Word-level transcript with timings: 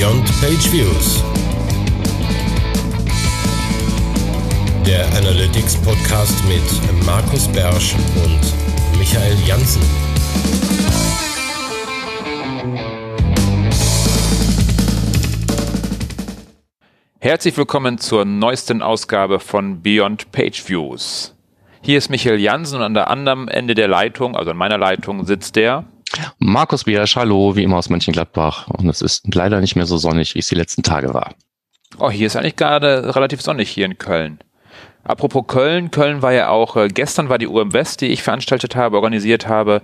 Beyond 0.00 0.24
Page 0.40 0.72
Views. 0.72 1.22
Der 4.86 5.06
Analytics 5.18 5.76
Podcast 5.82 6.42
mit 6.48 7.04
Markus 7.04 7.46
Bersch 7.48 7.94
und 8.24 8.98
Michael 8.98 9.36
Janssen. 9.46 9.82
Herzlich 17.18 17.58
willkommen 17.58 17.98
zur 17.98 18.24
neuesten 18.24 18.80
Ausgabe 18.80 19.38
von 19.38 19.82
Beyond 19.82 20.32
Page 20.32 20.66
Views. 20.66 21.36
Hier 21.82 21.98
ist 21.98 22.08
Michael 22.08 22.40
Jansen 22.40 22.76
und 22.76 22.84
an 22.84 22.94
der 22.94 23.10
anderen 23.10 23.48
Ende 23.48 23.74
der 23.74 23.88
Leitung, 23.88 24.34
also 24.34 24.52
an 24.52 24.56
meiner 24.56 24.78
Leitung, 24.78 25.26
sitzt 25.26 25.56
der 25.56 25.84
Markus 26.38 26.84
Biersch, 26.84 27.16
hallo, 27.16 27.54
wie 27.56 27.62
immer 27.62 27.76
aus 27.76 27.88
Mönchengladbach. 27.88 28.68
Und 28.68 28.88
es 28.88 29.02
ist 29.02 29.34
leider 29.34 29.60
nicht 29.60 29.76
mehr 29.76 29.86
so 29.86 29.96
sonnig, 29.96 30.34
wie 30.34 30.40
es 30.40 30.48
die 30.48 30.54
letzten 30.54 30.82
Tage 30.82 31.14
war. 31.14 31.34
Oh, 31.98 32.10
hier 32.10 32.26
ist 32.26 32.36
eigentlich 32.36 32.56
gerade 32.56 33.14
relativ 33.14 33.42
sonnig 33.42 33.70
hier 33.70 33.86
in 33.86 33.98
Köln. 33.98 34.40
Apropos 35.02 35.44
Köln, 35.46 35.90
Köln 35.90 36.22
war 36.22 36.32
ja 36.32 36.48
auch, 36.48 36.76
äh, 36.76 36.88
gestern 36.88 37.28
war 37.28 37.38
die 37.38 37.46
UM 37.46 37.72
West, 37.72 38.00
die 38.00 38.08
ich 38.08 38.22
veranstaltet 38.22 38.76
habe, 38.76 38.96
organisiert 38.96 39.48
habe. 39.48 39.82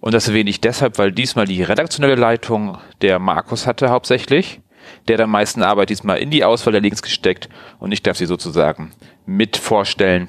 Und 0.00 0.14
das 0.14 0.28
erwähne 0.28 0.50
ich 0.50 0.60
deshalb, 0.60 0.98
weil 0.98 1.12
diesmal 1.12 1.46
die 1.46 1.62
redaktionelle 1.62 2.14
Leitung 2.14 2.78
der 3.02 3.18
Markus 3.18 3.66
hatte 3.66 3.90
hauptsächlich. 3.90 4.60
Der 5.08 5.14
hat 5.14 5.24
am 5.24 5.30
meisten 5.30 5.62
Arbeit 5.62 5.90
diesmal 5.90 6.18
in 6.18 6.30
die 6.30 6.44
Auswahl 6.44 6.72
der 6.72 6.80
Links 6.80 7.02
gesteckt 7.02 7.48
und 7.78 7.92
ich 7.92 8.02
darf 8.02 8.16
sie 8.16 8.26
sozusagen 8.26 8.92
mit 9.26 9.56
vorstellen. 9.56 10.28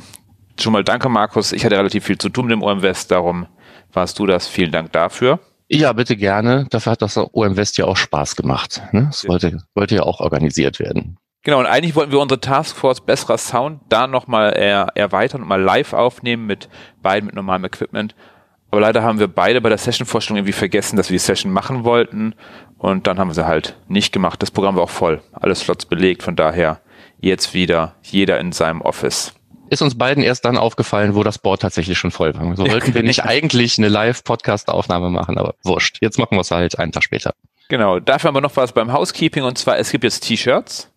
Schon 0.59 0.73
mal 0.73 0.83
danke, 0.83 1.09
Markus. 1.09 1.53
Ich 1.53 1.65
hatte 1.65 1.77
relativ 1.77 2.05
viel 2.05 2.17
zu 2.17 2.29
tun 2.29 2.45
mit 2.45 2.51
dem 2.51 2.63
OM 2.63 2.81
West, 2.81 3.11
darum 3.11 3.47
warst 3.93 4.19
du 4.19 4.25
das. 4.25 4.47
Vielen 4.47 4.71
Dank 4.71 4.91
dafür. 4.91 5.39
Ja, 5.69 5.93
bitte 5.93 6.17
gerne. 6.17 6.65
Dafür 6.69 6.93
hat 6.93 7.01
das 7.01 7.17
OM 7.17 7.55
West 7.55 7.77
ja 7.77 7.85
auch 7.85 7.95
Spaß 7.95 8.35
gemacht. 8.35 8.81
Ne? 8.91 9.05
Das 9.07 9.27
wollte, 9.27 9.63
wollte 9.73 9.95
ja 9.95 10.03
auch 10.03 10.19
organisiert 10.19 10.79
werden. 10.79 11.17
Genau, 11.43 11.59
und 11.59 11.65
eigentlich 11.65 11.95
wollten 11.95 12.11
wir 12.11 12.19
unsere 12.19 12.39
Taskforce 12.39 13.01
besserer 13.01 13.37
Sound 13.37 13.81
da 13.89 14.05
nochmal 14.05 14.53
er, 14.53 14.89
erweitern 14.95 15.41
und 15.41 15.47
mal 15.47 15.61
live 15.61 15.93
aufnehmen 15.93 16.45
mit 16.45 16.69
beiden 17.01 17.25
mit 17.25 17.35
normalem 17.35 17.65
Equipment. 17.65 18.15
Aber 18.69 18.81
leider 18.81 19.01
haben 19.03 19.19
wir 19.19 19.27
beide 19.27 19.59
bei 19.59 19.69
der 19.69 19.77
Session-Vorstellung 19.77 20.37
irgendwie 20.37 20.53
vergessen, 20.53 20.97
dass 20.97 21.09
wir 21.09 21.15
die 21.15 21.19
Session 21.19 21.51
machen 21.51 21.83
wollten. 21.83 22.35
Und 22.77 23.07
dann 23.07 23.17
haben 23.17 23.29
wir 23.29 23.33
sie 23.33 23.47
halt 23.47 23.77
nicht 23.87 24.13
gemacht. 24.13 24.41
Das 24.41 24.51
Programm 24.51 24.75
war 24.75 24.83
auch 24.83 24.89
voll. 24.89 25.21
Alles 25.31 25.61
Slots 25.61 25.85
belegt. 25.85 26.23
Von 26.23 26.35
daher 26.35 26.81
jetzt 27.19 27.53
wieder 27.53 27.95
jeder 28.01 28.39
in 28.39 28.51
seinem 28.51 28.81
Office 28.81 29.33
ist 29.71 29.81
uns 29.81 29.97
beiden 29.97 30.21
erst 30.21 30.43
dann 30.43 30.57
aufgefallen, 30.57 31.15
wo 31.15 31.23
das 31.23 31.39
Board 31.39 31.61
tatsächlich 31.61 31.97
schon 31.97 32.11
voll 32.11 32.35
war. 32.35 32.55
So 32.57 32.67
wollten 32.67 32.93
wir 32.93 33.03
nicht 33.03 33.23
eigentlich 33.23 33.77
eine 33.77 33.87
Live-Podcast-Aufnahme 33.87 35.09
machen, 35.09 35.37
aber 35.37 35.55
wurscht. 35.63 35.99
Jetzt 36.01 36.19
machen 36.19 36.35
wir 36.35 36.41
es 36.41 36.51
halt 36.51 36.77
einen 36.77 36.91
Tag 36.91 37.03
später. 37.03 37.33
Genau, 37.69 37.99
dafür 38.01 38.27
haben 38.27 38.35
wir 38.35 38.41
noch 38.41 38.57
was 38.57 38.73
beim 38.73 38.91
Housekeeping 38.91 39.43
und 39.43 39.57
zwar, 39.57 39.77
es 39.79 39.91
gibt 39.91 40.03
jetzt 40.03 40.27
T-Shirts. 40.27 40.90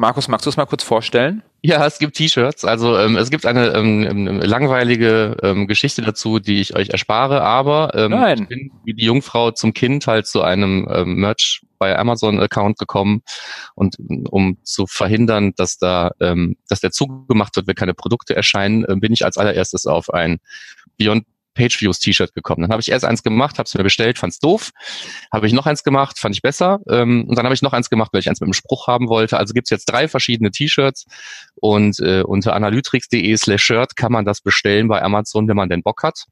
Markus, 0.00 0.28
magst 0.28 0.46
du 0.46 0.50
es 0.50 0.56
mal 0.56 0.66
kurz 0.66 0.84
vorstellen? 0.84 1.42
Ja, 1.60 1.84
es 1.84 1.98
gibt 1.98 2.16
T-Shirts. 2.16 2.64
Also 2.64 2.96
ähm, 2.96 3.16
es 3.16 3.30
gibt 3.30 3.44
eine 3.44 3.74
ähm, 3.74 4.40
langweilige 4.40 5.36
ähm, 5.42 5.66
Geschichte 5.66 6.02
dazu, 6.02 6.38
die 6.38 6.60
ich 6.60 6.76
euch 6.76 6.90
erspare, 6.90 7.42
aber 7.42 7.90
ähm, 7.96 8.12
Nein. 8.12 8.42
ich 8.42 8.48
bin 8.48 8.70
wie 8.84 8.94
die 8.94 9.04
Jungfrau 9.04 9.50
zum 9.50 9.74
Kind 9.74 10.06
halt 10.06 10.28
zu 10.28 10.40
einem 10.42 10.88
ähm, 10.88 11.16
Merch 11.16 11.62
bei 11.78 11.98
Amazon-Account 11.98 12.78
gekommen 12.78 13.22
und 13.74 13.96
um 14.30 14.58
zu 14.62 14.86
verhindern, 14.86 15.52
dass 15.56 15.78
da, 15.78 16.12
ähm, 16.20 16.56
dass 16.68 16.78
der 16.78 16.92
zugemacht 16.92 17.56
wird, 17.56 17.66
wenn 17.66 17.74
keine 17.74 17.94
Produkte 17.94 18.36
erscheinen, 18.36 18.84
äh, 18.84 18.94
bin 18.94 19.12
ich 19.12 19.24
als 19.24 19.36
allererstes 19.36 19.86
auf 19.86 20.14
ein 20.14 20.38
Beyond 20.96 21.24
Pageviews 21.58 21.98
T-Shirt 21.98 22.32
gekommen. 22.34 22.62
Dann 22.62 22.70
habe 22.70 22.80
ich 22.80 22.90
erst 22.90 23.04
eins 23.04 23.22
gemacht, 23.22 23.58
habe 23.58 23.66
es 23.66 23.74
mir 23.74 23.82
bestellt, 23.82 24.18
fand's 24.18 24.38
doof. 24.38 24.70
Habe 25.32 25.46
ich 25.46 25.52
noch 25.52 25.66
eins 25.66 25.82
gemacht, 25.82 26.18
fand 26.18 26.34
ich 26.34 26.40
besser. 26.40 26.78
Ähm, 26.88 27.26
und 27.28 27.36
dann 27.36 27.44
habe 27.44 27.54
ich 27.54 27.62
noch 27.62 27.72
eins 27.72 27.90
gemacht, 27.90 28.12
weil 28.12 28.20
ich 28.20 28.28
eins 28.28 28.40
mit 28.40 28.46
einem 28.46 28.54
Spruch 28.54 28.86
haben 28.86 29.08
wollte. 29.08 29.36
Also 29.36 29.52
gibt's 29.52 29.70
jetzt 29.70 29.86
drei 29.86 30.06
verschiedene 30.06 30.52
T-Shirts 30.52 31.06
und 31.56 31.98
äh, 31.98 32.22
unter 32.22 32.54
analytrix.de 32.54 33.36
slash 33.36 33.62
shirt 33.62 33.96
kann 33.96 34.12
man 34.12 34.24
das 34.24 34.40
bestellen 34.40 34.88
bei 34.88 35.02
Amazon, 35.02 35.48
wenn 35.48 35.56
man 35.56 35.68
den 35.68 35.82
Bock 35.82 36.02
hat. 36.04 36.24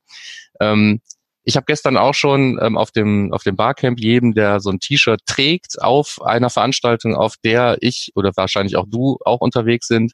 Ähm, 0.60 1.00
ich 1.42 1.56
habe 1.56 1.66
gestern 1.66 1.97
auch 1.97 2.15
schon 2.15 2.59
ähm, 2.60 2.76
auf 2.76 2.91
dem 2.91 3.32
auf 3.32 3.44
dem 3.44 3.54
Barcamp 3.54 4.00
jedem, 4.00 4.34
der 4.34 4.60
so 4.60 4.70
ein 4.70 4.81
T-Shirt 4.81 5.20
trägt, 5.26 5.81
auf 5.81 6.20
einer 6.22 6.50
Veranstaltung, 6.50 7.15
auf 7.15 7.36
der 7.44 7.78
ich 7.81 8.10
oder 8.16 8.32
wahrscheinlich 8.36 8.76
auch 8.76 8.86
du 8.88 9.19
auch 9.25 9.41
unterwegs 9.41 9.86
sind, 9.86 10.12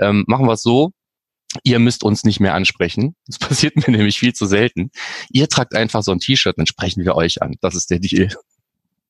ähm, 0.00 0.24
machen 0.26 0.46
wir 0.46 0.54
es 0.54 0.62
so 0.62 0.92
ihr 1.62 1.78
müsst 1.78 2.04
uns 2.04 2.24
nicht 2.24 2.40
mehr 2.40 2.54
ansprechen. 2.54 3.14
Das 3.26 3.38
passiert 3.38 3.76
mir 3.76 3.90
nämlich 3.90 4.18
viel 4.18 4.32
zu 4.32 4.46
selten. 4.46 4.90
Ihr 5.30 5.48
tragt 5.48 5.74
einfach 5.74 6.02
so 6.02 6.12
ein 6.12 6.18
T-Shirt, 6.18 6.58
dann 6.58 6.66
sprechen 6.66 7.04
wir 7.04 7.14
euch 7.14 7.42
an. 7.42 7.56
Das 7.60 7.74
ist 7.74 7.90
der 7.90 7.98
Deal. 7.98 8.28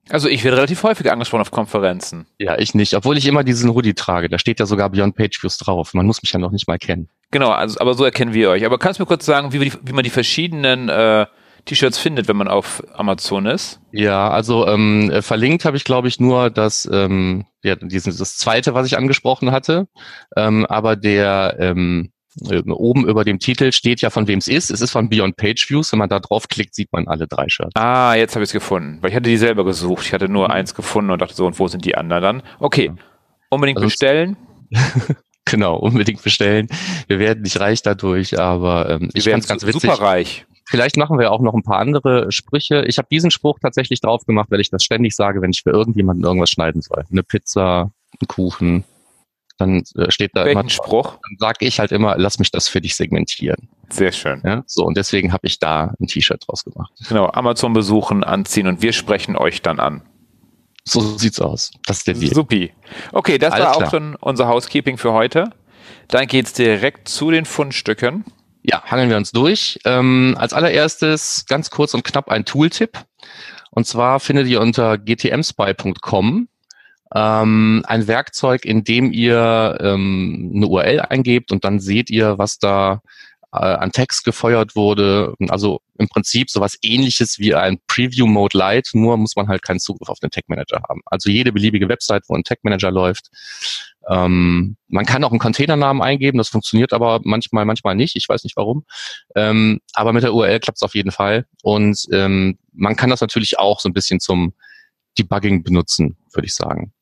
Also 0.08 0.28
ich 0.28 0.42
werde 0.42 0.56
relativ 0.56 0.82
häufig 0.82 1.10
angesprochen 1.10 1.42
auf 1.42 1.52
Konferenzen. 1.52 2.26
Ja, 2.38 2.58
ich 2.58 2.74
nicht, 2.74 2.94
obwohl 2.94 3.16
ich 3.16 3.26
immer 3.26 3.44
diesen 3.44 3.72
Hoodie 3.72 3.94
trage. 3.94 4.28
Da 4.28 4.38
steht 4.38 4.58
ja 4.58 4.66
sogar 4.66 4.90
Beyond 4.90 5.14
Page 5.14 5.42
Views 5.42 5.58
drauf. 5.58 5.94
Man 5.94 6.06
muss 6.06 6.22
mich 6.22 6.32
ja 6.32 6.40
noch 6.40 6.50
nicht 6.50 6.66
mal 6.66 6.78
kennen. 6.78 7.08
Genau, 7.30 7.50
also, 7.50 7.78
aber 7.80 7.94
so 7.94 8.04
erkennen 8.04 8.34
wir 8.34 8.50
euch. 8.50 8.66
Aber 8.66 8.78
kannst 8.78 8.98
du 8.98 9.04
mir 9.04 9.06
kurz 9.06 9.24
sagen, 9.24 9.52
wie, 9.52 9.58
die, 9.60 9.72
wie 9.82 9.92
man 9.92 10.02
die 10.02 10.10
verschiedenen 10.10 10.88
äh, 10.88 11.26
T-Shirts 11.64 11.98
findet, 11.98 12.26
wenn 12.26 12.36
man 12.36 12.48
auf 12.48 12.82
Amazon 12.92 13.46
ist? 13.46 13.80
Ja, 13.92 14.28
also 14.28 14.66
ähm, 14.66 15.10
äh, 15.10 15.22
verlinkt 15.22 15.64
habe 15.64 15.76
ich, 15.76 15.84
glaube 15.84 16.08
ich, 16.08 16.18
nur 16.18 16.50
das, 16.50 16.88
ähm, 16.92 17.46
ja, 17.62 17.76
diesen, 17.76 18.16
das 18.16 18.36
zweite, 18.36 18.74
was 18.74 18.86
ich 18.86 18.98
angesprochen 18.98 19.52
hatte. 19.52 19.86
Ähm, 20.36 20.66
aber 20.66 20.96
der 20.96 21.56
ähm, 21.60 22.10
äh, 22.10 22.21
oben 22.40 23.06
über 23.06 23.24
dem 23.24 23.38
Titel 23.38 23.72
steht 23.72 24.00
ja, 24.00 24.10
von 24.10 24.26
wem 24.26 24.38
es 24.38 24.48
ist. 24.48 24.70
Es 24.70 24.80
ist 24.80 24.90
von 24.90 25.08
Beyond 25.08 25.36
Page 25.36 25.68
Views. 25.68 25.92
Wenn 25.92 25.98
man 25.98 26.08
da 26.08 26.20
draufklickt, 26.20 26.74
sieht 26.74 26.92
man 26.92 27.06
alle 27.08 27.26
drei 27.26 27.48
Shirts. 27.48 27.74
Ah, 27.74 28.14
jetzt 28.14 28.34
habe 28.34 28.42
ich 28.42 28.48
es 28.48 28.52
gefunden. 28.52 28.98
Weil 29.00 29.10
ich 29.10 29.16
hatte 29.16 29.28
die 29.28 29.36
selber 29.36 29.64
gesucht. 29.64 30.06
Ich 30.06 30.12
hatte 30.12 30.28
nur 30.28 30.48
mhm. 30.48 30.54
eins 30.54 30.74
gefunden 30.74 31.10
und 31.10 31.20
dachte 31.20 31.34
so, 31.34 31.46
und 31.46 31.58
wo 31.58 31.68
sind 31.68 31.84
die 31.84 31.94
anderen 31.94 32.22
dann? 32.22 32.42
Okay, 32.58 32.92
unbedingt 33.50 33.78
also 33.78 33.88
bestellen. 33.88 34.36
genau, 35.44 35.76
unbedingt 35.76 36.22
bestellen. 36.22 36.68
Wir 37.06 37.18
werden 37.18 37.42
nicht 37.42 37.60
reich 37.60 37.82
dadurch, 37.82 38.38
aber 38.38 38.88
ähm, 38.88 39.10
ich 39.12 39.24
fand 39.24 39.46
ganz 39.46 39.66
witzig. 39.66 39.82
Super 39.82 40.00
reich. 40.00 40.46
Vielleicht 40.66 40.96
machen 40.96 41.18
wir 41.18 41.32
auch 41.32 41.40
noch 41.40 41.54
ein 41.54 41.62
paar 41.62 41.78
andere 41.78 42.30
Sprüche. 42.32 42.84
Ich 42.86 42.96
habe 42.96 43.08
diesen 43.10 43.30
Spruch 43.30 43.58
tatsächlich 43.60 44.00
drauf 44.00 44.24
gemacht, 44.24 44.50
weil 44.50 44.60
ich 44.60 44.70
das 44.70 44.84
ständig 44.84 45.14
sage, 45.14 45.42
wenn 45.42 45.50
ich 45.50 45.62
für 45.62 45.70
irgendjemanden 45.70 46.24
irgendwas 46.24 46.50
schneiden 46.50 46.80
soll. 46.80 47.04
Eine 47.10 47.22
Pizza, 47.22 47.90
ein 48.20 48.28
Kuchen, 48.28 48.84
dann 49.58 49.82
äh, 49.96 50.10
steht 50.10 50.32
da 50.34 50.44
Welchen 50.44 50.60
immer 50.60 50.70
Spruch. 50.70 51.18
Dann 51.22 51.36
sage 51.38 51.64
ich 51.66 51.78
halt 51.80 51.92
immer, 51.92 52.16
lass 52.18 52.38
mich 52.38 52.50
das 52.50 52.68
für 52.68 52.80
dich 52.80 52.96
segmentieren. 52.96 53.68
Sehr 53.90 54.12
schön. 54.12 54.42
Ja, 54.44 54.62
so 54.66 54.84
und 54.84 54.96
deswegen 54.96 55.32
habe 55.32 55.46
ich 55.46 55.58
da 55.58 55.94
ein 56.00 56.06
T-Shirt 56.06 56.44
draus 56.46 56.64
gemacht. 56.64 56.92
Genau, 57.08 57.30
Amazon 57.32 57.72
besuchen, 57.72 58.24
anziehen 58.24 58.66
und 58.66 58.82
wir 58.82 58.92
sprechen 58.92 59.36
euch 59.36 59.62
dann 59.62 59.80
an. 59.80 60.02
So 60.84 61.00
sieht's 61.00 61.40
aus. 61.40 61.70
Das 61.86 61.98
ist 61.98 62.06
der 62.08 62.14
Deal. 62.14 62.34
Supi. 62.34 62.72
Okay, 63.12 63.38
das 63.38 63.52
Alles 63.52 63.66
war 63.66 63.72
klar. 63.74 63.86
auch 63.86 63.90
schon 63.90 64.16
unser 64.16 64.48
Housekeeping 64.48 64.98
für 64.98 65.12
heute. 65.12 65.50
Dann 66.08 66.26
geht's 66.26 66.52
direkt 66.52 67.08
zu 67.08 67.30
den 67.30 67.44
Fundstücken. 67.44 68.24
Ja, 68.62 68.82
hangeln 68.84 69.10
wir 69.10 69.16
uns 69.16 69.32
durch. 69.32 69.78
Ähm, 69.84 70.36
als 70.38 70.52
allererstes 70.52 71.46
ganz 71.46 71.70
kurz 71.70 71.94
und 71.94 72.04
knapp 72.04 72.28
ein 72.28 72.44
Tooltip. 72.44 72.98
Und 73.70 73.86
zwar 73.86 74.20
findet 74.20 74.48
ihr 74.48 74.60
unter 74.60 74.98
gtmspy.com 74.98 76.48
ähm, 77.14 77.82
ein 77.86 78.06
Werkzeug, 78.06 78.64
in 78.64 78.84
dem 78.84 79.12
ihr 79.12 79.78
ähm, 79.80 80.52
eine 80.54 80.66
URL 80.66 81.00
eingebt 81.00 81.52
und 81.52 81.64
dann 81.64 81.80
seht 81.80 82.10
ihr, 82.10 82.38
was 82.38 82.58
da 82.58 83.02
äh, 83.52 83.58
an 83.58 83.92
Text 83.92 84.24
gefeuert 84.24 84.74
wurde. 84.74 85.34
Also 85.48 85.80
im 85.98 86.08
Prinzip 86.08 86.50
sowas 86.50 86.78
ähnliches 86.82 87.38
wie 87.38 87.54
ein 87.54 87.78
Preview 87.86 88.26
Mode 88.26 88.56
Lite, 88.56 88.98
nur 88.98 89.16
muss 89.18 89.36
man 89.36 89.48
halt 89.48 89.62
keinen 89.62 89.78
Zugriff 89.78 90.08
auf 90.08 90.20
den 90.20 90.30
Tag 90.30 90.44
Manager 90.48 90.82
haben. 90.88 91.02
Also 91.06 91.30
jede 91.30 91.52
beliebige 91.52 91.88
Website, 91.88 92.24
wo 92.28 92.34
ein 92.34 92.44
Tag 92.44 92.58
Manager 92.62 92.90
läuft. 92.90 93.28
Ähm, 94.08 94.76
man 94.88 95.04
kann 95.04 95.22
auch 95.22 95.30
einen 95.30 95.38
Containernamen 95.38 96.02
eingeben, 96.02 96.38
das 96.38 96.48
funktioniert 96.48 96.92
aber 96.92 97.20
manchmal, 97.24 97.64
manchmal 97.64 97.94
nicht. 97.94 98.16
Ich 98.16 98.28
weiß 98.28 98.42
nicht 98.44 98.56
warum. 98.56 98.84
Ähm, 99.36 99.80
aber 99.92 100.12
mit 100.12 100.22
der 100.22 100.34
URL 100.34 100.60
klappt 100.60 100.78
es 100.78 100.82
auf 100.82 100.94
jeden 100.94 101.12
Fall. 101.12 101.46
Und 101.62 102.06
ähm, 102.10 102.58
man 102.72 102.96
kann 102.96 103.10
das 103.10 103.20
natürlich 103.20 103.58
auch 103.58 103.80
so 103.80 103.88
ein 103.88 103.92
bisschen 103.92 104.18
zum 104.18 104.54
Debugging 105.18 105.62
benutzen, 105.62 106.16
würde 106.32 106.46
ich 106.46 106.54
sagen. 106.54 106.92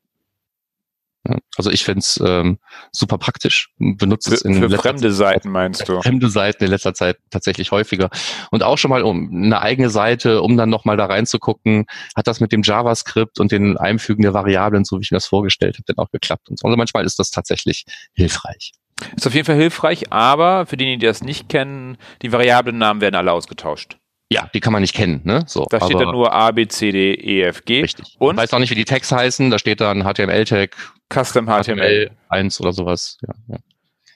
Also 1.57 1.71
ich 1.71 1.85
finde 1.85 1.99
es 2.01 2.21
ähm, 2.25 2.59
super 2.93 3.19
praktisch. 3.19 3.71
Benutze 3.79 4.35
es 4.35 4.43
in 4.43 4.55
für 4.55 4.71
fremde 4.79 5.09
Zeit, 5.09 5.17
Seiten 5.17 5.51
meinst 5.51 5.87
du? 5.89 6.01
Fremde 6.01 6.31
Seiten 6.31 6.65
in 6.65 6.71
letzter 6.71 6.95
Zeit 6.95 7.19
tatsächlich 7.31 7.71
häufiger. 7.73 8.09
Und 8.51 8.63
auch 8.63 8.79
schon 8.79 8.89
mal 8.89 9.03
um 9.03 9.31
eine 9.31 9.61
eigene 9.61 9.91
Seite, 9.91 10.41
um 10.41 10.57
dann 10.57 10.71
nochmal 10.71 10.97
da 10.97 11.07
reinzugucken, 11.07 11.87
hat 12.17 12.27
das 12.27 12.41
mit 12.41 12.53
dem 12.53 12.63
JavaScript 12.63 13.39
und 13.39 13.53
den 13.53 13.77
Einfügen 13.77 14.23
der 14.23 14.33
Variablen, 14.33 14.85
so 14.85 14.99
wie 14.99 15.03
ich 15.03 15.11
mir 15.11 15.17
das 15.17 15.27
vorgestellt 15.27 15.77
habe, 15.77 15.85
dann 15.87 15.99
auch 15.99 16.11
geklappt. 16.11 16.49
Und 16.49 16.59
so. 16.59 16.67
Also 16.67 16.77
manchmal 16.77 17.05
ist 17.05 17.19
das 17.19 17.31
tatsächlich 17.31 17.85
hilfreich. 18.15 18.73
Ist 19.17 19.27
auf 19.27 19.35
jeden 19.35 19.47
Fall 19.47 19.57
hilfreich, 19.57 20.13
aber 20.13 20.67
für 20.67 20.77
diejenigen, 20.77 21.01
die 21.01 21.07
das 21.07 21.23
nicht 21.23 21.49
kennen, 21.49 21.99
die 22.23 22.33
Variablennamen 22.33 23.01
werden 23.01 23.15
alle 23.15 23.33
ausgetauscht. 23.33 23.99
Ja, 24.33 24.49
die 24.55 24.61
kann 24.61 24.73
man 24.73 24.83
nicht 24.83 24.95
kennen, 24.95 25.23
ne? 25.25 25.43
So. 25.47 25.67
Da 25.69 25.85
steht 25.85 25.99
dann 25.99 26.13
nur 26.13 26.33
A, 26.33 26.53
B, 26.53 26.69
C, 26.69 26.93
D, 26.93 27.15
E, 27.15 27.43
F, 27.43 27.65
G. 27.65 27.83
Richtig. 27.83 28.15
Und? 28.21 28.37
Ich 28.37 28.43
weiß 28.43 28.55
auch 28.55 28.61
nicht, 28.61 28.71
wie 28.71 28.77
die 28.77 28.85
Tags 28.85 29.11
heißen. 29.11 29.51
Da 29.51 29.59
steht 29.59 29.81
dann 29.81 30.05
HTML-Tag. 30.05 30.77
Custom 31.13 31.47
HTML. 31.47 31.63
HTML 31.63 32.11
1 32.29 32.61
oder 32.61 32.73
sowas. 32.73 33.19
Ja, 33.27 33.35
ja. 33.49 33.59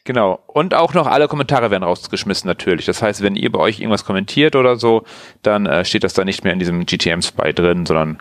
Genau. 0.06 0.38
Und 0.46 0.74
auch 0.74 0.92
noch 0.92 1.06
alle 1.06 1.28
Kommentare 1.28 1.70
werden 1.70 1.82
rausgeschmissen 1.82 2.46
natürlich. 2.46 2.84
Das 2.84 3.00
heißt, 3.00 3.22
wenn 3.22 3.36
ihr 3.36 3.50
bei 3.50 3.58
euch 3.58 3.80
irgendwas 3.80 4.04
kommentiert 4.04 4.54
oder 4.54 4.76
so, 4.76 5.04
dann 5.42 5.64
äh, 5.64 5.84
steht 5.86 6.04
das 6.04 6.12
da 6.12 6.24
nicht 6.24 6.44
mehr 6.44 6.52
in 6.52 6.58
diesem 6.58 6.84
GTM-Spy 6.84 7.54
drin, 7.54 7.86
sondern 7.86 8.18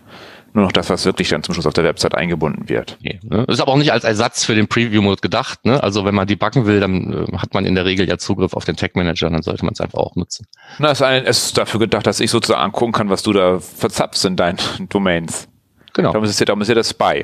Nur 0.56 0.66
noch 0.66 0.72
das, 0.72 0.90
was 0.92 1.04
wirklich 1.04 1.30
dann 1.30 1.42
zum 1.42 1.56
Schluss 1.56 1.66
auf 1.66 1.74
der 1.74 1.84
Website 1.84 2.14
eingebunden 2.14 2.70
wird. 2.70 2.98
Okay, 3.00 3.20
ne? 3.24 3.44
Ist 3.48 3.60
aber 3.60 3.72
auch 3.72 3.78
nicht 3.78 3.92
als 3.92 4.04
Ersatz 4.04 4.46
für 4.46 4.54
den 4.54 4.68
Preview-Mode 4.68 5.20
gedacht. 5.20 5.66
Ne? 5.66 5.81
Also 5.81 6.06
wenn 6.06 6.14
man 6.14 6.28
debuggen 6.28 6.68
will, 6.68 6.80
dann 6.80 7.28
äh, 7.28 7.38
hat 7.38 7.56
man 7.56 7.66
in 7.66 7.74
der 7.74 7.86
Regel 7.86 8.08
ja 8.08 8.20
Zugriff 8.20 8.54
auf 8.54 8.64
den 8.64 8.75
Tag 8.75 8.96
Manager, 8.96 9.31
dann 9.31 9.42
sollte 9.42 9.66
man 9.66 9.74
es 9.74 9.81
einfach 9.81 9.98
auch 9.98 10.16
nutzen. 10.16 10.46
Na, 10.78 10.92
es 10.92 11.00
ist, 11.00 11.06
ein, 11.06 11.25
es 11.25 11.46
ist 11.46 11.58
dafür 11.58 11.80
gedacht, 11.80 12.06
dass 12.06 12.20
ich 12.20 12.30
sozusagen 12.30 12.62
angucken 12.62 12.92
kann, 12.92 13.10
was 13.10 13.24
du 13.24 13.34
da 13.34 13.60
verzapfst 13.60 14.25
in 14.25 14.36
deinen 14.36 14.60
Domains. 14.90 15.50
Genau. 15.94 16.12
Darum 16.12 16.24
ist 16.24 16.31
es 16.31 16.40
ja, 16.40 16.46
darum 16.46 16.62
ist 16.62 16.68
ja 16.68 16.75
der 16.75 16.84
Spy. 16.84 17.24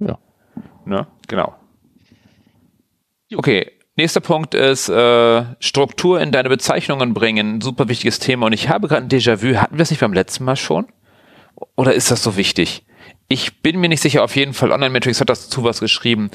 Ja. 0.00 0.18
Ne? 0.88 1.06
Genau. 1.26 1.54
Okay, 3.34 3.70
nächster 3.96 4.20
Punkt 4.20 4.54
ist 4.54 4.88
äh, 4.88 5.44
Struktur 5.60 6.20
in 6.20 6.32
deine 6.32 6.48
Bezeichnungen 6.48 7.12
bringen. 7.12 7.60
Super 7.60 7.88
wichtiges 7.88 8.18
Thema. 8.18 8.46
Und 8.46 8.54
ich 8.54 8.70
habe 8.70 8.88
gerade 8.88 9.02
ein 9.02 9.10
Déjà-vu. 9.10 9.56
Hatten 9.56 9.76
wir 9.76 9.82
es 9.82 9.90
nicht 9.90 10.00
beim 10.00 10.14
letzten 10.14 10.44
Mal 10.44 10.56
schon? 10.56 10.86
Oder 11.76 11.92
ist 11.92 12.10
das 12.10 12.22
so 12.22 12.36
wichtig? 12.36 12.84
Ich 13.28 13.60
bin 13.60 13.78
mir 13.78 13.90
nicht 13.90 14.00
sicher, 14.00 14.24
auf 14.24 14.34
jeden 14.34 14.54
Fall. 14.54 14.72
Online-Metrics 14.72 15.20
hat 15.20 15.28
dazu 15.28 15.62
was 15.62 15.80
geschrieben. 15.80 16.30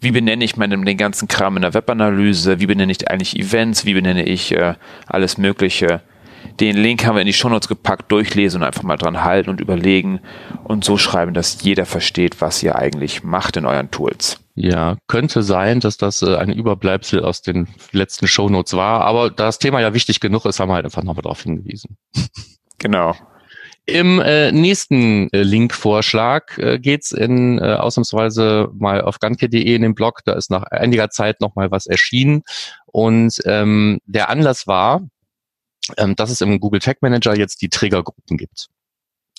Wie 0.00 0.12
benenne 0.12 0.42
ich 0.42 0.56
meinen, 0.56 0.86
den 0.86 0.96
ganzen 0.96 1.28
Kram 1.28 1.56
in 1.56 1.62
der 1.62 1.74
Webanalyse? 1.74 2.60
Wie 2.60 2.66
benenne 2.66 2.92
ich 2.92 3.10
eigentlich 3.10 3.38
Events? 3.38 3.84
Wie 3.84 3.92
benenne 3.92 4.24
ich 4.24 4.52
äh, 4.52 4.74
alles 5.06 5.36
Mögliche? 5.36 6.00
Den 6.60 6.76
Link 6.76 7.06
haben 7.06 7.14
wir 7.14 7.20
in 7.20 7.26
die 7.26 7.32
Shownotes 7.32 7.68
gepackt, 7.68 8.10
durchlesen 8.10 8.60
und 8.60 8.66
einfach 8.66 8.82
mal 8.82 8.96
dran 8.96 9.22
halten 9.22 9.50
und 9.50 9.60
überlegen 9.60 10.20
und 10.64 10.84
so 10.84 10.98
schreiben, 10.98 11.32
dass 11.32 11.62
jeder 11.62 11.86
versteht, 11.86 12.40
was 12.40 12.62
ihr 12.62 12.76
eigentlich 12.76 13.22
macht 13.22 13.56
in 13.56 13.64
euren 13.64 13.90
Tools. 13.90 14.40
Ja, 14.56 14.96
könnte 15.06 15.44
sein, 15.44 15.78
dass 15.78 15.98
das 15.98 16.22
äh, 16.22 16.34
ein 16.34 16.50
Überbleibsel 16.50 17.24
aus 17.24 17.42
den 17.42 17.68
letzten 17.92 18.26
Shownotes 18.26 18.74
war, 18.74 19.02
aber 19.02 19.30
da 19.30 19.44
das 19.44 19.60
Thema 19.60 19.80
ja 19.80 19.94
wichtig 19.94 20.18
genug 20.18 20.46
ist, 20.46 20.58
haben 20.58 20.68
wir 20.68 20.74
halt 20.74 20.84
einfach 20.84 21.04
nochmal 21.04 21.22
darauf 21.22 21.42
hingewiesen. 21.42 21.96
Genau. 22.80 23.16
Im 23.86 24.20
äh, 24.20 24.52
nächsten 24.52 25.32
äh, 25.32 25.42
Link-Vorschlag 25.42 26.58
äh, 26.58 26.78
geht's 26.78 27.10
in 27.10 27.58
äh, 27.58 27.72
ausnahmsweise 27.72 28.68
mal 28.78 29.00
auf 29.00 29.18
ganke.de 29.18 29.74
in 29.74 29.82
den 29.82 29.96
Blog. 29.96 30.20
Da 30.26 30.34
ist 30.34 30.48
nach 30.50 30.62
einiger 30.64 31.10
Zeit 31.10 31.40
noch 31.40 31.56
mal 31.56 31.72
was 31.72 31.86
erschienen. 31.86 32.42
Und 32.86 33.40
ähm, 33.46 33.98
der 34.04 34.28
Anlass 34.28 34.68
war, 34.68 35.00
ähm, 35.96 36.16
dass 36.16 36.30
es 36.30 36.40
im 36.40 36.60
Google 36.60 36.80
Tag 36.80 37.02
Manager 37.02 37.36
jetzt 37.36 37.62
die 37.62 37.68
Triggergruppen 37.68 38.36
gibt. 38.36 38.68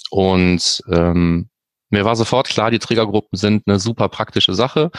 Und 0.09 0.81
ähm, 0.91 1.49
mir 1.91 2.05
war 2.05 2.15
sofort 2.15 2.47
klar, 2.47 2.69
die 2.69 2.79
Triggergruppen 2.79 3.37
sind 3.37 3.63
eine 3.65 3.79
super 3.79 4.09
praktische 4.09 4.53
Sache. 4.53 4.91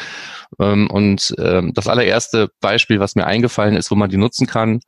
Ähm, 0.59 0.91
und 0.91 1.35
ähm, 1.39 1.73
das 1.75 1.87
allererste 1.87 2.51
Beispiel, 2.61 2.99
was 2.99 3.15
mir 3.15 3.27
eingefallen 3.27 3.77
ist, 3.77 3.91
wo 3.91 3.95
man 3.95 4.11
die 4.11 4.17
nutzen 4.17 4.47
kann, 4.47 4.81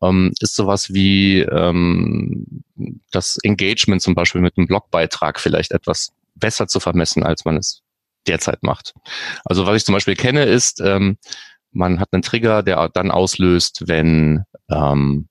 ähm, 0.00 0.32
ist 0.40 0.54
sowas 0.54 0.92
wie 0.92 1.40
ähm, 1.40 2.62
das 3.10 3.38
Engagement 3.42 4.02
zum 4.02 4.14
Beispiel 4.14 4.40
mit 4.40 4.56
einem 4.56 4.68
Blogbeitrag 4.68 5.40
vielleicht 5.40 5.72
etwas 5.72 6.12
besser 6.36 6.68
zu 6.68 6.78
vermessen, 6.78 7.24
als 7.24 7.44
man 7.44 7.56
es 7.56 7.82
derzeit 8.28 8.62
macht. 8.62 8.94
Also 9.44 9.66
was 9.66 9.76
ich 9.76 9.84
zum 9.84 9.94
Beispiel 9.94 10.14
kenne, 10.14 10.44
ist, 10.44 10.80
ähm, 10.80 11.18
man 11.72 11.98
hat 11.98 12.08
einen 12.12 12.22
Trigger, 12.22 12.62
der 12.62 12.88
dann 12.88 13.10
auslöst, 13.10 13.84
wenn 13.86 14.44
ähm, 14.70 15.28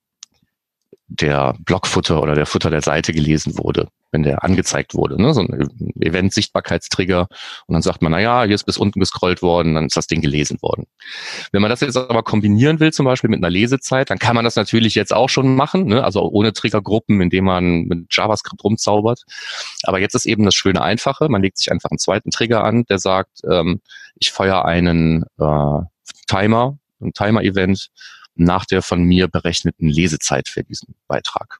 der 1.10 1.56
Blogfutter 1.60 2.22
oder 2.22 2.36
der 2.36 2.46
Futter 2.46 2.70
der 2.70 2.82
Seite 2.82 3.14
gelesen 3.14 3.58
wurde, 3.58 3.88
wenn 4.12 4.24
der 4.24 4.44
angezeigt 4.44 4.94
wurde, 4.94 5.22
ne? 5.22 5.34
so 5.34 5.42
ein 5.42 5.94
Event-Sichtbarkeitstrigger 6.02 7.28
und 7.68 7.74
dann 7.74 7.82
sagt 7.82 8.02
man, 8.02 8.12
na 8.12 8.20
ja, 8.20 8.44
hier 8.44 8.56
ist 8.56 8.66
bis 8.66 8.78
unten 8.78 9.00
gescrollt 9.00 9.42
worden, 9.42 9.76
dann 9.76 9.86
ist 9.86 9.96
das 9.96 10.08
Ding 10.08 10.22
gelesen 10.22 10.62
worden. 10.62 10.86
Wenn 11.54 11.62
man 11.62 11.70
das 11.70 11.80
jetzt 11.80 11.96
aber 11.96 12.24
kombinieren 12.24 12.82
will, 12.82 12.92
zum 12.92 13.06
Beispiel 13.06 13.30
mit 13.30 13.40
einer 13.40 13.50
Lesezeit, 13.50 14.10
dann 14.10 14.20
kann 14.20 14.36
man 14.36 14.44
das 14.44 14.58
natürlich 14.58 14.96
jetzt 14.96 15.14
auch 15.14 15.30
schon 15.30 15.56
machen, 15.56 15.86
ne? 15.86 16.04
also 16.04 16.24
ohne 16.30 16.52
Triggergruppen, 16.52 17.22
indem 17.22 17.46
man 17.46 17.84
mit 17.84 18.08
JavaScript 18.12 18.64
rumzaubert. 18.64 19.24
Aber 19.84 20.00
jetzt 20.00 20.14
ist 20.14 20.26
eben 20.26 20.44
das 20.44 20.56
schöne 20.56 20.82
Einfache, 20.82 21.30
man 21.30 21.42
legt 21.42 21.58
sich 21.58 21.72
einfach 21.72 21.90
einen 21.90 22.00
zweiten 22.00 22.32
Trigger 22.32 22.66
an, 22.66 22.84
der 22.86 23.00
sagt, 23.00 23.42
ähm, 23.50 23.80
ich 24.16 24.32
feuer 24.34 24.66
einen 24.66 25.24
äh, 25.40 25.80
Timer, 26.28 26.78
ein 27.00 27.14
Timer-Event 27.14 27.92
nach 28.40 28.66
der 28.66 28.82
von 28.82 29.04
mir 29.04 29.28
berechneten 29.28 29.88
Lesezeit 29.88 30.48
für 30.50 30.64
diesen 30.64 30.96
Beitrag. 31.08 31.60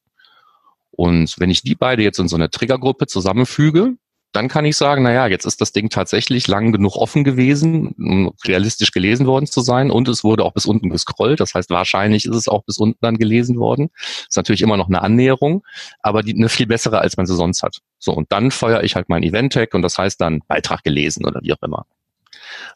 Und 0.92 1.36
wenn 1.38 1.52
ich 1.52 1.62
die 1.62 1.76
beide 1.76 2.02
jetzt 2.04 2.20
in 2.20 2.28
so 2.28 2.36
eine 2.36 2.50
Triggergruppe 2.50 3.08
zusammenfüge, 3.08 3.98
dann 4.34 4.50
kann 4.50 4.66
ich 4.66 4.76
sagen, 4.76 5.04
na 5.04 5.12
ja, 5.12 5.28
jetzt 5.28 5.46
ist 5.46 5.62
das 5.62 5.72
Ding 5.72 5.90
tatsächlich 5.90 6.48
lang 6.48 6.72
genug 6.72 6.96
offen 6.96 7.24
gewesen, 7.24 7.96
um 7.98 8.34
realistisch 8.46 8.92
gelesen 8.92 9.26
worden 9.26 9.48
zu 9.48 9.62
sein 9.62 9.90
und 9.90 10.08
es 10.08 10.24
wurde 10.24 10.44
auch 10.44 10.54
bis 10.54 10.66
unten 10.66 10.90
gescrollt. 10.90 11.40
Das 11.40 11.54
heißt, 11.54 11.70
wahrscheinlich 11.70 12.26
ist 12.26 12.36
es 12.36 12.48
auch 12.48 12.64
bis 12.64 12.78
unten 12.78 13.00
dann 13.02 13.18
gelesen 13.18 13.58
worden. 13.58 13.90
Ist 14.28 14.36
natürlich 14.36 14.62
immer 14.62 14.78
noch 14.78 14.90
eine 14.90 15.02
Annäherung, 15.02 15.64
aber 16.02 16.24
die 16.24 16.36
eine 16.36 16.50
viel 16.50 16.68
bessere, 16.68 17.00
als 17.00 17.18
man 17.18 17.26
sie 17.26 17.36
sonst 17.36 17.64
hat. 17.64 17.78
So, 18.00 18.12
und 18.14 18.32
dann 18.32 18.52
feuere 18.52 18.84
ich 18.84 18.96
halt 18.96 19.08
mein 19.10 19.24
Event-Tag 19.24 19.74
und 19.74 19.82
das 19.82 19.98
heißt 19.98 20.20
dann 20.20 20.42
Beitrag 20.48 20.84
gelesen 20.84 21.26
oder 21.26 21.40
wie 21.42 21.54
auch 21.54 21.64
immer. 21.64 21.86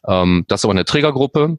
Ähm, 0.06 0.44
das 0.48 0.60
ist 0.60 0.64
aber 0.64 0.72
eine 0.72 0.84
Triggergruppe 0.84 1.58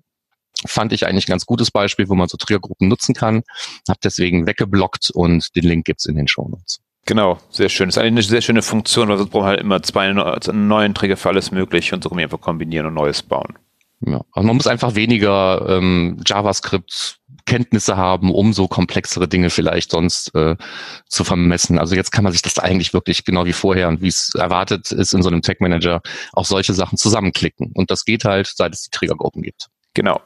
fand 0.68 0.94
ich 0.94 1.06
eigentlich 1.06 1.28
ein 1.28 1.32
ganz 1.32 1.46
gutes 1.46 1.72
Beispiel, 1.72 2.10
wo 2.10 2.16
man 2.16 2.28
so 2.28 2.38
Triggergruppen 2.38 2.88
nutzen 2.88 3.14
kann. 3.14 3.44
Hab 3.88 4.02
deswegen 4.02 4.48
weggeblockt 4.48 5.12
und 5.12 5.56
den 5.56 5.64
Link 5.64 5.86
gibt's 5.86 6.06
in 6.06 6.16
den 6.16 6.28
Show 6.28 6.48
Notes. 6.48 6.80
Genau, 7.06 7.38
sehr 7.50 7.70
schön. 7.70 7.90
Das 7.90 7.98
ist 7.98 8.02
eigentlich 8.02 8.26
eine 8.26 8.32
sehr 8.32 8.42
schöne 8.42 8.62
Funktion, 8.62 9.10
weil 9.10 9.18
sonst 9.18 9.30
brauchen 9.32 9.44
wir 9.44 9.50
halt 9.50 9.60
immer 9.60 9.84
zwei 9.84 10.10
also 10.14 10.54
neuen 10.54 10.94
Trigger 10.94 11.18
für 11.18 11.30
alles 11.30 11.52
mögliche 11.52 11.96
und 11.96 12.04
so 12.04 12.10
können 12.10 12.20
wir 12.20 12.26
einfach 12.26 12.40
kombinieren 12.40 12.86
und 12.86 12.94
Neues 12.94 13.22
bauen. 13.24 13.58
Ja, 14.06 14.22
also 14.32 14.48
man 14.48 14.56
muss 14.56 14.68
einfach 14.68 14.96
weniger 14.96 15.66
ähm, 15.70 16.22
JavaScript 16.26 17.20
Kenntnisse 17.46 17.98
haben, 17.98 18.32
um 18.32 18.54
so 18.54 18.68
komplexere 18.68 19.28
Dinge 19.28 19.50
vielleicht 19.50 19.92
sonst 19.92 20.34
äh, 20.34 20.56
zu 21.08 21.24
vermessen. 21.24 21.78
Also 21.78 21.96
jetzt 21.96 22.12
kann 22.12 22.24
man 22.24 22.32
sich 22.32 22.42
das 22.42 22.58
eigentlich 22.58 22.94
wirklich 22.94 23.26
genau 23.26 23.46
wie 23.46 23.54
vorher 23.54 23.90
und 23.90 24.02
wie 24.02 24.08
es 24.08 24.34
erwartet 24.36 24.92
ist 24.92 25.14
in 25.14 25.22
so 25.22 25.30
einem 25.30 25.42
Tech 25.42 25.58
Manager 25.60 26.02
auch 26.32 26.46
solche 26.46 26.74
Sachen 26.74 26.98
zusammenklicken. 26.98 27.72
Und 27.74 27.92
das 27.92 28.06
geht 28.06 28.24
halt, 28.24 28.48
seit 28.48 28.74
es 28.74 28.84
die 28.84 28.92
Triggergruppen 28.92 29.42
gibt. 29.42 29.68
Genau 29.94 30.22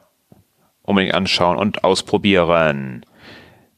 unbedingt 0.88 1.14
anschauen 1.14 1.56
und 1.56 1.84
ausprobieren. 1.84 3.04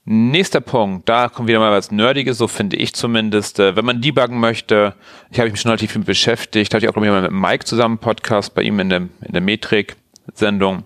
Nächster 0.04 0.60
Punkt, 0.60 1.08
da 1.08 1.28
kommt 1.28 1.48
wieder 1.48 1.58
mal 1.58 1.70
was 1.70 1.90
Nerdiges, 1.90 2.38
so 2.38 2.48
finde 2.48 2.76
ich 2.76 2.94
zumindest. 2.94 3.60
Äh, 3.60 3.76
wenn 3.76 3.84
man 3.84 4.00
debuggen 4.00 4.40
möchte, 4.40 4.94
ich 5.30 5.38
habe 5.38 5.50
mich 5.50 5.60
schon 5.60 5.70
relativ 5.70 5.92
viel 5.92 6.02
beschäftigt, 6.02 6.72
hatte 6.72 6.86
ich 6.86 6.90
auch 6.90 6.96
ich, 6.96 7.08
mal 7.08 7.22
mit 7.22 7.32
Mike 7.32 7.64
zusammen 7.64 7.98
Podcast 7.98 8.54
bei 8.54 8.62
ihm 8.62 8.80
in 8.80 8.88
der, 8.88 9.00
in 9.00 9.32
der 9.32 9.42
Metrik-Sendung. 9.42 10.84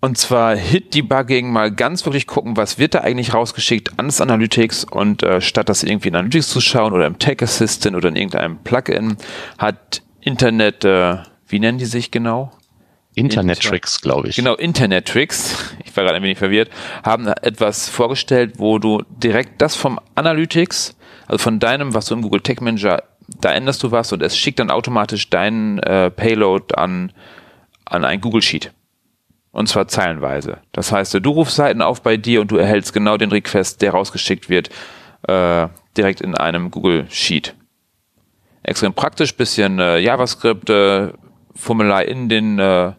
Und 0.00 0.18
zwar 0.18 0.54
Hit-Debugging, 0.54 1.50
mal 1.50 1.70
ganz 1.70 2.04
wirklich 2.04 2.26
gucken, 2.26 2.58
was 2.58 2.78
wird 2.78 2.94
da 2.94 3.00
eigentlich 3.00 3.32
rausgeschickt 3.32 3.92
ans 3.96 4.20
Analytics 4.20 4.84
und 4.84 5.22
äh, 5.22 5.40
statt 5.40 5.70
das 5.70 5.82
irgendwie 5.82 6.08
in 6.08 6.16
Analytics 6.16 6.50
zu 6.50 6.60
schauen 6.60 6.92
oder 6.92 7.06
im 7.06 7.18
Tech 7.18 7.40
Assistant 7.40 7.96
oder 7.96 8.10
in 8.10 8.16
irgendeinem 8.16 8.58
Plugin, 8.58 9.16
hat 9.56 10.02
Internet, 10.20 10.84
äh, 10.84 11.18
wie 11.48 11.58
nennen 11.58 11.78
die 11.78 11.86
sich 11.86 12.10
genau? 12.10 12.52
Internet-Tricks, 13.14 14.00
glaube 14.00 14.28
ich. 14.28 14.36
Genau, 14.36 14.54
Internet-Tricks, 14.54 15.76
ich 15.84 15.96
war 15.96 16.04
gerade 16.04 16.16
ein 16.16 16.22
wenig 16.22 16.38
verwirrt, 16.38 16.70
haben 17.04 17.26
etwas 17.26 17.88
vorgestellt, 17.88 18.54
wo 18.58 18.78
du 18.78 19.02
direkt 19.08 19.62
das 19.62 19.76
vom 19.76 20.00
Analytics, 20.14 20.96
also 21.26 21.38
von 21.38 21.60
deinem, 21.60 21.94
was 21.94 22.06
du 22.06 22.14
im 22.14 22.22
Google 22.22 22.40
Tech 22.40 22.60
Manager, 22.60 23.02
da 23.40 23.52
änderst 23.52 23.82
du 23.82 23.90
was 23.90 24.12
und 24.12 24.22
es 24.22 24.36
schickt 24.36 24.58
dann 24.58 24.70
automatisch 24.70 25.30
deinen 25.30 25.78
äh, 25.78 26.10
Payload 26.10 26.74
an, 26.74 27.12
an 27.84 28.04
ein 28.04 28.20
Google 28.20 28.42
Sheet. 28.42 28.72
Und 29.52 29.68
zwar 29.68 29.86
zeilenweise. 29.86 30.58
Das 30.72 30.90
heißt, 30.90 31.14
du 31.14 31.30
rufst 31.30 31.54
Seiten 31.54 31.80
auf 31.80 32.02
bei 32.02 32.16
dir 32.16 32.40
und 32.40 32.50
du 32.50 32.56
erhältst 32.56 32.92
genau 32.92 33.16
den 33.16 33.30
Request, 33.30 33.82
der 33.82 33.92
rausgeschickt 33.92 34.48
wird, 34.48 34.68
äh, 35.28 35.68
direkt 35.96 36.20
in 36.20 36.34
einem 36.34 36.72
Google 36.72 37.06
Sheet. 37.08 37.54
Extrem 38.64 38.94
praktisch, 38.94 39.36
bisschen 39.36 39.78
äh, 39.78 39.98
JavaScript, 39.98 40.70
äh, 40.70 41.12
Formular 41.54 42.04
in 42.04 42.28
den 42.28 42.58
äh, 42.58 42.92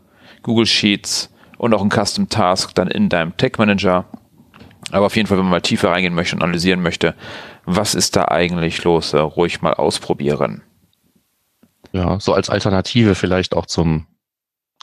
Google 0.45 0.67
Sheets 0.67 1.33
und 1.57 1.73
auch 1.73 1.81
ein 1.81 1.89
Custom 1.89 2.29
Task 2.29 2.75
dann 2.75 2.87
in 2.87 3.09
deinem 3.09 3.35
Tech 3.35 3.53
Manager. 3.57 4.05
Aber 4.91 5.07
auf 5.07 5.15
jeden 5.15 5.27
Fall, 5.27 5.37
wenn 5.37 5.45
man 5.45 5.51
mal 5.51 5.61
tiefer 5.61 5.89
reingehen 5.89 6.13
möchte 6.13 6.35
und 6.35 6.43
analysieren 6.43 6.83
möchte, 6.83 7.15
was 7.65 7.95
ist 7.95 8.15
da 8.15 8.25
eigentlich 8.25 8.83
los, 8.83 9.13
äh, 9.13 9.17
ruhig 9.17 9.63
mal 9.63 9.73
ausprobieren. 9.73 10.61
Ja, 11.93 12.19
so 12.19 12.33
als 12.33 12.51
Alternative 12.51 13.15
vielleicht 13.15 13.55
auch 13.55 13.65
zum 13.65 14.05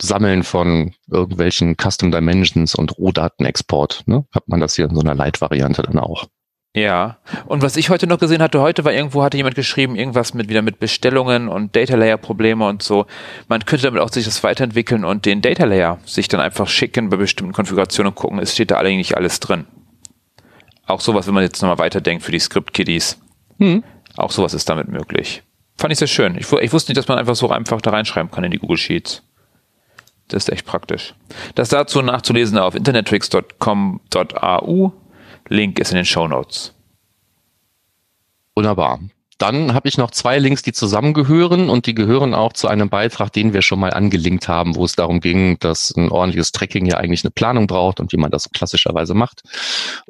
Sammeln 0.01 0.43
von 0.43 0.95
irgendwelchen 1.09 1.77
Custom 1.77 2.11
Dimensions 2.11 2.75
und 2.75 2.99
Rohdatenexport. 2.99 4.03
Ne? 4.07 4.25
Hat 4.35 4.49
man 4.49 4.59
das 4.59 4.75
hier 4.75 4.87
in 4.87 4.97
so 4.97 5.03
einer 5.03 5.15
Light-Variante 5.15 5.83
dann 5.83 5.99
auch. 5.99 6.27
Ja, 6.75 7.19
und 7.47 7.61
was 7.61 7.77
ich 7.77 7.91
heute 7.91 8.07
noch 8.07 8.19
gesehen 8.19 8.41
hatte, 8.41 8.63
heute 8.63 8.83
war 8.87 8.95
irgendwo, 8.95 9.23
hatte 9.23 9.37
jemand 9.37 9.57
geschrieben, 9.57 9.95
irgendwas 9.95 10.33
mit 10.33 10.49
wieder 10.49 10.63
mit 10.63 10.79
Bestellungen 10.79 11.49
und 11.49 11.77
Data 11.77 11.97
Layer 11.97 12.17
Probleme 12.17 12.67
und 12.67 12.83
so. 12.83 13.05
Man 13.47 13.67
könnte 13.67 13.85
damit 13.85 14.01
auch 14.01 14.11
sich 14.11 14.25
das 14.25 14.43
weiterentwickeln 14.43 15.05
und 15.05 15.27
den 15.27 15.43
Data 15.43 15.67
Layer 15.67 15.99
sich 16.07 16.29
dann 16.29 16.41
einfach 16.41 16.69
schicken 16.69 17.11
bei 17.11 17.19
bestimmten 17.19 17.53
Konfigurationen 17.53 18.13
und 18.13 18.15
gucken, 18.15 18.39
es 18.39 18.55
steht 18.55 18.71
da 18.71 18.79
eigentlich 18.79 19.19
alles 19.19 19.39
drin. 19.39 19.67
Auch 20.87 21.03
sowas, 21.03 21.27
wenn 21.27 21.35
man 21.35 21.43
jetzt 21.43 21.61
nochmal 21.61 21.77
weiterdenkt 21.77 22.25
für 22.25 22.33
die 22.33 22.39
Script-Kiddies. 22.39 23.21
Hm. 23.59 23.85
Auch 24.17 24.31
sowas 24.31 24.55
ist 24.55 24.71
damit 24.71 24.89
möglich. 24.89 25.43
Fand 25.77 25.93
ich 25.93 25.99
sehr 25.99 26.09
schön. 26.09 26.39
Ich, 26.39 26.51
ich 26.51 26.73
wusste 26.73 26.91
nicht, 26.91 26.97
dass 26.97 27.09
man 27.09 27.19
einfach 27.19 27.37
so 27.37 27.51
einfach 27.51 27.83
da 27.83 27.91
reinschreiben 27.91 28.31
kann 28.31 28.45
in 28.45 28.51
die 28.51 28.59
Google 28.59 28.79
Sheets. 28.79 29.23
Das 30.29 30.45
ist 30.45 30.49
echt 30.49 30.65
praktisch. 30.65 31.15
Das 31.55 31.69
dazu 31.69 32.01
nachzulesen 32.01 32.57
auf 32.57 32.75
internettricks.com.au 32.75 34.93
Link 35.53 35.79
ist 35.79 35.91
in 35.91 35.97
den 35.97 36.05
Show 36.05 36.27
Notes. 36.27 36.75
Wunderbar. 38.55 39.01
dann 39.39 39.75
habe 39.75 39.89
ich 39.89 39.99
noch 39.99 40.13
zwei 40.13 40.39
Links, 40.39 40.63
die 40.63 40.73
zusammengehören 40.73 41.69
und 41.69 41.87
die 41.87 41.95
gehören 41.95 42.33
auch 42.33 42.53
zu 42.53 42.69
einem 42.69 42.89
Beitrag, 42.89 43.33
den 43.33 43.53
wir 43.53 43.63
schon 43.63 43.81
mal 43.81 43.93
angelinkt 43.93 44.47
haben, 44.47 44.77
wo 44.77 44.85
es 44.85 44.95
darum 44.95 45.19
ging, 45.19 45.59
dass 45.59 45.93
ein 45.97 46.11
ordentliches 46.11 46.53
Tracking 46.53 46.87
ja 46.87 46.99
eigentlich 46.99 47.25
eine 47.25 47.33
Planung 47.33 47.67
braucht 47.67 47.99
und 47.99 48.13
wie 48.13 48.19
man 48.19 48.31
das 48.31 48.51
klassischerweise 48.51 49.15
macht. 49.15 49.43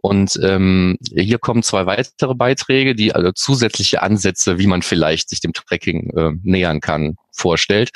Und 0.02 0.38
ähm, 0.42 0.98
hier 1.14 1.38
kommen 1.38 1.62
zwei 1.62 1.86
weitere 1.86 2.34
Beiträge, 2.34 2.94
die 2.94 3.14
also 3.14 3.32
zusätzliche 3.32 4.02
Ansätze, 4.02 4.58
wie 4.58 4.66
man 4.66 4.82
vielleicht 4.82 5.30
sich 5.30 5.40
dem 5.40 5.54
Tracking 5.54 6.10
äh, 6.14 6.32
nähern 6.42 6.80
kann, 6.80 7.16
vorstellt. 7.30 7.90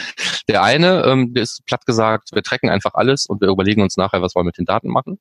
Der 0.48 0.62
eine 0.62 1.04
ähm, 1.04 1.32
ist 1.34 1.66
platt 1.66 1.84
gesagt, 1.84 2.30
wir 2.32 2.42
tracken 2.42 2.70
einfach 2.70 2.94
alles 2.94 3.26
und 3.26 3.42
wir 3.42 3.48
überlegen 3.48 3.82
uns 3.82 3.98
nachher, 3.98 4.22
was 4.22 4.34
wir 4.34 4.42
mit 4.42 4.56
den 4.56 4.64
Daten 4.64 4.88
machen. 4.88 5.18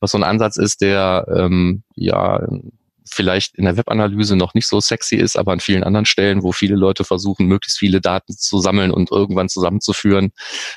Was 0.00 0.12
so 0.12 0.18
ein 0.18 0.24
Ansatz 0.24 0.56
ist, 0.56 0.80
der 0.82 1.26
ähm, 1.34 1.82
ja 1.94 2.46
vielleicht 3.08 3.56
in 3.56 3.64
der 3.64 3.76
Webanalyse 3.76 4.36
noch 4.36 4.54
nicht 4.54 4.66
so 4.66 4.80
sexy 4.80 5.16
ist, 5.16 5.36
aber 5.36 5.52
an 5.52 5.60
vielen 5.60 5.84
anderen 5.84 6.06
Stellen, 6.06 6.42
wo 6.42 6.52
viele 6.52 6.76
Leute 6.76 7.04
versuchen, 7.04 7.46
möglichst 7.46 7.78
viele 7.78 8.00
Daten 8.00 8.32
zu 8.36 8.58
sammeln 8.58 8.90
und 8.90 9.10
irgendwann 9.10 9.48
zusammenzuführen, 9.48 10.32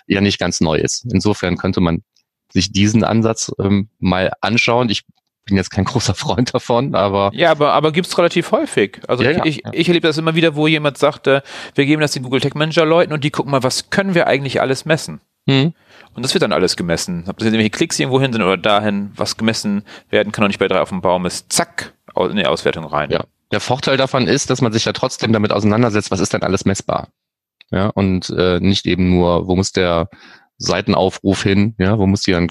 ja 0.08 0.22
nicht 0.22 0.40
ganz 0.40 0.62
neu 0.62 0.78
ist. 0.78 1.06
Insofern 1.12 1.58
könnte 1.58 1.82
man 1.82 2.04
sich 2.52 2.72
diesen 2.72 3.04
Ansatz 3.04 3.52
ähm, 3.60 3.90
mal 4.00 4.32
anschauen. 4.42 4.90
Ich 4.90 5.06
bin 5.46 5.58
jetzt 5.58 5.72
kein 5.72 5.86
großer 5.86 6.16
Freund 6.16 6.54
davon, 6.54 6.96
aber. 6.96 7.32
Ja, 7.34 7.52
aber, 7.52 7.74
aber 7.74 7.92
gibt's 7.92 8.18
relativ 8.18 8.52
häufig. 8.52 9.02
Also 9.08 9.24
ja, 9.24 9.32
ich, 9.32 9.38
ja. 9.38 9.46
ich, 9.46 9.64
ich 9.72 9.88
erlebe 9.88 10.08
das 10.08 10.18
immer 10.18 10.36
wieder, 10.36 10.56
wo 10.56 10.68
jemand 10.68 10.98
sagt, 10.98 11.28
äh, 11.28 11.42
wir 11.76 11.86
geben 11.86 12.02
das 12.02 12.12
den 12.12 12.24
Google 12.24 12.42
Tech 12.42 12.54
Manager 12.54 12.86
Leuten 12.86 13.14
und 13.14 13.24
die 13.24 13.32
gucken 13.32 13.52
mal, 13.52 13.64
was 13.64 13.90
können 13.90 14.16
wir 14.16 14.28
eigentlich 14.28 14.62
alles 14.62 14.86
messen? 14.86 15.22
Hm. 15.50 15.74
Und 16.14 16.24
das 16.24 16.34
wird 16.34 16.42
dann 16.42 16.54
alles 16.54 16.76
gemessen. 16.76 17.26
Ob 17.28 17.38
das 17.38 17.46
jetzt 17.46 17.54
irgendwelche 17.54 17.70
Klicks 17.70 18.00
irgendwo 18.00 18.20
hin 18.20 18.34
sind 18.34 18.42
oder 18.42 18.58
dahin, 18.58 19.12
was 19.16 19.38
gemessen 19.38 19.84
werden 20.10 20.32
kann 20.32 20.44
und 20.44 20.50
nicht 20.50 20.60
bei 20.60 20.68
drei 20.68 20.82
auf 20.82 20.90
dem 20.90 21.02
Baum 21.02 21.26
ist, 21.26 21.52
zack, 21.52 21.94
in 22.16 22.36
die 22.36 22.46
Auswertung 22.46 22.86
rein. 22.86 23.10
Ja. 23.12 23.24
Der 23.52 23.60
Vorteil 23.60 23.98
davon 23.98 24.28
ist, 24.28 24.50
dass 24.50 24.62
man 24.62 24.72
sich 24.72 24.86
ja 24.86 24.94
trotzdem 24.94 25.34
damit 25.34 25.52
auseinandersetzt, 25.52 26.12
was 26.12 26.20
ist 26.20 26.34
denn 26.34 26.44
alles 26.44 26.66
messbar? 26.66 27.10
Ja, 27.72 27.88
und 27.88 28.30
äh, 28.32 28.60
nicht 28.60 28.86
eben 28.86 29.10
nur, 29.10 29.48
wo 29.48 29.56
muss 29.56 29.72
der 29.72 30.10
Seitenaufruf 30.58 31.44
hin, 31.44 31.76
ja, 31.78 31.98
wo 31.98 32.08
muss 32.08 32.22
die 32.22 32.32
dann 32.32 32.50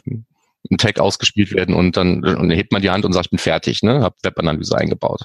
ein 0.71 0.79
Tag 0.79 0.99
ausgespielt 0.99 1.53
werden 1.53 1.75
und 1.75 1.97
dann, 1.97 2.25
und 2.25 2.51
hebt 2.51 2.73
man 2.73 2.83
die 2.83 2.91
Hand 2.91 3.05
und 3.05 3.13
sagt, 3.13 3.27
ich 3.27 3.31
bin 3.31 3.39
fertig, 3.39 3.83
ne, 3.83 4.03
habe 4.03 4.17
Webanalyse 4.23 4.77
eingebaut. 4.77 5.23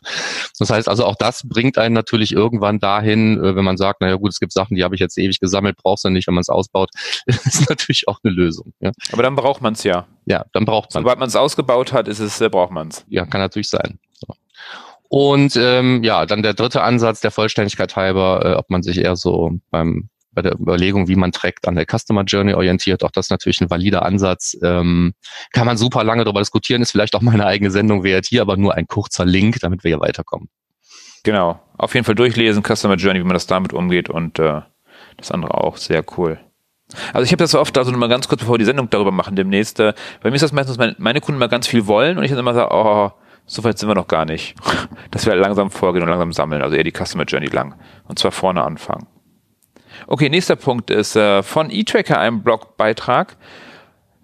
Das 0.60 0.70
heißt 0.70 0.88
also 0.88 1.06
auch 1.06 1.16
das 1.16 1.42
bringt 1.48 1.78
einen 1.78 1.94
natürlich 1.94 2.32
irgendwann 2.32 2.80
dahin, 2.80 3.44
äh, 3.44 3.56
wenn 3.56 3.66
man 3.66 3.78
sagt, 3.78 4.02
naja 4.02 4.16
gut, 4.16 4.32
es 4.32 4.40
gibt 4.40 4.54
Sachen, 4.54 4.75
die 4.75 4.84
habe 4.84 4.96
ich 4.96 5.02
jetzt 5.02 5.18
ewig 5.18 5.40
gesammelt, 5.40 5.78
brauchst 5.82 6.06
du 6.06 6.10
nicht, 6.10 6.28
wenn 6.28 6.36
man 6.36 6.42
es 6.42 6.50
ausbaut, 6.50 6.90
ist 7.25 7.70
natürlich 7.70 8.08
auch 8.08 8.20
eine 8.24 8.34
Lösung. 8.34 8.74
Ja. 8.80 8.92
Aber 9.12 9.24
dann 9.24 9.36
braucht 9.36 9.62
man 9.62 9.74
es 9.74 9.84
ja. 9.84 10.08
Ja, 10.25 10.46
dann 10.54 10.66
braucht 10.66 10.94
man 10.94 11.04
Sobald 11.04 11.20
man 11.20 11.28
es 11.28 11.36
ausgebaut 11.36 11.92
hat, 11.92 12.08
ist 12.08 12.20
es, 12.20 12.40
äh, 12.40 12.50
braucht 12.50 12.72
man 12.72 12.90
es. 12.90 13.06
Ja, 13.10 13.25
kann 13.25 13.42
natürlich 13.42 13.70
sein. 13.70 14.00
So. 14.13 14.34
Und 15.10 15.56
ähm, 15.58 16.04
ja, 16.04 16.25
dann 16.25 16.42
der 16.42 16.54
dritte 16.54 16.82
Ansatz 16.82 17.22
der 17.22 17.32
Vollständigkeit 17.32 17.96
halber, 17.96 18.42
äh, 18.46 18.54
ob 18.54 18.70
man 18.70 18.82
sich 18.82 18.98
eher 18.98 19.16
so 19.16 19.52
beim 19.70 20.10
bei 20.34 20.42
der 20.42 20.54
Überlegung, 20.54 21.08
wie 21.08 21.16
man 21.16 21.32
trackt, 21.32 21.68
an 21.68 21.75
der 21.75 21.86
Customer 21.86 22.24
Journey 22.24 22.54
orientiert. 22.54 23.04
Auch 23.04 23.12
das 23.12 23.30
natürlich 23.30 23.62
ein 23.62 23.70
valider 23.70 24.04
Ansatz. 24.04 24.58
Ähm, 24.62 25.13
kann 25.52 25.66
man 25.66 25.78
super 25.78 26.04
lange 26.04 26.24
darüber 26.24 26.40
diskutieren, 26.40 26.82
ist 26.82 26.92
vielleicht 26.92 27.16
auch 27.16 27.22
meine 27.22 27.46
eigene 27.46 27.72
Sendung 27.72 28.04
wert 28.04 28.25
hier, 28.25 28.42
aber 28.42 28.58
nur 28.58 28.75
ein 28.75 28.88
kurzer 28.88 29.25
Link, 29.25 29.60
damit 29.62 29.84
wir 29.84 29.90
hier 29.90 30.00
weiterkommen. 30.00 30.50
Genau. 31.24 31.60
Auf 31.78 31.94
jeden 31.94 32.06
Fall 32.06 32.16
durchlesen, 32.16 32.63
Customer 32.63 32.96
Journey, 32.96 33.20
wie 33.20 33.25
man 33.25 33.34
das 33.34 33.48
damit 33.48 33.74
umgeht 33.74 34.10
und 34.10 34.40
äh, 34.40 34.62
das 35.18 35.32
andere 35.32 35.54
auch. 35.54 35.78
Sehr 35.78 36.04
cool. 36.18 36.40
Also 37.13 37.24
ich 37.24 37.32
habe 37.32 37.38
das 37.38 37.52
so 37.52 37.60
oft, 37.60 37.78
also 37.78 37.92
nur 37.92 38.00
mal 38.00 38.10
ganz 38.10 38.28
kurz, 38.28 38.42
bevor 38.42 38.56
wir 38.56 38.60
die 38.60 38.66
Sendung 38.66 38.90
darüber 38.90 39.12
machen 39.12 39.36
demnächst, 39.36 39.80
äh, 39.80 39.94
bei 40.22 40.30
mir 40.30 40.36
ist 40.36 40.42
das 40.42 40.52
meistens, 40.52 40.78
meine, 40.78 40.96
meine 41.00 41.22
Kunden 41.22 41.40
mal 41.40 41.48
ganz 41.48 41.68
viel 41.68 41.88
wollen 41.88 42.18
und 42.18 42.24
ich 42.24 42.30
dann 42.30 42.40
immer 42.40 42.54
sage, 42.54 42.70
oh, 42.72 43.12
so 43.46 43.63
weit 43.63 43.78
sind 43.78 43.90
wir 43.90 43.96
noch 43.96 44.08
gar 44.08 44.25
nicht. 44.25 44.56
Dass 45.12 45.25
wir 45.25 45.36
langsam 45.36 45.72
vorgehen 45.72 46.04
und 46.04 46.10
langsam 46.10 46.32
sammeln, 46.34 46.62
also 46.62 46.75
eher 46.75 46.84
die 46.84 46.92
Customer 46.92 47.24
Journey 47.24 47.48
lang. 47.48 47.75
Und 48.08 48.20
zwar 48.20 48.32
vorne 48.32 48.63
anfangen. 48.63 49.08
Okay, 50.08 50.30
nächster 50.30 50.56
Punkt 50.56 50.90
ist 50.90 51.16
äh, 51.16 51.44
von 51.44 51.70
eTracker 51.70 52.20
ein 52.20 52.44
Blogbeitrag. 52.44 53.38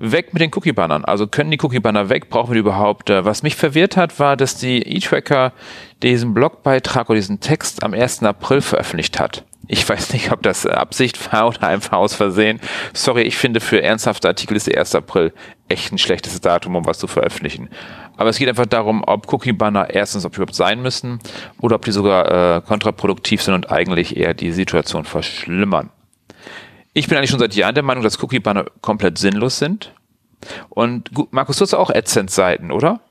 Weg 0.02 0.34
mit 0.34 0.42
den 0.42 0.52
Cookie-Bannern. 0.54 1.04
Also 1.04 1.28
können 1.28 1.52
die 1.52 1.60
Cookie-Banner 1.62 2.08
weg? 2.08 2.30
Brauchen 2.30 2.52
wir 2.52 2.56
die 2.56 2.60
überhaupt? 2.62 3.10
Äh, 3.10 3.26
was 3.26 3.44
mich 3.44 3.56
verwirrt 3.56 3.98
hat, 3.98 4.18
war, 4.20 4.38
dass 4.38 4.56
die 4.56 4.96
eTracker 4.96 5.52
diesen 6.02 6.34
Blogbeitrag 6.34 7.10
oder 7.10 7.18
diesen 7.18 7.42
Text 7.42 7.84
am 7.84 7.94
1. 7.94 8.24
April 8.24 8.62
veröffentlicht 8.62 9.20
hat. 9.20 9.44
Ich 9.72 9.88
weiß 9.88 10.14
nicht, 10.14 10.32
ob 10.32 10.42
das 10.42 10.66
Absicht 10.66 11.32
war 11.32 11.48
oder 11.48 11.68
einfach 11.68 12.00
aus 12.00 12.16
Versehen. 12.16 12.60
Sorry, 12.92 13.22
ich 13.22 13.38
finde 13.38 13.60
für 13.60 13.84
ernsthafte 13.84 14.28
Artikel 14.28 14.58
ist 14.58 14.66
der 14.66 14.80
1. 14.80 14.96
April 14.96 15.32
echt 15.68 15.94
ein 15.94 16.00
schlechtes 16.00 16.42
Datum, 16.42 16.76
um 16.76 16.88
was 16.88 16.98
zu 16.98 17.06
veröffentlichen. 17.06 17.70
Aber 18.18 18.32
es 18.32 18.40
geht 18.40 18.50
einfach 18.50 18.66
darum, 18.66 19.04
ob 19.06 19.32
Cookie-Banner 19.32 19.92
erstens, 19.92 20.26
ob 20.26 20.32
die 20.32 20.38
überhaupt 20.38 20.56
sein 20.56 20.82
müssen 20.82 21.20
oder 21.62 21.76
ob 21.76 21.86
die 21.86 21.92
sogar 21.92 22.58
äh, 22.58 22.62
kontraproduktiv 22.62 23.44
sind 23.44 23.54
und 23.54 23.72
eigentlich 23.72 24.18
eher 24.18 24.34
die 24.34 24.54
Situation 24.54 25.06
verschlimmern. 25.06 25.92
Ich 26.94 27.08
bin 27.08 27.20
eigentlich 27.20 27.30
schon 27.30 27.40
seit 27.40 27.54
Jahren 27.54 27.76
der 27.76 27.84
Meinung, 27.84 28.04
dass 28.04 28.22
Cookie-Banner 28.24 28.66
komplett 28.82 29.20
sinnlos 29.20 29.60
sind. 29.60 29.94
Und 30.70 31.12
Markus, 31.32 31.58
du 31.58 31.62
hast 31.62 31.76
auch 31.76 31.92
AdSense-Seiten, 31.92 32.72
oder? 32.72 33.02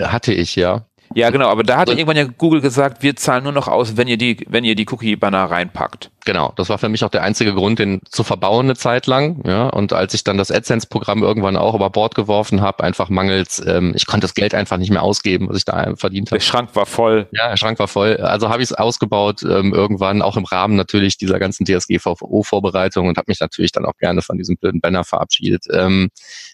Hatte 0.00 0.34
ich, 0.34 0.56
ja. 0.56 0.86
Ja, 1.14 1.30
genau, 1.30 1.48
aber 1.48 1.62
da 1.62 1.76
hat 1.76 1.88
irgendwann 1.88 2.16
ja 2.16 2.24
Google 2.24 2.60
gesagt, 2.60 3.02
wir 3.02 3.14
zahlen 3.16 3.44
nur 3.44 3.52
noch 3.52 3.68
aus, 3.68 3.96
wenn 3.96 4.08
ihr 4.08 4.16
die, 4.16 4.44
wenn 4.48 4.64
ihr 4.64 4.74
die 4.74 4.86
Cookie-Banner 4.88 5.44
reinpackt. 5.44 6.10
Genau, 6.24 6.52
das 6.56 6.70
war 6.70 6.78
für 6.78 6.88
mich 6.88 7.04
auch 7.04 7.10
der 7.10 7.22
einzige 7.22 7.52
Grund, 7.52 7.78
den 7.78 8.00
zu 8.10 8.24
verbauen 8.24 8.66
eine 8.66 8.76
Zeit 8.76 9.06
lang. 9.06 9.42
Ja, 9.46 9.68
und 9.68 9.92
als 9.92 10.14
ich 10.14 10.24
dann 10.24 10.38
das 10.38 10.50
AdSense-Programm 10.50 11.22
irgendwann 11.22 11.56
auch 11.56 11.74
über 11.74 11.90
Bord 11.90 12.14
geworfen 12.14 12.62
habe, 12.62 12.82
einfach 12.82 13.10
mangels, 13.10 13.62
ähm, 13.66 13.92
ich 13.94 14.06
konnte 14.06 14.24
das 14.24 14.34
Geld 14.34 14.54
einfach 14.54 14.78
nicht 14.78 14.90
mehr 14.90 15.02
ausgeben, 15.02 15.48
was 15.48 15.58
ich 15.58 15.64
da 15.66 15.94
verdient 15.96 16.30
habe. 16.30 16.38
Der 16.38 16.44
Schrank 16.44 16.74
war 16.74 16.86
voll. 16.86 17.28
Ja, 17.32 17.50
der 17.50 17.56
Schrank 17.58 17.78
war 17.78 17.88
voll. 17.88 18.16
Also 18.16 18.48
habe 18.48 18.62
ich 18.62 18.70
es 18.70 18.72
ausgebaut 18.72 19.42
ähm, 19.42 19.74
irgendwann, 19.74 20.22
auch 20.22 20.36
im 20.36 20.44
Rahmen 20.44 20.76
natürlich 20.76 21.18
dieser 21.18 21.38
ganzen 21.38 21.66
DSGVO-Vorbereitung 21.66 23.08
und 23.08 23.18
habe 23.18 23.26
mich 23.28 23.40
natürlich 23.40 23.72
dann 23.72 23.84
auch 23.84 23.96
gerne 23.98 24.22
von 24.22 24.38
diesem 24.38 24.56
blöden 24.56 24.80
Banner 24.80 25.04
verabschiedet. 25.04 25.66
Ähm, 25.70 26.08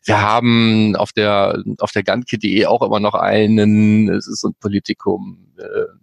wir 0.04 0.20
haben 0.20 0.96
auf 0.96 1.12
der 1.12 1.62
auf 1.78 1.92
der 1.92 2.02
Gantkit.de 2.02 2.66
auch 2.66 2.82
immer 2.82 2.98
noch 2.98 3.14
einen, 3.14 4.08
es 4.08 4.26
ist 4.26 4.40
so 4.40 4.48
ein 4.48 4.54
Politikum. 4.60 5.46
Äh, 5.58 6.00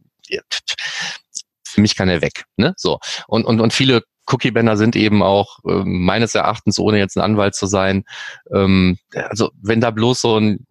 für 1.77 1.81
mich 1.81 1.95
kann 1.95 2.09
er 2.09 2.23
weg. 2.23 2.45
Ne? 2.55 2.73
So. 2.75 2.97
Und, 3.27 3.45
und, 3.45 3.61
und 3.61 3.71
viele 3.71 4.01
Cookie-Banner 4.25 4.77
sind 4.77 4.95
eben 4.95 5.21
auch 5.21 5.59
äh, 5.63 5.83
meines 5.85 6.33
Erachtens, 6.33 6.79
ohne 6.79 6.97
jetzt 6.97 7.15
ein 7.15 7.23
Anwalt 7.23 7.53
zu 7.53 7.67
sein, 7.67 8.03
ähm, 8.51 8.97
also 9.13 9.51
wenn 9.61 9.79
da 9.79 9.91
bloß 9.91 10.21
so 10.21 10.39
ein 10.39 10.65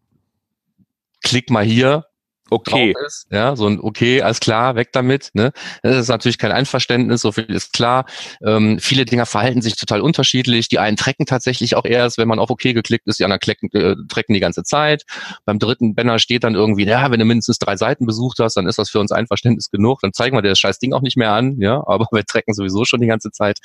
Klick 1.22 1.48
mal 1.48 1.64
hier 1.64 2.06
okay 2.50 2.94
ist. 3.06 3.26
Ja, 3.30 3.56
so 3.56 3.66
ein 3.66 3.80
okay, 3.80 4.22
alles 4.22 4.40
klar, 4.40 4.76
weg 4.76 4.90
damit. 4.92 5.30
Ne? 5.34 5.52
Das 5.82 5.96
ist 5.96 6.08
natürlich 6.08 6.38
kein 6.38 6.52
Einverständnis, 6.52 7.22
so 7.22 7.32
viel 7.32 7.44
ist 7.46 7.72
klar. 7.72 8.06
Ähm, 8.44 8.78
viele 8.80 9.04
Dinger 9.04 9.26
verhalten 9.26 9.62
sich 9.62 9.76
total 9.76 10.00
unterschiedlich. 10.00 10.68
Die 10.68 10.78
einen 10.78 10.96
trecken 10.96 11.26
tatsächlich 11.26 11.76
auch 11.76 11.84
erst, 11.84 12.18
wenn 12.18 12.28
man 12.28 12.38
auf 12.38 12.50
okay 12.50 12.72
geklickt 12.72 13.06
ist, 13.06 13.18
die 13.18 13.24
anderen 13.24 13.40
klecken, 13.40 13.70
äh, 13.72 13.96
trecken 14.08 14.34
die 14.34 14.40
ganze 14.40 14.62
Zeit. 14.62 15.04
Beim 15.44 15.58
dritten 15.58 15.94
Banner 15.94 16.18
steht 16.18 16.44
dann 16.44 16.54
irgendwie, 16.54 16.84
ja, 16.84 17.10
wenn 17.10 17.18
du 17.18 17.24
mindestens 17.24 17.58
drei 17.58 17.76
Seiten 17.76 18.06
besucht 18.06 18.38
hast, 18.38 18.56
dann 18.56 18.66
ist 18.66 18.78
das 18.78 18.90
für 18.90 19.00
uns 19.00 19.12
Einverständnis 19.12 19.70
genug. 19.70 20.00
Dann 20.02 20.12
zeigen 20.12 20.36
wir 20.36 20.42
dir 20.42 20.50
das 20.50 20.58
scheiß 20.58 20.78
Ding 20.78 20.92
auch 20.92 21.02
nicht 21.02 21.16
mehr 21.16 21.32
an, 21.32 21.60
ja, 21.60 21.76
aber 21.86 22.06
wir 22.12 22.24
trecken 22.24 22.54
sowieso 22.54 22.84
schon 22.84 23.00
die 23.00 23.06
ganze 23.06 23.30
Zeit. 23.30 23.58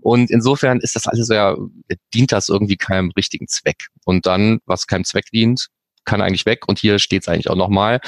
Und 0.00 0.30
insofern 0.30 0.80
ist 0.80 0.96
das 0.96 1.06
alles 1.06 1.28
ja, 1.28 1.56
dient 2.14 2.32
das 2.32 2.48
irgendwie 2.48 2.76
keinem 2.76 3.10
richtigen 3.16 3.48
Zweck. 3.48 3.88
Und 4.04 4.26
dann, 4.26 4.60
was 4.66 4.86
keinem 4.86 5.04
Zweck 5.04 5.26
dient, 5.32 5.68
kann 6.06 6.22
eigentlich 6.22 6.46
weg 6.46 6.66
und 6.66 6.78
hier 6.78 6.98
steht 6.98 7.22
es 7.22 7.28
eigentlich 7.28 7.50
auch 7.50 7.56
nochmal, 7.56 8.00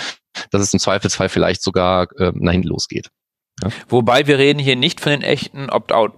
dass 0.50 0.62
es 0.62 0.73
im 0.73 0.78
Zweifelsfall 0.78 1.28
vielleicht 1.28 1.62
sogar 1.62 2.09
äh, 2.19 2.33
nach 2.35 2.52
hinten 2.52 2.69
losgeht. 2.69 3.11
Ja? 3.62 3.69
Wobei 3.88 4.26
wir 4.26 4.38
reden 4.38 4.59
hier 4.59 4.76
nicht 4.76 5.00
von 5.00 5.11
den 5.11 5.23
echten 5.23 5.69
Opt-out 5.69 6.14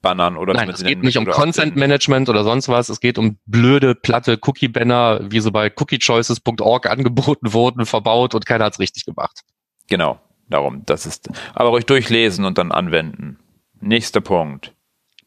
Bannern 0.00 0.36
oder 0.36 0.54
Nein, 0.54 0.70
es 0.70 0.84
geht 0.84 1.02
nicht 1.02 1.18
um 1.18 1.26
Content 1.26 1.76
Management 1.76 2.28
oder 2.28 2.44
sonst 2.44 2.68
was. 2.68 2.88
Es 2.88 3.00
geht 3.00 3.18
um 3.18 3.38
blöde, 3.46 3.94
platte 3.94 4.38
Cookie-Banner, 4.40 5.30
wie 5.30 5.40
so 5.40 5.50
bei 5.50 5.72
cookiechoices.org 5.74 6.88
angeboten 6.88 7.52
wurden, 7.52 7.84
verbaut 7.84 8.34
und 8.34 8.46
keiner 8.46 8.66
hat's 8.66 8.78
richtig 8.78 9.04
gemacht. 9.04 9.40
Genau, 9.88 10.20
darum. 10.48 10.82
Das 10.86 11.06
ist, 11.06 11.28
aber 11.54 11.70
ruhig 11.70 11.86
durchlesen 11.86 12.44
und 12.44 12.58
dann 12.58 12.70
anwenden. 12.70 13.38
Nächster 13.80 14.20
Punkt. 14.20 14.72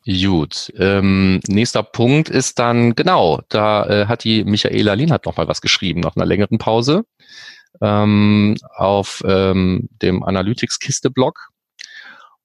Gut. 0.06 0.74
Ähm, 0.78 1.42
nächster 1.48 1.84
Punkt 1.84 2.30
ist 2.30 2.58
dann, 2.58 2.96
genau, 2.96 3.42
da 3.50 3.86
äh, 3.86 4.06
hat 4.08 4.24
die 4.24 4.44
Michaela 4.44 4.94
Lienhardt 4.94 5.26
noch 5.26 5.38
mal 5.38 5.48
was 5.48 5.62
geschrieben, 5.62 6.00
nach 6.00 6.16
einer 6.16 6.26
längeren 6.26 6.58
Pause, 6.58 7.06
ähm, 7.82 8.58
auf 8.76 9.24
ähm, 9.28 9.90
dem 10.02 10.24
Analytics-Kiste-Blog. 10.24 11.50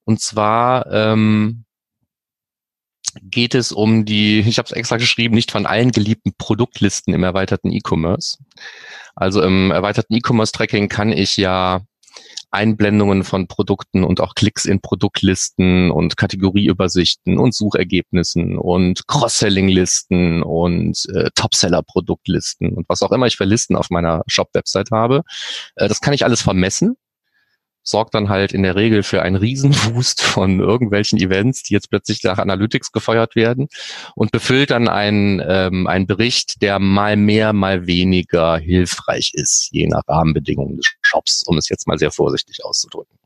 Und 0.04 0.20
zwar 0.20 0.92
ähm, 0.92 1.64
geht 3.22 3.54
es 3.54 3.72
um 3.72 4.04
die, 4.04 4.40
ich 4.40 4.58
habe 4.58 4.66
es 4.66 4.72
extra 4.72 4.98
geschrieben, 4.98 5.34
nicht 5.34 5.50
von 5.50 5.64
allen 5.64 5.92
geliebten 5.92 6.34
Produktlisten 6.36 7.14
im 7.14 7.25
erweiterten 7.25 7.72
E-Commerce. 7.72 8.38
Also 9.14 9.42
im 9.42 9.70
erweiterten 9.70 10.14
E-Commerce-Tracking 10.14 10.88
kann 10.88 11.10
ich 11.10 11.38
ja 11.38 11.80
Einblendungen 12.56 13.22
von 13.22 13.48
Produkten 13.48 14.02
und 14.02 14.20
auch 14.20 14.34
Klicks 14.34 14.64
in 14.64 14.80
Produktlisten 14.80 15.90
und 15.90 16.16
Kategorieübersichten 16.16 17.38
und 17.38 17.54
Suchergebnissen 17.54 18.56
und 18.56 19.06
Cross-Selling-Listen 19.06 20.42
und 20.42 21.06
äh, 21.14 21.28
Top-Seller-Produktlisten 21.34 22.75
und 22.75 22.88
was 22.88 23.02
auch 23.02 23.12
immer 23.12 23.26
ich 23.26 23.36
für 23.36 23.44
Listen 23.44 23.76
auf 23.76 23.90
meiner 23.90 24.22
Shop-Website 24.26 24.90
habe. 24.90 25.22
Äh, 25.75 25.88
das 25.88 26.00
kann 26.00 26.14
ich 26.14 26.25
alles 26.25 26.40
vermessen 26.40 26.96
sorgt 27.88 28.14
dann 28.14 28.28
halt 28.28 28.52
in 28.52 28.64
der 28.64 28.74
Regel 28.74 29.02
für 29.02 29.22
einen 29.22 29.36
Riesenboost 29.36 30.20
von 30.20 30.58
irgendwelchen 30.60 31.18
Events, 31.18 31.62
die 31.62 31.74
jetzt 31.74 31.88
plötzlich 31.88 32.22
nach 32.24 32.38
Analytics 32.38 32.90
gefeuert 32.90 33.36
werden 33.36 33.68
und 34.16 34.32
befüllt 34.32 34.72
dann 34.72 34.88
einen, 34.88 35.40
ähm, 35.46 35.86
einen 35.86 36.06
Bericht, 36.06 36.60
der 36.62 36.80
mal 36.80 37.16
mehr, 37.16 37.52
mal 37.52 37.86
weniger 37.86 38.58
hilfreich 38.58 39.30
ist, 39.34 39.68
je 39.70 39.86
nach 39.86 40.02
Rahmenbedingungen 40.08 40.76
des 40.76 40.92
Shops, 41.00 41.44
um 41.46 41.56
es 41.58 41.68
jetzt 41.68 41.86
mal 41.86 41.98
sehr 41.98 42.10
vorsichtig 42.10 42.64
auszudrücken. 42.64 43.16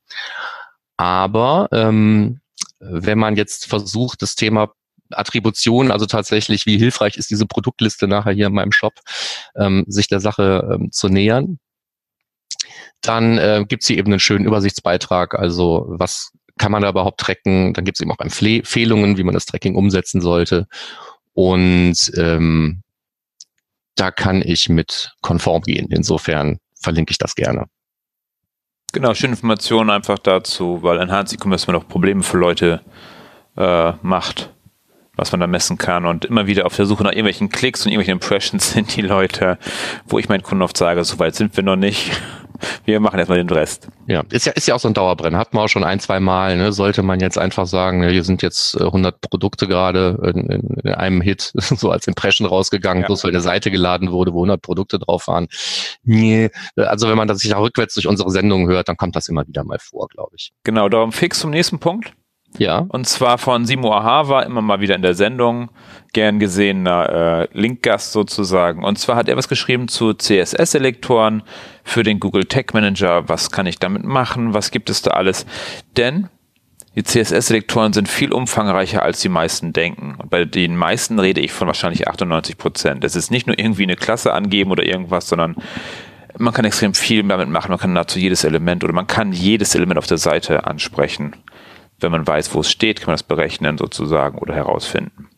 Aber 0.99 1.69
ähm, 1.73 2.41
wenn 2.81 3.19
man 3.19 3.37
jetzt 3.37 3.67
versucht, 3.67 4.21
das 4.21 4.35
Thema 4.35 4.73
Attribution, 5.11 5.91
also 5.91 6.05
tatsächlich, 6.05 6.67
wie 6.67 6.79
hilfreich 6.79 7.17
ist 7.17 7.31
diese 7.31 7.47
Produktliste 7.47 8.07
nachher 8.07 8.33
hier 8.33 8.49
in 8.49 8.53
meinem 8.53 8.73
Shop, 8.73 8.93
ähm, 9.57 9.85
sich 9.89 10.09
der 10.09 10.21
Sache 10.21 10.69
ähm, 10.73 10.93
zu 10.93 11.09
nähern, 11.09 11.59
dann 13.01 13.39
äh, 13.39 13.65
gibt 13.69 13.83
es 13.83 13.89
hier 13.89 13.99
eben 13.99 14.13
einen 14.13 14.21
schönen 14.21 14.45
Übersichtsbeitrag, 14.45 15.35
also 15.35 15.87
was 15.89 16.33
kann 16.59 16.73
man 16.73 16.83
da 16.83 16.91
überhaupt 16.91 17.21
tracken, 17.21 17.73
dann 17.73 17.85
gibt 17.85 17.97
es 17.97 18.03
eben 18.03 18.13
auch 18.13 18.21
Empfehlungen, 18.21 19.17
wie 19.17 19.23
man 19.23 19.35
das 19.35 19.47
Tracking 19.47 19.75
umsetzen 19.75 20.21
sollte 20.21 20.67
und 21.33 21.97
ähm, 22.17 22.83
da 23.97 24.11
kann 24.11 24.43
ich 24.43 24.69
mit 24.69 25.13
konform 25.21 25.63
gehen. 25.63 25.89
Insofern 25.91 26.59
verlinke 26.75 27.13
ich 27.13 27.19
das 27.19 27.35
gerne. 27.35 27.67
Genau, 28.93 29.15
schöne 29.15 29.33
Informationen 29.33 29.91
einfach 29.91 30.19
dazu, 30.19 30.83
weil 30.83 30.99
Enhanced 30.99 31.39
E-Commerce 31.39 31.67
man 31.67 31.77
auch 31.77 31.87
Probleme 31.87 32.23
für 32.23 32.39
Leute 32.39 32.81
äh, 33.57 33.93
macht, 34.03 34.53
was 35.17 35.33
man 35.33 35.41
da 35.41 35.47
messen 35.47 35.79
kann 35.79 36.07
und 36.07 36.25
immer 36.25 36.47
wieder 36.47 36.67
auf 36.67 36.77
der 36.77 36.87
Suche 36.87 37.03
nach 37.03 37.13
irgendwelchen 37.13 37.49
Klicks 37.49 37.85
und 37.85 37.93
irgendwelchen 37.93 38.15
Impressions 38.15 38.73
sind 38.73 38.97
die 38.97 39.03
Leute, 39.03 39.59
wo 40.07 40.19
ich 40.19 40.29
meinen 40.29 40.43
Kunden 40.43 40.63
oft 40.63 40.77
sage, 40.77 41.05
so 41.05 41.19
weit 41.19 41.35
sind 41.35 41.57
wir 41.57 41.65
noch 41.65 41.77
nicht. 41.77 42.11
Wir 42.85 43.01
machen 43.01 43.19
erstmal 43.19 43.39
den 43.39 43.49
Rest. 43.49 43.89
Ja, 44.07 44.23
ist 44.31 44.47
ja, 44.47 44.53
ist 44.53 44.69
ja 44.69 44.75
auch 44.75 44.81
so 44.81 44.89
ein 44.89 44.95
Dauerbrenner. 44.95 45.39
Hat 45.39 45.55
man 45.55 45.65
auch 45.65 45.69
schon 45.69 45.85
ein, 45.85 46.01
zwei 46.01 46.21
Mal. 46.21 46.57
Ne? 46.57 46.73
Sollte 46.73 47.03
man 47.03 47.21
jetzt 47.21 47.39
einfach 47.39 47.67
sagen, 47.67 48.07
hier 48.07 48.25
sind 48.25 48.43
jetzt 48.43 48.79
100 48.79 49.15
äh, 49.15 49.19
Produkte 49.29 49.67
gerade 49.67 50.33
in, 50.35 50.47
in 50.83 50.93
einem 50.93 51.21
Hit 51.21 51.53
so 51.55 51.91
als 51.91 52.07
Impression 52.07 52.47
rausgegangen, 52.47 53.03
ja. 53.03 53.07
bloß 53.07 53.25
weil 53.25 53.31
eine 53.31 53.41
Seite 53.41 53.71
geladen 53.71 54.13
wurde, 54.13 54.33
wo 54.33 54.41
100 54.41 54.61
Produkte 54.61 54.99
drauf 54.99 55.27
waren. 55.27 55.49
Nee, 56.03 56.51
also 56.77 57.09
wenn 57.09 57.17
man 57.17 57.29
das 57.29 57.39
sich 57.39 57.55
auch 57.55 57.63
rückwärts 57.63 57.95
durch 57.95 58.07
unsere 58.07 58.31
Sendung 58.31 58.69
hört, 58.69 58.89
dann 58.89 58.97
kommt 58.97 59.17
das 59.17 59.29
immer 59.29 59.47
wieder 59.47 59.65
mal 59.65 59.79
vor, 59.79 60.09
glaube 60.09 60.33
ich. 60.37 60.53
Genau, 60.65 60.89
darum 60.89 61.13
fix 61.13 61.41
zum 61.41 61.51
nächsten 61.51 61.79
Punkt. 61.79 62.13
Ja. 62.59 62.85
Und 62.89 63.07
zwar 63.07 63.39
von 63.39 63.65
Simo 63.65 63.93
Ahava, 63.95 64.43
immer 64.43 64.61
mal 64.61 64.81
wieder 64.81 64.95
in 64.95 65.03
der 65.03 65.15
Sendung, 65.15 65.71
gern 66.13 66.39
gesehener 66.41 67.49
äh, 67.53 67.59
Linkgast 67.59 68.13
sozusagen. 68.13 68.85
Und 68.85 68.99
zwar 68.99 69.17
hat 69.17 69.29
er 69.29 69.37
was 69.37 69.49
geschrieben 69.49 69.89
zu 69.89 70.15
CSS-Selektoren 70.15 71.43
für 71.85 72.03
den 72.03 72.19
Google 72.21 72.45
Tag 72.45 72.75
Manager. 72.75 73.29
Was 73.29 73.51
kann 73.51 73.67
ich 73.67 73.79
damit 73.79 74.05
machen? 74.05 74.53
Was 74.53 74.71
gibt 74.71 74.91
es 74.91 75.03
da 75.03 75.13
alles? 75.13 75.47
Denn 75.97 76.29
die 76.97 77.05
CSS-Selektoren 77.05 77.93
sind 77.93 78.09
viel 78.09 78.33
umfangreicher, 78.33 79.03
als 79.03 79.21
die 79.21 79.29
meisten 79.29 79.73
denken. 79.73 80.17
Und 80.19 80.29
bei 80.29 80.45
den 80.45 80.77
meisten 80.77 81.21
rede 81.21 81.41
ich 81.41 81.53
von 81.53 81.69
wahrscheinlich 81.69 82.09
98 82.09 82.59
Prozent. 82.59 83.05
Es 83.05 83.15
ist 83.15 83.31
nicht 83.31 83.47
nur 83.47 83.59
irgendwie 83.59 83.85
eine 83.85 83.97
Klasse 83.97 84.33
angeben 84.33 84.73
oder 84.73 84.85
irgendwas, 84.85 85.29
sondern 85.29 85.55
man 86.37 86.53
kann 86.53 86.65
extrem 86.65 86.95
viel 86.95 87.23
damit 87.23 87.49
machen. 87.49 87.71
Man 87.71 87.79
kann 87.79 87.95
dazu 87.95 88.19
jedes 88.19 88.43
Element 88.43 88.83
oder 88.83 88.93
man 88.93 89.07
kann 89.07 89.33
jedes 89.33 89.75
Element 89.77 89.99
auf 89.99 90.07
der 90.09 90.19
Seite 90.19 90.67
ansprechen 90.67 91.37
wenn 92.01 92.13
man 92.13 92.27
weiß, 92.27 92.55
wo 92.55 92.61
es 92.61 92.71
steht, 92.71 93.01
kann 93.01 93.07
man 93.07 93.15
das 93.15 93.23
berechnen 93.23 93.79
sozusagen 93.79 94.39
oder 94.39 94.55
herausfinden. 94.55 95.29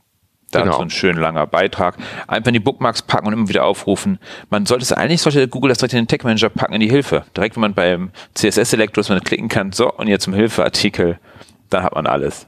Dazu 0.53 0.65
genau. 0.65 0.81
ein 0.81 0.91
schön 0.91 1.17
langer 1.17 1.47
Beitrag. 1.47 1.97
Einfach 2.27 2.49
in 2.49 2.53
die 2.53 2.61
Bookmarks 2.61 3.01
packen 3.03 3.27
und 3.27 3.33
immer 3.33 3.49
wieder 3.49 3.65
aufrufen. 3.65 4.19
Man 4.51 4.67
sollte 4.67 4.83
es 4.83 4.93
eigentlich, 4.93 5.23
sollte 5.23 5.49
Google 5.49 5.71
das 5.71 5.79
direkt 5.79 5.95
in 5.95 6.01
den 6.01 6.09
Tech 6.09 6.25
Manager 6.25 6.51
packen, 6.51 6.75
in 6.75 6.81
die 6.81 6.91
Hilfe. 6.91 7.25
Direkt, 7.35 7.57
wenn 7.57 7.63
man 7.63 7.75
beim 7.75 8.11
CSS-Selektor, 8.35 9.01
dass 9.03 9.09
man 9.09 9.21
klicken 9.23 9.49
kann, 9.49 9.73
so, 9.73 9.91
und 9.91 10.09
jetzt 10.09 10.25
zum 10.25 10.35
Hilfeartikel, 10.35 11.19
dann 11.71 11.83
hat 11.83 11.95
man 11.95 12.07
alles. 12.07 12.47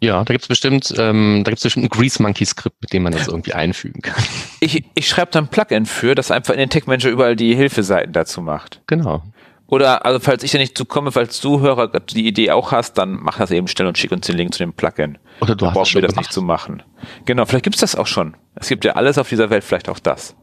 Ja, 0.00 0.24
da 0.24 0.32
gibt's 0.32 0.48
bestimmt, 0.48 0.94
ähm, 0.96 1.42
da 1.44 1.50
gibt's 1.50 1.64
bestimmt 1.64 1.86
ein 1.86 1.88
Grease 1.88 2.22
Monkey 2.22 2.46
Skript, 2.46 2.80
mit 2.80 2.92
dem 2.92 3.02
man 3.02 3.12
das 3.12 3.28
irgendwie 3.28 3.52
einfügen 3.52 4.00
kann. 4.00 4.22
Ich, 4.60 4.84
ich 4.94 5.08
schreibe 5.08 5.30
da 5.32 5.40
ein 5.40 5.48
Plugin 5.48 5.86
für, 5.86 6.14
das 6.14 6.30
einfach 6.30 6.54
in 6.54 6.60
den 6.60 6.70
Tech 6.70 6.86
Manager 6.86 7.10
überall 7.10 7.36
die 7.36 7.54
Hilfeseiten 7.54 8.12
dazu 8.12 8.40
macht. 8.40 8.80
Genau. 8.86 9.22
Oder, 9.68 10.06
also 10.06 10.18
falls 10.18 10.42
ich 10.42 10.50
da 10.50 10.58
nicht 10.58 10.76
zukomme, 10.76 11.12
falls 11.12 11.40
du 11.40 11.60
Hörer 11.60 11.88
die 11.88 12.26
Idee 12.26 12.52
auch 12.52 12.72
hast, 12.72 12.96
dann 12.96 13.18
mach 13.20 13.36
das 13.36 13.50
eben 13.50 13.68
schnell 13.68 13.86
und 13.86 13.98
schick 13.98 14.10
uns 14.12 14.26
den 14.26 14.36
Link 14.36 14.54
zu 14.54 14.60
dem 14.60 14.72
Plugin. 14.72 15.18
Oder 15.40 15.54
du 15.54 15.66
dann 15.66 15.74
hast 15.74 15.94
wir 15.94 16.00
das 16.00 16.12
gemacht. 16.12 16.24
nicht 16.24 16.32
zu 16.32 16.40
machen. 16.40 16.82
Genau, 17.26 17.44
vielleicht 17.44 17.64
gibt's 17.64 17.80
das 17.80 17.94
auch 17.94 18.06
schon. 18.06 18.34
Es 18.54 18.68
gibt 18.68 18.86
ja 18.86 18.92
alles 18.92 19.18
auf 19.18 19.28
dieser 19.28 19.50
Welt, 19.50 19.62
vielleicht 19.62 19.90
auch 19.90 19.98
das. 19.98 20.34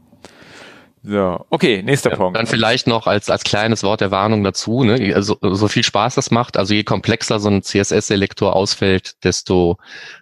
So, 1.02 1.46
okay, 1.50 1.82
nächster 1.84 2.12
ja, 2.12 2.16
Punkt. 2.18 2.38
Dann 2.38 2.46
vielleicht 2.46 2.86
noch 2.86 3.08
als, 3.08 3.30
als 3.32 3.44
kleines 3.44 3.84
Wort 3.84 4.02
der 4.02 4.12
Warnung 4.12 4.44
dazu, 4.44 4.84
ne? 4.84 5.14
also, 5.16 5.38
so 5.42 5.68
viel 5.68 5.84
Spaß 5.84 6.16
das 6.16 6.30
macht, 6.30 6.56
also 6.58 6.74
je 6.74 6.84
komplexer 6.84 7.40
so 7.40 7.50
ein 7.50 7.64
CSS-Selektor 7.64 8.56
ausfällt, 8.56 9.14
desto 9.24 9.78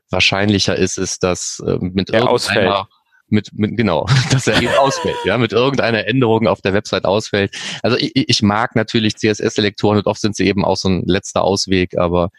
wahrscheinlicher 0.10 0.78
ist 0.78 0.98
es, 0.98 1.20
dass 1.20 1.62
äh, 1.66 1.78
mit 1.80 2.10
er 2.10 2.30
ausfällt 2.30 2.86
mit, 3.34 3.50
mit 3.54 3.76
genau, 3.76 4.06
dass 4.32 4.48
er 4.48 4.62
eben 4.62 4.74
ausfällt, 4.76 5.17
ja, 5.26 5.38
mit 5.38 5.52
irgendeiner 5.52 6.08
Änderung 6.08 6.48
auf 6.48 6.62
der 6.62 6.74
Website 6.74 7.04
ausfällt. 7.04 7.54
Also 7.82 7.98
ich, 7.98 8.12
ich 8.15 8.41
mag 8.41 8.76
natürlich 8.76 9.17
CSS-Selektoren 9.17 9.98
und 9.98 10.08
oft 10.08 10.22
sind 10.22 10.36
sie 10.36 10.48
eben 10.48 10.63
auch 10.63 10.78
so 10.78 10.88
ein 10.88 11.04
letzter 11.06 11.43
Ausweg, 11.43 11.98
aber 11.98 12.30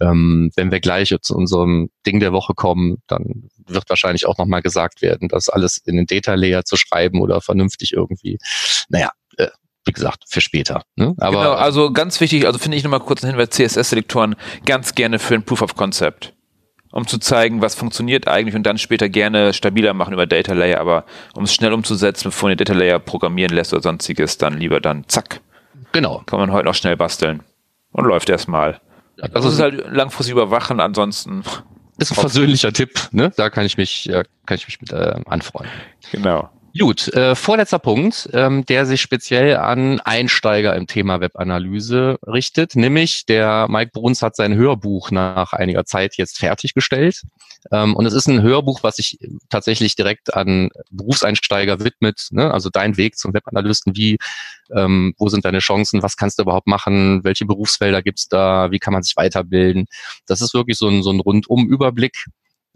ähm, 0.00 0.50
wenn 0.56 0.70
wir 0.70 0.80
gleich 0.80 1.14
zu 1.22 1.34
unserem 1.34 1.90
Ding 2.06 2.20
der 2.20 2.32
Woche 2.32 2.54
kommen, 2.54 2.98
dann 3.06 3.48
wird 3.66 3.88
wahrscheinlich 3.88 4.26
auch 4.26 4.36
nochmal 4.38 4.60
gesagt 4.60 5.00
werden, 5.00 5.28
das 5.28 5.48
alles 5.48 5.78
in 5.78 5.96
den 5.96 6.06
Data 6.06 6.34
Layer 6.34 6.64
zu 6.64 6.76
schreiben 6.76 7.20
oder 7.20 7.40
vernünftig 7.40 7.92
irgendwie, 7.92 8.38
naja, 8.88 9.10
äh, 9.38 9.48
wie 9.84 9.92
gesagt, 9.92 10.24
für 10.28 10.40
später. 10.40 10.82
Ne? 10.96 11.14
Aber, 11.18 11.38
genau, 11.38 11.52
also 11.52 11.92
ganz 11.92 12.20
wichtig, 12.20 12.46
also 12.46 12.58
finde 12.58 12.76
ich 12.76 12.84
nochmal 12.84 13.00
kurz 13.00 13.22
einen 13.22 13.34
Hinweis, 13.34 13.50
CSS-Selektoren 13.50 14.34
ganz 14.66 14.94
gerne 14.94 15.18
für 15.18 15.34
ein 15.34 15.44
Proof 15.44 15.62
of 15.62 15.76
Concept 15.76 16.34
um 16.92 17.06
zu 17.06 17.18
zeigen, 17.18 17.62
was 17.62 17.74
funktioniert 17.74 18.28
eigentlich 18.28 18.54
und 18.54 18.64
dann 18.64 18.78
später 18.78 19.08
gerne 19.08 19.52
stabiler 19.52 19.94
machen 19.94 20.12
über 20.12 20.26
Data 20.26 20.52
Layer, 20.52 20.80
aber 20.80 21.04
um 21.34 21.44
es 21.44 21.54
schnell 21.54 21.72
umzusetzen, 21.72 22.24
bevor 22.24 22.48
man 22.48 22.56
den 22.56 22.64
Data 22.64 22.78
Layer 22.78 22.98
programmieren 22.98 23.54
lässt 23.54 23.72
oder 23.72 23.82
sonstiges, 23.82 24.38
dann 24.38 24.58
lieber 24.58 24.80
dann 24.80 25.04
zack. 25.08 25.40
Genau. 25.92 26.22
Kann 26.26 26.38
man 26.40 26.52
heute 26.52 26.66
noch 26.66 26.74
schnell 26.74 26.96
basteln. 26.96 27.42
Und 27.92 28.04
läuft 28.04 28.28
erstmal. 28.28 28.80
Ja, 29.16 29.28
das, 29.28 29.44
das 29.44 29.54
ist 29.54 29.60
halt 29.60 29.84
langfristig 29.90 30.32
überwachen, 30.32 30.80
ansonsten. 30.80 31.42
Ist 31.98 32.12
ein 32.12 32.14
versöhnlicher 32.20 32.72
Tipp, 32.72 33.08
ne? 33.10 33.32
Da 33.36 33.50
kann 33.50 33.66
ich 33.66 33.76
mich, 33.76 34.08
kann 34.46 34.56
ich 34.56 34.66
mich 34.66 34.80
mit 34.80 34.92
äh, 34.92 35.20
anfreunden. 35.26 35.72
Genau. 36.12 36.48
Gut, 36.78 37.08
äh, 37.14 37.34
vorletzter 37.34 37.80
Punkt, 37.80 38.30
ähm, 38.32 38.64
der 38.64 38.86
sich 38.86 39.00
speziell 39.00 39.56
an 39.56 39.98
Einsteiger 40.00 40.76
im 40.76 40.86
Thema 40.86 41.20
Webanalyse 41.20 42.18
richtet, 42.24 42.76
nämlich 42.76 43.26
der 43.26 43.66
Mike 43.68 43.90
Bruns 43.92 44.22
hat 44.22 44.36
sein 44.36 44.54
Hörbuch 44.54 45.10
nach 45.10 45.52
einiger 45.52 45.84
Zeit 45.84 46.16
jetzt 46.16 46.38
fertiggestellt. 46.38 47.22
Ähm, 47.72 47.96
und 47.96 48.06
es 48.06 48.14
ist 48.14 48.28
ein 48.28 48.42
Hörbuch, 48.42 48.84
was 48.84 48.96
sich 48.96 49.18
tatsächlich 49.48 49.96
direkt 49.96 50.32
an 50.32 50.70
Berufseinsteiger 50.92 51.80
widmet, 51.80 52.28
ne? 52.30 52.52
also 52.52 52.70
dein 52.70 52.96
Weg 52.96 53.18
zum 53.18 53.34
Webanalysten, 53.34 53.96
wie, 53.96 54.18
ähm, 54.74 55.14
wo 55.18 55.28
sind 55.28 55.44
deine 55.44 55.58
Chancen, 55.58 56.04
was 56.04 56.16
kannst 56.16 56.38
du 56.38 56.44
überhaupt 56.44 56.68
machen, 56.68 57.24
welche 57.24 57.46
Berufsfelder 57.46 58.00
gibt's 58.00 58.28
da, 58.28 58.70
wie 58.70 58.78
kann 58.78 58.92
man 58.92 59.02
sich 59.02 59.16
weiterbilden. 59.16 59.86
Das 60.26 60.40
ist 60.40 60.54
wirklich 60.54 60.78
so 60.78 60.86
ein, 60.88 61.02
so 61.02 61.10
ein 61.10 61.18
Rundum-Überblick. 61.18 62.26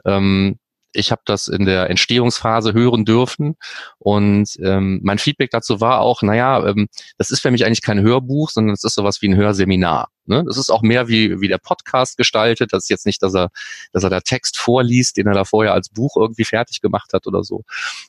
Ähm, 0.04 0.58
ich 0.94 1.10
habe 1.10 1.22
das 1.24 1.48
in 1.48 1.64
der 1.64 1.90
Entstehungsphase 1.90 2.72
hören 2.72 3.04
dürfen 3.04 3.56
und 3.98 4.48
ähm, 4.62 5.00
mein 5.02 5.18
Feedback 5.18 5.50
dazu 5.50 5.80
war 5.80 6.00
auch, 6.00 6.22
naja, 6.22 6.66
ähm, 6.66 6.88
das 7.18 7.30
ist 7.30 7.40
für 7.40 7.50
mich 7.50 7.64
eigentlich 7.64 7.82
kein 7.82 8.00
Hörbuch, 8.00 8.50
sondern 8.50 8.74
es 8.74 8.84
ist 8.84 8.94
sowas 8.94 9.20
wie 9.22 9.28
ein 9.28 9.36
Hörseminar. 9.36 10.08
Ne? 10.26 10.44
Das 10.46 10.56
ist 10.56 10.70
auch 10.70 10.82
mehr 10.82 11.08
wie, 11.08 11.40
wie 11.40 11.48
der 11.48 11.58
Podcast 11.58 12.16
gestaltet. 12.16 12.72
Das 12.72 12.84
ist 12.84 12.88
jetzt 12.88 13.06
nicht, 13.06 13.22
dass 13.22 13.34
er, 13.34 13.50
dass 13.92 14.04
er 14.04 14.10
da 14.10 14.20
Text 14.20 14.56
vorliest, 14.56 15.16
den 15.16 15.26
er 15.26 15.34
da 15.34 15.44
vorher 15.44 15.74
als 15.74 15.88
Buch 15.88 16.16
irgendwie 16.16 16.44
fertig 16.44 16.80
gemacht 16.80 17.12
hat 17.12 17.26
oder 17.26 17.44
so, 17.44 17.62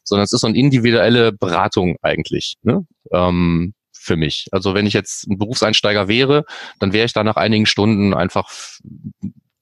sondern 0.04 0.24
es 0.24 0.32
ist 0.32 0.42
so 0.42 0.48
eine 0.48 0.58
individuelle 0.58 1.34
Beratung 1.34 1.98
eigentlich. 2.02 2.56
Ne? 2.64 2.86
Ähm, 3.12 3.74
für 3.92 4.16
mich. 4.18 4.48
Also 4.52 4.76
wenn 4.76 4.86
ich 4.86 4.94
jetzt 4.94 5.28
ein 5.28 5.40
Berufseinsteiger 5.40 6.08
wäre, 6.08 6.46
dann 6.80 6.94
wäre 6.94 7.06
ich 7.06 7.14
da 7.14 7.24
nach 7.24 7.38
einigen 7.38 7.66
Stunden 7.66 8.14
einfach 8.14 8.52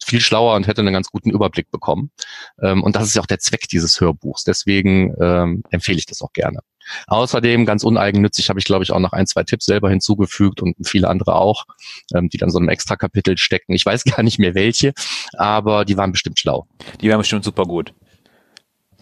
viel 0.03 0.21
schlauer 0.21 0.55
und 0.55 0.67
hätte 0.67 0.81
einen 0.81 0.93
ganz 0.93 1.09
guten 1.09 1.29
Überblick 1.29 1.71
bekommen. 1.71 2.11
Ähm, 2.61 2.83
und 2.83 2.95
das 2.95 3.05
ist 3.05 3.15
ja 3.15 3.21
auch 3.21 3.27
der 3.27 3.39
Zweck 3.39 3.67
dieses 3.67 3.99
Hörbuchs. 3.99 4.43
Deswegen 4.43 5.13
ähm, 5.21 5.63
empfehle 5.69 5.97
ich 5.97 6.05
das 6.05 6.21
auch 6.21 6.33
gerne. 6.33 6.59
Außerdem, 7.07 7.65
ganz 7.65 7.83
uneigennützig, 7.83 8.49
habe 8.49 8.59
ich, 8.59 8.65
glaube 8.65 8.83
ich, 8.83 8.91
auch 8.91 8.99
noch 8.99 9.13
ein, 9.13 9.25
zwei 9.25 9.43
Tipps 9.43 9.65
selber 9.65 9.89
hinzugefügt 9.89 10.61
und 10.61 10.75
viele 10.83 11.09
andere 11.09 11.35
auch, 11.35 11.65
ähm, 12.13 12.29
die 12.29 12.37
dann 12.37 12.49
so 12.49 12.59
einem 12.59 12.69
extra 12.69 12.95
Kapitel 12.95 13.37
stecken. 13.37 13.73
Ich 13.73 13.85
weiß 13.85 14.03
gar 14.15 14.23
nicht 14.23 14.39
mehr 14.39 14.55
welche, 14.55 14.93
aber 15.37 15.85
die 15.85 15.97
waren 15.97 16.11
bestimmt 16.11 16.39
schlau. 16.39 16.67
Die 17.01 17.09
waren 17.09 17.19
bestimmt 17.19 17.43
super 17.43 17.63
gut. 17.63 17.93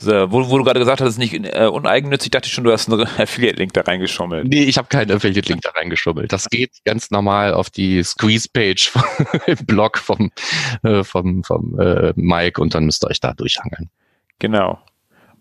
So, 0.02 0.32
wo, 0.32 0.50
wo 0.50 0.58
du 0.58 0.64
gerade 0.64 0.80
gesagt 0.80 1.00
hast, 1.00 1.10
es 1.10 1.14
ist 1.14 1.20
nicht 1.20 1.56
äh, 1.56 1.68
uneigennützig, 1.68 2.32
dachte 2.32 2.48
ich 2.48 2.54
schon, 2.54 2.64
du 2.64 2.72
hast 2.72 2.92
einen 2.92 3.02
Affiliate-Link 3.18 3.72
da 3.74 3.82
reingeschummelt. 3.82 4.48
Nee, 4.48 4.64
ich 4.64 4.80
habe 4.80 4.88
keinen 4.88 5.12
Affiliate-Link 5.12 5.62
da 5.62 5.70
reingeschummelt. 5.70 6.34
Das 6.34 6.50
geht 6.50 6.72
ganz 6.86 7.12
normal 7.12 7.54
auf 7.54 7.70
die 7.70 8.02
Squeeze-Page 8.02 8.94
im 9.46 9.66
Blog 9.68 10.00
vom, 10.00 10.32
äh, 10.82 11.04
vom, 11.04 11.44
vom 11.44 11.80
äh, 11.80 12.14
Mike 12.16 12.60
und 12.60 12.74
dann 12.74 12.86
müsst 12.86 13.06
ihr 13.06 13.12
euch 13.12 13.20
da 13.20 13.34
durchhangeln. 13.34 13.92
Genau. 14.40 14.80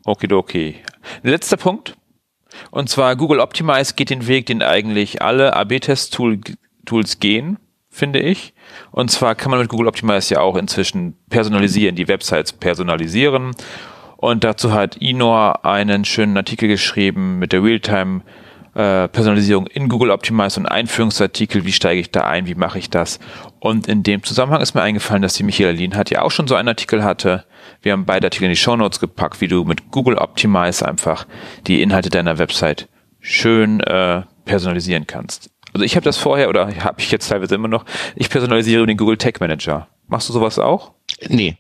Okidoki. 0.05 0.77
Letzter 1.23 1.57
Punkt. 1.57 1.97
Und 2.71 2.91
zwar 2.91 3.17
Google 3.17 3.41
Optimize 3.41 3.95
geht 3.95 4.11
den 4.11 4.27
Weg, 4.27 4.45
den 4.45 4.63
eigentlich 4.63 5.23
alle 5.23 5.55
AB-Test-Tools 5.55 6.59
Tools 6.85 7.19
gehen, 7.19 7.59
finde 7.89 8.21
ich. 8.21 8.53
Und 8.91 9.11
zwar 9.11 9.35
kann 9.35 9.51
man 9.51 9.61
mit 9.61 9.69
Google 9.69 9.89
Optimize 9.89 10.35
ja 10.35 10.41
auch 10.41 10.57
inzwischen 10.57 11.17
personalisieren, 11.31 11.95
die 11.97 12.09
Websites 12.09 12.53
personalisieren. 12.53 13.53
Und 14.21 14.45
dazu 14.45 14.75
hat 14.75 14.97
Inor 14.97 15.65
einen 15.65 16.05
schönen 16.05 16.37
Artikel 16.37 16.69
geschrieben 16.69 17.39
mit 17.39 17.55
der 17.55 17.65
Realtime 17.65 18.21
äh, 18.75 19.09
Personalisierung 19.09 19.67
in 19.67 19.89
Google 19.89 20.11
Optimize 20.11 20.61
und 20.61 20.67
Einführungsartikel, 20.67 21.65
wie 21.65 21.73
steige 21.73 22.03
ich 22.03 22.11
da 22.11 22.27
ein, 22.27 22.47
wie 22.47 22.55
mache 22.55 22.79
ich 22.79 22.91
das. 22.91 23.19
Und 23.61 23.89
in 23.89 24.03
dem 24.03 24.23
Zusammenhang 24.23 24.61
ist 24.61 24.75
mir 24.75 24.83
eingefallen, 24.83 25.23
dass 25.23 25.33
die 25.33 25.43
Michaela 25.43 25.73
Lienhardt 25.73 26.11
ja 26.11 26.21
auch 26.21 26.31
schon 26.31 26.49
so 26.49 26.55
einen 26.55 26.69
Artikel 26.69 27.03
hatte. 27.03 27.47
Wir 27.81 27.93
haben 27.93 28.05
beide 28.05 28.27
Artikel 28.27 28.45
in 28.45 28.51
die 28.51 28.57
Show 28.57 28.77
Notes 28.77 29.01
gepackt, 29.01 29.41
wie 29.41 29.49
du 29.49 29.65
mit 29.65 29.91
Google 29.91 30.19
Optimize 30.19 30.87
einfach 30.87 31.27
die 31.67 31.81
Inhalte 31.81 32.11
deiner 32.11 32.37
Website 32.37 32.91
schön 33.21 33.81
äh, 33.81 34.21
personalisieren 34.45 35.07
kannst. 35.07 35.49
Also 35.73 35.83
ich 35.83 35.97
habe 35.97 36.05
das 36.05 36.19
vorher 36.19 36.51
oder 36.51 36.67
habe 36.85 37.01
ich 37.01 37.11
jetzt 37.11 37.29
teilweise 37.31 37.55
immer 37.55 37.69
noch. 37.69 37.87
Ich 38.17 38.29
personalisiere 38.29 38.85
den 38.85 38.99
Google 38.99 39.17
Tag 39.17 39.41
Manager. 39.41 39.89
Machst 40.09 40.29
du 40.29 40.35
sowas 40.35 40.59
auch? 40.59 40.93
Nee, 41.27 41.57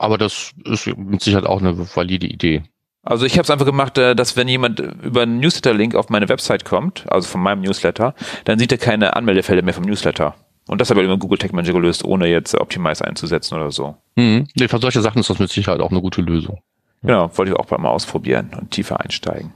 aber 0.00 0.16
das 0.16 0.52
ist 0.64 0.86
mit 0.96 1.20
Sicherheit 1.20 1.44
auch 1.44 1.60
eine 1.60 1.76
valide 1.94 2.26
Idee. 2.26 2.62
Also 3.02 3.24
ich 3.26 3.34
habe 3.34 3.42
es 3.42 3.50
einfach 3.50 3.66
gemacht, 3.66 3.98
äh, 3.98 4.14
dass 4.14 4.36
wenn 4.36 4.48
jemand 4.48 4.80
über 4.80 5.22
einen 5.22 5.40
Newsletter-Link 5.40 5.94
auf 5.94 6.08
meine 6.08 6.28
Website 6.28 6.64
kommt, 6.64 7.04
also 7.10 7.28
von 7.28 7.42
meinem 7.42 7.62
Newsletter, 7.62 8.14
dann 8.44 8.58
sieht 8.58 8.72
er 8.72 8.78
keine 8.78 9.14
Anmeldefelder 9.16 9.62
mehr 9.62 9.74
vom 9.74 9.84
Newsletter. 9.84 10.34
Und 10.68 10.80
das 10.80 10.90
habe 10.90 11.00
ich 11.00 11.06
über 11.06 11.18
Google 11.18 11.38
Tag 11.38 11.52
Manager 11.52 11.72
gelöst, 11.74 12.04
ohne 12.04 12.28
jetzt 12.28 12.54
Optimize 12.54 13.04
einzusetzen 13.04 13.54
oder 13.54 13.70
so. 13.70 13.96
Mhm. 14.16 14.48
Nee, 14.54 14.68
für 14.68 14.78
solche 14.78 15.00
Sachen 15.00 15.20
ist 15.20 15.30
das 15.30 15.38
mit 15.38 15.50
Sicherheit 15.50 15.80
auch 15.80 15.90
eine 15.90 16.00
gute 16.00 16.22
Lösung. 16.22 16.60
Genau, 17.02 17.30
wollte 17.36 17.52
ich 17.52 17.58
auch 17.58 17.70
mal 17.78 17.88
ausprobieren 17.88 18.50
und 18.58 18.70
tiefer 18.70 19.00
einsteigen. 19.00 19.52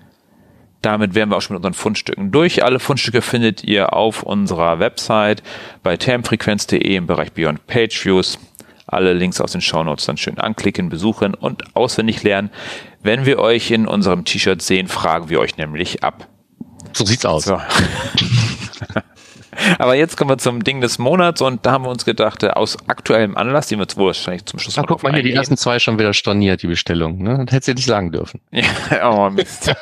Damit 0.80 1.14
wären 1.14 1.30
wir 1.30 1.37
auch 1.37 1.40
schon 1.40 1.54
mit 1.54 1.61
unseren 1.61 1.74
Fundstücken 1.74 2.30
durch. 2.30 2.62
Alle 2.62 2.78
Fundstücke 2.78 3.22
findet 3.22 3.64
ihr 3.64 3.94
auf 3.94 4.22
unserer 4.22 4.78
Website 4.78 5.42
bei 5.83 5.96
termfrequenz.de 5.96 6.96
im 6.96 7.07
Bereich 7.07 7.33
Beyond 7.33 7.66
Page 7.66 8.04
Views. 8.04 8.38
Alle 8.87 9.12
Links 9.12 9.40
aus 9.40 9.53
den 9.53 9.61
Shownotes 9.61 10.07
dann 10.07 10.16
schön 10.16 10.38
anklicken, 10.38 10.88
besuchen 10.88 11.35
und 11.35 11.75
auswendig 11.75 12.23
lernen. 12.23 12.51
Wenn 13.03 13.27
wir 13.27 13.38
euch 13.38 13.70
in 13.70 13.87
unserem 13.87 14.25
T-Shirt 14.25 14.62
sehen, 14.62 14.88
fragen 14.88 15.29
wir 15.29 15.40
euch 15.40 15.57
nämlich 15.57 16.05
ab. 16.05 16.29
So 16.92 17.05
sieht's 17.05 17.25
aus. 17.25 17.44
So. 17.44 17.61
Aber 19.79 19.94
jetzt 19.94 20.16
kommen 20.16 20.31
wir 20.31 20.38
zum 20.38 20.64
Ding 20.64 20.81
des 20.81 20.99
Monats 20.99 21.40
und 21.40 21.64
da 21.64 21.73
haben 21.73 21.85
wir 21.85 21.90
uns 21.90 22.05
gedacht, 22.05 22.42
äh, 22.42 22.49
aus 22.49 22.77
aktuellem 22.88 23.37
Anlass, 23.37 23.68
die 23.68 23.77
wir 23.77 23.83
jetzt 23.83 23.97
wohl 23.97 24.09
wahrscheinlich 24.09 24.44
zum 24.47 24.59
Schluss 24.59 24.79
Ach, 24.79 24.85
guck 24.87 25.03
mal 25.03 25.12
hier, 25.12 25.23
die 25.23 25.33
ersten 25.33 25.57
zwei 25.57 25.79
schon 25.79 25.99
wieder 25.99 26.12
storniert, 26.12 26.62
die 26.62 26.66
Bestellung. 26.66 27.23
Ne? 27.23 27.44
Das 27.47 27.55
hättest 27.55 27.68
du 27.68 27.70
ja 27.70 27.75
nicht 27.77 27.87
sagen 27.87 28.12
dürfen. 28.12 28.40
Ja, 28.90 29.11
oh 29.11 29.31
Mist. 29.31 29.75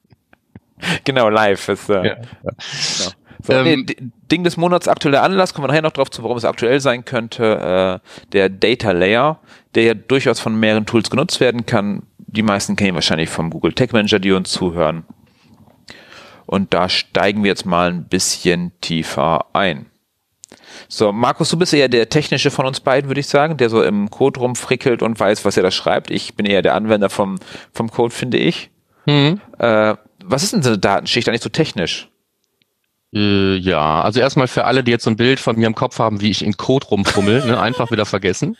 genau, 1.04 1.28
live 1.28 1.68
ist. 1.68 1.88
Äh, 1.88 2.06
ja. 2.06 2.14
Genau. 2.14 3.10
Ähm, 3.48 3.84
nee, 3.86 3.96
Ding 4.30 4.44
des 4.44 4.56
Monats, 4.56 4.88
aktueller 4.88 5.22
Anlass, 5.22 5.54
kommen 5.54 5.64
wir 5.64 5.68
nachher 5.68 5.82
noch 5.82 5.92
drauf 5.92 6.10
zu, 6.10 6.22
warum 6.22 6.36
es 6.36 6.44
aktuell 6.44 6.80
sein 6.80 7.04
könnte. 7.04 8.00
Äh, 8.02 8.26
der 8.32 8.48
Data 8.48 8.92
Layer, 8.92 9.40
der 9.74 9.82
ja 9.84 9.94
durchaus 9.94 10.40
von 10.40 10.58
mehreren 10.58 10.86
Tools 10.86 11.10
genutzt 11.10 11.40
werden 11.40 11.66
kann. 11.66 12.02
Die 12.18 12.42
meisten 12.42 12.76
kennen 12.76 12.94
wahrscheinlich 12.94 13.28
vom 13.28 13.50
Google 13.50 13.72
Tech 13.72 13.92
Manager, 13.92 14.18
die 14.18 14.32
uns 14.32 14.50
zuhören. 14.50 15.04
Und 16.46 16.74
da 16.74 16.88
steigen 16.88 17.42
wir 17.42 17.48
jetzt 17.48 17.66
mal 17.66 17.90
ein 17.90 18.04
bisschen 18.04 18.72
tiefer 18.80 19.46
ein. 19.52 19.86
So, 20.88 21.12
Markus, 21.12 21.48
du 21.48 21.56
bist 21.56 21.74
eher 21.74 21.88
der 21.88 22.08
technische 22.08 22.50
von 22.50 22.66
uns 22.66 22.80
beiden, 22.80 23.08
würde 23.08 23.20
ich 23.20 23.26
sagen, 23.26 23.56
der 23.56 23.70
so 23.70 23.82
im 23.82 24.10
Code 24.10 24.40
rumfrickelt 24.40 25.02
und 25.02 25.18
weiß, 25.18 25.44
was 25.44 25.56
er 25.56 25.62
da 25.62 25.70
schreibt. 25.70 26.10
Ich 26.10 26.34
bin 26.34 26.46
eher 26.46 26.62
der 26.62 26.74
Anwender 26.74 27.10
vom, 27.10 27.38
vom 27.72 27.90
Code, 27.90 28.14
finde 28.14 28.38
ich. 28.38 28.70
Mhm. 29.06 29.40
Äh, 29.58 29.94
was 30.24 30.42
ist 30.42 30.52
denn 30.52 30.62
so 30.62 30.70
eine 30.70 30.78
Datenschicht 30.78 31.28
eigentlich 31.28 31.42
so 31.42 31.48
technisch? 31.48 32.08
Äh, 33.16 33.56
ja, 33.56 34.02
also 34.02 34.20
erstmal 34.20 34.46
für 34.46 34.66
alle, 34.66 34.84
die 34.84 34.90
jetzt 34.90 35.04
so 35.04 35.10
ein 35.10 35.16
Bild 35.16 35.40
von 35.40 35.56
mir 35.56 35.66
im 35.66 35.74
Kopf 35.74 35.98
haben, 35.98 36.20
wie 36.20 36.30
ich 36.30 36.44
in 36.44 36.58
Code 36.58 36.86
rumfummel, 36.88 37.46
ne, 37.46 37.58
einfach 37.58 37.90
wieder 37.90 38.04
vergessen. 38.04 38.58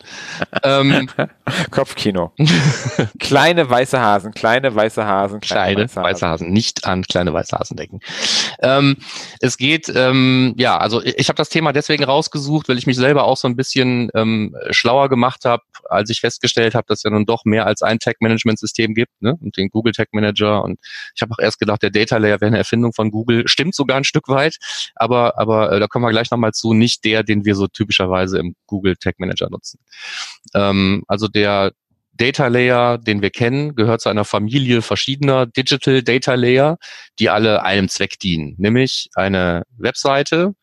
Ähm, 0.63 1.11
Kopfkino. 1.71 2.33
kleine 3.19 3.69
weiße 3.69 4.01
Hasen, 4.01 4.33
kleine 4.33 4.75
weiße 4.75 5.05
Hasen, 5.05 5.41
kleine, 5.41 5.75
kleine 5.75 5.83
weiße, 5.85 6.03
weiße 6.03 6.27
Hasen. 6.27 6.53
Nicht 6.53 6.87
an 6.87 7.03
kleine 7.03 7.35
weiße 7.35 7.55
Hasen 7.59 7.77
denken. 7.77 8.01
Ähm, 8.63 8.97
es 9.41 9.59
geht, 9.59 9.93
ähm, 9.95 10.55
ja, 10.57 10.79
also 10.79 11.03
ich 11.03 11.29
habe 11.29 11.37
das 11.37 11.51
Thema 11.51 11.75
deswegen 11.75 12.05
rausgesucht, 12.05 12.71
weil 12.71 12.79
ich 12.79 12.87
mich 12.87 12.97
selber 12.97 13.25
auch 13.25 13.37
so 13.37 13.49
ein 13.49 13.57
bisschen 13.57 14.11
ähm, 14.15 14.57
schlauer 14.71 15.11
gemacht 15.11 15.45
habe, 15.45 15.65
als 15.91 16.09
ich 16.09 16.21
festgestellt 16.21 16.75
habe, 16.75 16.87
dass 16.89 17.01
es 17.01 17.03
ja 17.03 17.11
nun 17.11 17.27
doch 17.27 17.45
mehr 17.45 17.67
als 17.67 17.83
ein 17.83 17.99
Tag-Management-System 17.99 18.95
gibt, 18.95 19.13
ne, 19.21 19.37
und 19.39 19.59
den 19.59 19.69
Google 19.69 19.93
Tag 19.93 20.09
Manager. 20.13 20.65
Und 20.65 20.79
ich 21.15 21.21
habe 21.21 21.33
auch 21.33 21.39
erst 21.39 21.59
gedacht, 21.59 21.83
der 21.83 21.91
Data 21.91 22.17
Layer 22.17 22.41
wäre 22.41 22.47
eine 22.47 22.59
Erfindung 22.59 22.95
von 22.95 23.11
Google. 23.11 23.47
Stimmt 23.49 23.75
sogar 23.75 23.99
ein 23.99 24.05
Stück 24.05 24.29
weit. 24.29 24.46
Zeit, 24.51 24.93
aber, 24.95 25.39
aber 25.39 25.73
äh, 25.73 25.81
da 25.81 25.87
kommen 25.87 26.05
wir 26.05 26.11
gleich 26.11 26.31
nochmal 26.31 26.53
zu, 26.53 26.73
nicht 26.73 27.05
der, 27.05 27.23
den 27.23 27.45
wir 27.45 27.55
so 27.55 27.67
typischerweise 27.67 28.39
im 28.39 28.55
Google 28.67 28.97
Tag 28.97 29.19
Manager 29.19 29.49
nutzen. 29.51 29.81
Ähm, 30.55 31.05
also 31.09 31.29
der 31.29 31.73
Data 32.13 32.47
Layer, 32.47 32.99
den 32.99 33.21
wir 33.21 33.31
kennen, 33.31 33.75
gehört 33.75 34.01
zu 34.01 34.09
einer 34.09 34.25
Familie 34.25 34.81
verschiedener 34.81 35.47
Digital 35.47 36.03
Data 36.03 36.35
Layer, 36.35 36.79
die 37.19 37.29
alle 37.29 37.63
einem 37.63 37.89
Zweck 37.89 38.19
dienen, 38.19 38.55
nämlich 38.59 39.11
eine 39.15 39.65
Webseite 39.77 40.55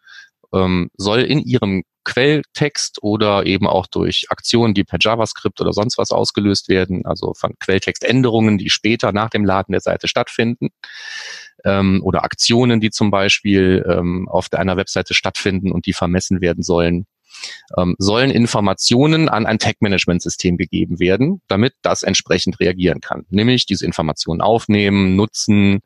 ähm, 0.54 0.90
soll 0.98 1.22
in 1.22 1.40
ihrem 1.40 1.84
Quelltext 2.04 3.02
oder 3.02 3.46
eben 3.46 3.68
auch 3.68 3.88
durch 3.88 4.28
Aktionen, 4.30 4.74
die 4.74 4.84
per 4.84 5.00
JavaScript 5.02 5.62
oder 5.62 5.74
sonst 5.74 5.98
was 5.98 6.12
ausgelöst 6.12 6.70
werden, 6.70 7.06
also 7.06 7.34
von 7.34 7.54
Quelltextänderungen, 7.60 8.58
die 8.58 8.70
später 8.70 9.12
nach 9.12 9.30
dem 9.30 9.46
Laden 9.46 9.72
der 9.72 9.82
Seite 9.82 10.08
stattfinden, 10.08 10.70
ähm, 11.64 12.02
oder 12.04 12.24
Aktionen, 12.24 12.82
die 12.82 12.92
zum 12.92 13.12
Beispiel 13.12 13.86
ähm, 13.88 14.28
auf 14.30 14.52
einer 14.54 14.78
Webseite 14.78 15.14
stattfinden 15.14 15.72
und 15.72 15.86
die 15.86 15.94
vermessen 15.94 16.42
werden 16.42 16.64
sollen, 16.64 17.06
ähm, 17.78 17.96
sollen 17.98 18.32
Informationen 18.32 19.30
an 19.30 19.46
ein 19.46 19.60
Tag-Management-System 19.60 20.58
gegeben 20.58 21.00
werden, 21.00 21.42
damit 21.48 21.74
das 21.82 22.04
entsprechend 22.04 22.60
reagieren 22.60 23.02
kann. 23.02 23.26
Nämlich 23.30 23.66
diese 23.66 23.86
Informationen 23.86 24.42
aufnehmen, 24.42 25.16
nutzen, 25.16 25.82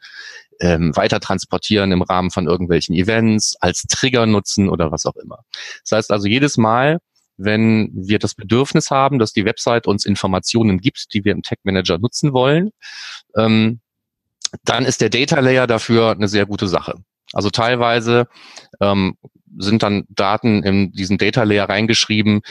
ähm, 0.59 0.95
weiter 0.95 1.19
transportieren 1.19 1.91
im 1.91 2.01
Rahmen 2.01 2.31
von 2.31 2.47
irgendwelchen 2.47 2.95
Events, 2.95 3.55
als 3.59 3.83
Trigger 3.83 4.25
nutzen 4.25 4.69
oder 4.69 4.91
was 4.91 5.05
auch 5.05 5.15
immer. 5.15 5.39
Das 5.83 5.97
heißt 5.97 6.11
also 6.11 6.27
jedes 6.27 6.57
Mal, 6.57 6.99
wenn 7.37 7.91
wir 7.93 8.19
das 8.19 8.33
Bedürfnis 8.33 8.89
haben, 8.89 9.19
dass 9.19 9.31
die 9.31 9.45
Website 9.45 9.87
uns 9.87 10.05
Informationen 10.05 10.79
gibt, 10.79 11.13
die 11.13 11.23
wir 11.23 11.33
im 11.33 11.43
Tag 11.43 11.59
Manager 11.63 11.99
nutzen 11.99 12.33
wollen, 12.33 12.71
ähm, 13.35 13.79
dann 14.63 14.85
ist 14.85 15.01
der 15.01 15.09
Data 15.09 15.39
Layer 15.39 15.67
dafür 15.67 16.11
eine 16.11 16.27
sehr 16.27 16.45
gute 16.45 16.67
Sache. 16.67 16.95
Also 17.33 17.49
teilweise 17.49 18.27
ähm, 18.79 19.17
sind 19.57 19.83
dann 19.83 20.05
Daten 20.09 20.63
in 20.63 20.91
diesen 20.91 21.17
Data 21.17 21.43
Layer 21.43 21.69
reingeschrieben, 21.69 22.41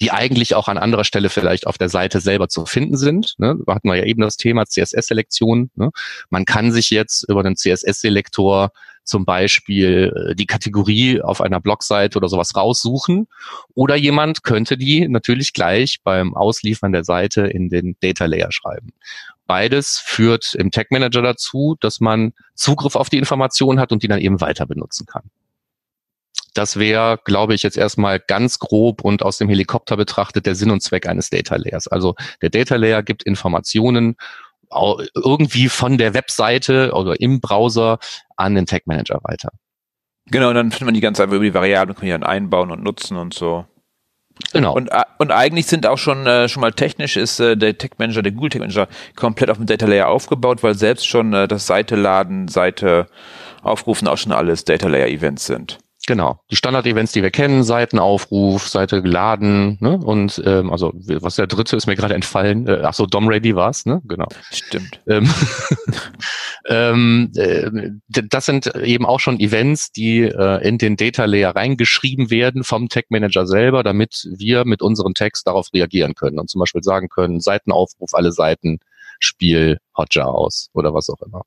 die 0.00 0.10
eigentlich 0.10 0.54
auch 0.54 0.68
an 0.68 0.78
anderer 0.78 1.04
Stelle 1.04 1.30
vielleicht 1.30 1.66
auf 1.66 1.78
der 1.78 1.88
Seite 1.88 2.20
selber 2.20 2.48
zu 2.48 2.66
finden 2.66 2.96
sind. 2.96 3.34
Ne? 3.38 3.56
Da 3.66 3.74
hatten 3.74 3.88
wir 3.88 3.96
ja 3.96 4.04
eben 4.04 4.20
das 4.20 4.36
Thema 4.36 4.66
CSS-Selektion. 4.66 5.70
Ne? 5.74 5.90
Man 6.28 6.44
kann 6.44 6.70
sich 6.70 6.90
jetzt 6.90 7.28
über 7.28 7.42
den 7.42 7.56
CSS-Selektor 7.56 8.72
zum 9.04 9.24
Beispiel 9.24 10.12
äh, 10.30 10.34
die 10.34 10.46
Kategorie 10.46 11.22
auf 11.22 11.40
einer 11.40 11.60
Blogseite 11.60 12.18
oder 12.18 12.28
sowas 12.28 12.54
raussuchen. 12.54 13.28
Oder 13.74 13.96
jemand 13.96 14.42
könnte 14.42 14.76
die 14.76 15.08
natürlich 15.08 15.54
gleich 15.54 16.00
beim 16.02 16.34
Ausliefern 16.34 16.92
der 16.92 17.04
Seite 17.04 17.46
in 17.46 17.70
den 17.70 17.96
Data 18.00 18.26
Layer 18.26 18.52
schreiben. 18.52 18.92
Beides 19.46 20.02
führt 20.04 20.54
im 20.54 20.72
Tag 20.72 20.90
Manager 20.90 21.22
dazu, 21.22 21.76
dass 21.80 22.00
man 22.00 22.32
Zugriff 22.54 22.96
auf 22.96 23.08
die 23.08 23.18
Informationen 23.18 23.78
hat 23.78 23.92
und 23.92 24.02
die 24.02 24.08
dann 24.08 24.20
eben 24.20 24.40
weiter 24.40 24.66
benutzen 24.66 25.06
kann. 25.06 25.30
Das 26.56 26.78
wäre, 26.78 27.18
glaube 27.24 27.54
ich, 27.54 27.62
jetzt 27.62 27.76
erstmal 27.76 28.18
ganz 28.18 28.58
grob 28.58 29.02
und 29.02 29.22
aus 29.22 29.38
dem 29.38 29.48
Helikopter 29.48 29.96
betrachtet 29.96 30.46
der 30.46 30.54
Sinn 30.54 30.70
und 30.70 30.82
Zweck 30.82 31.06
eines 31.06 31.30
Data 31.30 31.56
Layers. 31.56 31.86
Also 31.88 32.14
der 32.40 32.50
Data 32.50 32.76
Layer 32.76 33.02
gibt 33.02 33.22
Informationen 33.24 34.16
irgendwie 34.70 35.68
von 35.68 35.98
der 35.98 36.14
Webseite 36.14 36.92
oder 36.92 37.20
im 37.20 37.40
Browser 37.40 37.98
an 38.36 38.54
den 38.54 38.66
Tag 38.66 38.86
Manager 38.86 39.20
weiter. 39.22 39.50
Genau, 40.30 40.48
und 40.48 40.56
dann 40.56 40.70
findet 40.70 40.86
man 40.86 40.94
die 40.94 41.00
ganz 41.00 41.20
einfach 41.20 41.36
über 41.36 41.44
die 41.44 41.54
Variablen, 41.54 41.94
kann 41.94 42.08
man 42.08 42.20
dann 42.20 42.30
einbauen 42.30 42.70
und 42.70 42.82
nutzen 42.82 43.16
und 43.16 43.32
so. 43.32 43.64
Genau. 44.52 44.74
Und, 44.74 44.88
äh, 44.88 45.04
und 45.18 45.30
eigentlich 45.30 45.66
sind 45.66 45.86
auch 45.86 45.98
schon, 45.98 46.26
äh, 46.26 46.48
schon 46.48 46.60
mal 46.60 46.72
technisch 46.72 47.16
ist 47.16 47.40
äh, 47.40 47.56
der 47.56 47.78
Tech 47.78 47.92
Manager, 47.98 48.22
der 48.22 48.32
Google 48.32 48.50
Tech 48.50 48.60
Manager 48.60 48.88
komplett 49.14 49.50
auf 49.50 49.56
dem 49.56 49.66
Data 49.66 49.86
Layer 49.86 50.08
aufgebaut, 50.08 50.62
weil 50.62 50.74
selbst 50.74 51.06
schon 51.06 51.32
äh, 51.32 51.48
das 51.48 51.66
Seite 51.66 51.96
laden, 51.96 52.48
Seite 52.48 53.06
aufrufen 53.62 54.08
auch 54.08 54.18
schon 54.18 54.32
alles 54.32 54.64
Data 54.64 54.88
Layer 54.88 55.08
Events 55.08 55.46
sind. 55.46 55.78
Genau, 56.06 56.38
die 56.52 56.56
Standard-Events, 56.56 57.10
die 57.10 57.22
wir 57.22 57.32
kennen, 57.32 57.64
Seitenaufruf, 57.64 58.68
Seite 58.68 59.02
geladen, 59.02 59.76
ne? 59.80 59.98
Und 59.98 60.40
ähm, 60.46 60.70
also 60.70 60.92
was 60.94 61.34
der 61.34 61.48
dritte 61.48 61.76
ist 61.76 61.88
mir 61.88 61.96
gerade 61.96 62.14
entfallen. 62.14 62.68
Äh, 62.68 62.82
ach 62.84 62.94
so, 62.94 63.06
DOM 63.06 63.26
Ready 63.26 63.56
war's, 63.56 63.86
ne? 63.86 64.00
Genau. 64.04 64.28
Stimmt. 64.52 65.00
Ähm, 65.08 65.28
ähm, 66.68 67.32
äh, 67.34 67.90
das 68.06 68.46
sind 68.46 68.72
eben 68.76 69.04
auch 69.04 69.18
schon 69.18 69.40
Events, 69.40 69.90
die 69.90 70.20
äh, 70.20 70.66
in 70.66 70.78
den 70.78 70.96
Data 70.96 71.24
Layer 71.24 71.56
reingeschrieben 71.56 72.30
werden 72.30 72.62
vom 72.62 72.88
Tag 72.88 73.06
Manager 73.08 73.44
selber, 73.44 73.82
damit 73.82 74.28
wir 74.36 74.64
mit 74.64 74.82
unserem 74.82 75.14
Text 75.14 75.48
darauf 75.48 75.72
reagieren 75.74 76.14
können 76.14 76.38
und 76.38 76.48
zum 76.48 76.60
Beispiel 76.60 76.84
sagen 76.84 77.08
können, 77.08 77.40
Seitenaufruf, 77.40 78.14
alle 78.14 78.30
Seiten, 78.30 78.78
Spiel 79.18 79.78
Hotjar 79.96 80.28
aus 80.28 80.68
oder 80.72 80.94
was 80.94 81.10
auch 81.10 81.20
immer. 81.26 81.42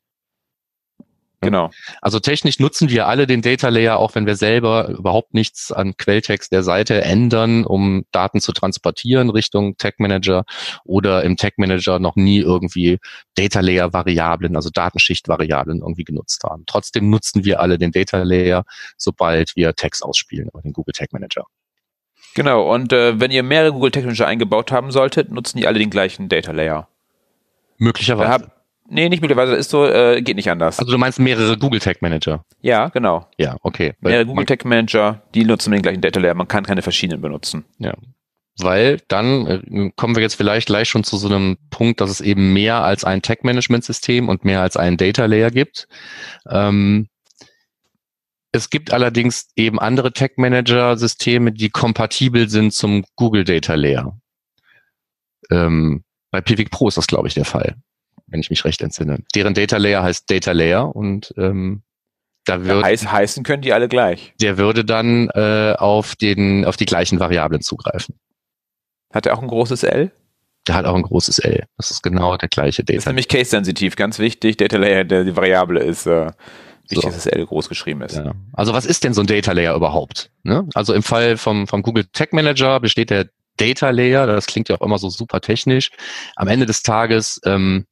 Genau. 1.42 1.70
Also 2.02 2.20
technisch 2.20 2.60
nutzen 2.60 2.90
wir 2.90 3.08
alle 3.08 3.26
den 3.26 3.42
Data 3.42 3.70
Layer, 3.70 3.98
auch 3.98 4.14
wenn 4.14 4.26
wir 4.26 4.36
selber 4.36 4.90
überhaupt 4.90 5.34
nichts 5.34 5.72
an 5.72 5.96
Quelltext 5.96 6.52
der 6.52 6.64
Seite 6.64 7.02
ändern, 7.02 7.66
um 7.66 8.04
Daten 8.12 8.42
zu 8.42 8.52
transportieren 8.52 9.30
Richtung 9.30 9.78
Tag 9.78 10.00
Manager 10.00 10.44
oder 10.84 11.24
im 11.24 11.38
Tag 11.38 11.58
Manager 11.58 12.00
noch 12.00 12.18
nie 12.18 12.40
irgendwie 12.40 13.00
Data 13.36 13.62
Layer 13.62 13.94
Variablen, 13.94 14.58
also 14.58 14.70
Datenschicht 14.70 15.30
Variablen 15.30 15.80
irgendwie 15.80 16.04
genutzt 16.04 16.44
haben. 16.44 16.64
Trotzdem 16.68 17.10
nutzen 17.10 17.46
wir 17.46 17.62
alle 17.62 17.78
den 17.78 17.92
Data 17.92 18.22
Layer, 18.22 18.66
sobald 18.98 19.56
wir 19.56 19.74
Tags 19.76 20.02
ausspielen 20.02 20.50
über 20.50 20.62
den 20.62 20.74
Google 20.74 20.94
Tag 20.94 21.14
Manager. 21.14 21.46
Genau. 22.36 22.74
Und 22.74 22.92
äh, 22.92 23.20
wenn 23.20 23.32
ihr 23.32 23.44
mehrere 23.44 23.72
Google 23.72 23.92
Tag 23.92 24.04
Manager 24.04 24.28
eingebaut 24.28 24.74
haben 24.74 24.92
solltet, 24.92 25.32
nutzen 25.32 25.58
die 25.58 25.68
alle 25.68 25.80
den 25.80 25.90
gleichen 25.90 26.28
Data 26.28 26.52
Layer. 26.52 26.90
Möglicherweise. 27.78 28.52
Nee, 28.92 29.08
nicht 29.08 29.22
möglicherweise, 29.22 29.56
ist 29.56 29.70
so, 29.70 29.86
äh, 29.86 30.22
geht 30.22 30.36
nicht 30.36 30.50
anders. 30.50 30.80
Also 30.80 30.92
du 30.92 30.98
meinst 30.98 31.20
mehrere 31.20 31.58
Google 31.58 31.80
Tag 31.80 32.02
Manager? 32.02 32.44
Ja, 32.62 32.90
genau. 32.90 33.28
Ja, 33.38 33.56
okay. 33.62 33.94
Mehrere 34.00 34.26
Google 34.26 34.46
Tag 34.46 34.66
Manager, 34.66 35.22
die 35.36 35.46
nutzen 35.46 35.72
den 35.72 35.84
gleichen 35.84 36.02
Data 36.02 36.20
Layer. 36.20 36.34
Man 36.34 36.48
kann 36.48 36.66
keine 36.66 36.82
verschiedenen 36.82 37.22
benutzen. 37.22 37.66
Ja. 37.78 37.94
Weil 38.58 39.00
dann 39.08 39.48
äh, 39.48 39.92
kommen 39.96 40.16
wir 40.16 40.24
jetzt 40.24 40.36
vielleicht 40.36 40.68
gleich 40.68 40.90
schon 40.90 41.04
zu 41.04 41.18
so 41.18 41.28
einem 41.28 41.58
Punkt, 41.70 42.02
dass 42.02 42.10
es 42.10 42.20
eben 42.20 42.52
mehr 42.52 42.84
als 42.84 43.04
ein 43.04 43.22
Tag-Management-System 43.22 44.28
und 44.28 44.44
mehr 44.44 44.62
als 44.62 44.76
einen 44.76 44.98
Data-Layer 44.98 45.52
gibt. 45.52 45.88
Ähm, 46.50 47.08
es 48.52 48.72
gibt 48.72 48.92
allerdings 48.92 49.50
eben 49.56 49.80
andere 49.80 50.14
Tag-Manager-Systeme, 50.14 51.52
die 51.52 51.70
kompatibel 51.70 52.50
sind 52.50 52.74
zum 52.74 53.06
Google 53.16 53.44
Data 53.44 53.76
Layer. 53.76 54.18
Ähm, 55.52 56.04
bei 56.32 56.42
Pivik 56.42 56.72
Pro 56.72 56.88
ist 56.88 56.98
das, 56.98 57.08
glaube 57.08 57.28
ich, 57.28 57.36
der 57.36 57.46
Fall 57.46 57.76
wenn 58.30 58.40
ich 58.40 58.50
mich 58.50 58.66
recht 58.66 58.82
entsinne. 58.82 59.20
Deren 59.36 59.54
Data 59.54 59.78
Layer 59.78 60.04
heißt 60.04 60.30
Data 60.30 60.52
Layer 60.52 60.96
und 60.96 61.34
ähm, 61.38 61.82
da 62.46 62.66
wird, 62.66 62.84
Heiß, 62.84 63.12
heißen 63.12 63.44
können 63.44 63.62
die 63.62 63.74
alle 63.74 63.88
gleich. 63.88 64.34
Der 64.42 64.58
würde 64.58 64.84
dann 64.84 65.30
äh, 65.30 65.76
auf 65.78 66.16
den 66.16 66.66
auf 66.66 66.78
die 66.78 66.86
gleichen 66.86 67.20
Variablen 67.20 67.62
zugreifen. 67.62 68.16
Hat 69.14 69.26
er 69.26 69.38
auch 69.38 69.42
ein 69.42 69.48
großes 69.48 69.84
L? 69.84 70.12
Der 70.68 70.76
hat 70.76 70.86
auch 70.86 70.96
ein 70.96 71.04
großes 71.04 71.40
L. 71.40 71.66
Das 71.78 71.92
ist 71.92 72.04
genau 72.04 72.38
der 72.38 72.50
gleiche 72.50 72.84
Data. 72.84 72.96
Das 72.96 73.04
ist 73.04 73.08
nämlich 73.08 73.28
case-sensitiv, 73.28 73.96
ganz 73.96 74.20
wichtig. 74.20 74.58
Data 74.58 74.78
Layer, 74.78 75.04
der, 75.04 75.24
die 75.24 75.36
Variable 75.36 75.80
ist 75.80 76.06
äh, 76.06 76.32
wichtig, 76.84 77.02
so. 77.02 77.02
dass 77.02 77.16
das 77.16 77.26
L 77.28 77.46
groß 77.46 77.70
geschrieben 77.70 78.02
ist. 78.02 78.16
Ja. 78.16 78.34
Also 78.54 78.74
was 78.74 78.86
ist 78.86 79.04
denn 79.04 79.14
so 79.14 79.22
ein 79.22 79.28
Data 79.28 79.52
Layer 79.52 79.76
überhaupt? 79.76 80.32
Ne? 80.44 80.68
Also 80.76 80.94
im 80.94 81.04
Fall 81.04 81.38
vom, 81.38 81.68
vom 81.68 81.82
Google 81.82 82.06
Tag 82.14 82.34
Manager 82.34 82.80
besteht 82.80 83.10
der 83.10 83.30
Data 83.58 83.90
Layer, 83.90 84.26
das 84.26 84.46
klingt 84.46 84.70
ja 84.70 84.78
auch 84.78 84.82
immer 84.82 84.98
so 84.98 85.10
super 85.10 85.42
technisch. 85.42 85.92
Am 86.36 86.48
Ende 86.48 86.66
des 86.66 86.82
Tages 86.82 87.42
ähm, 87.46 87.86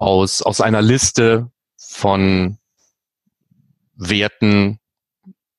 aus, 0.00 0.42
aus 0.42 0.60
einer 0.60 0.82
Liste 0.82 1.50
von 1.76 2.58
Werten, 3.94 4.80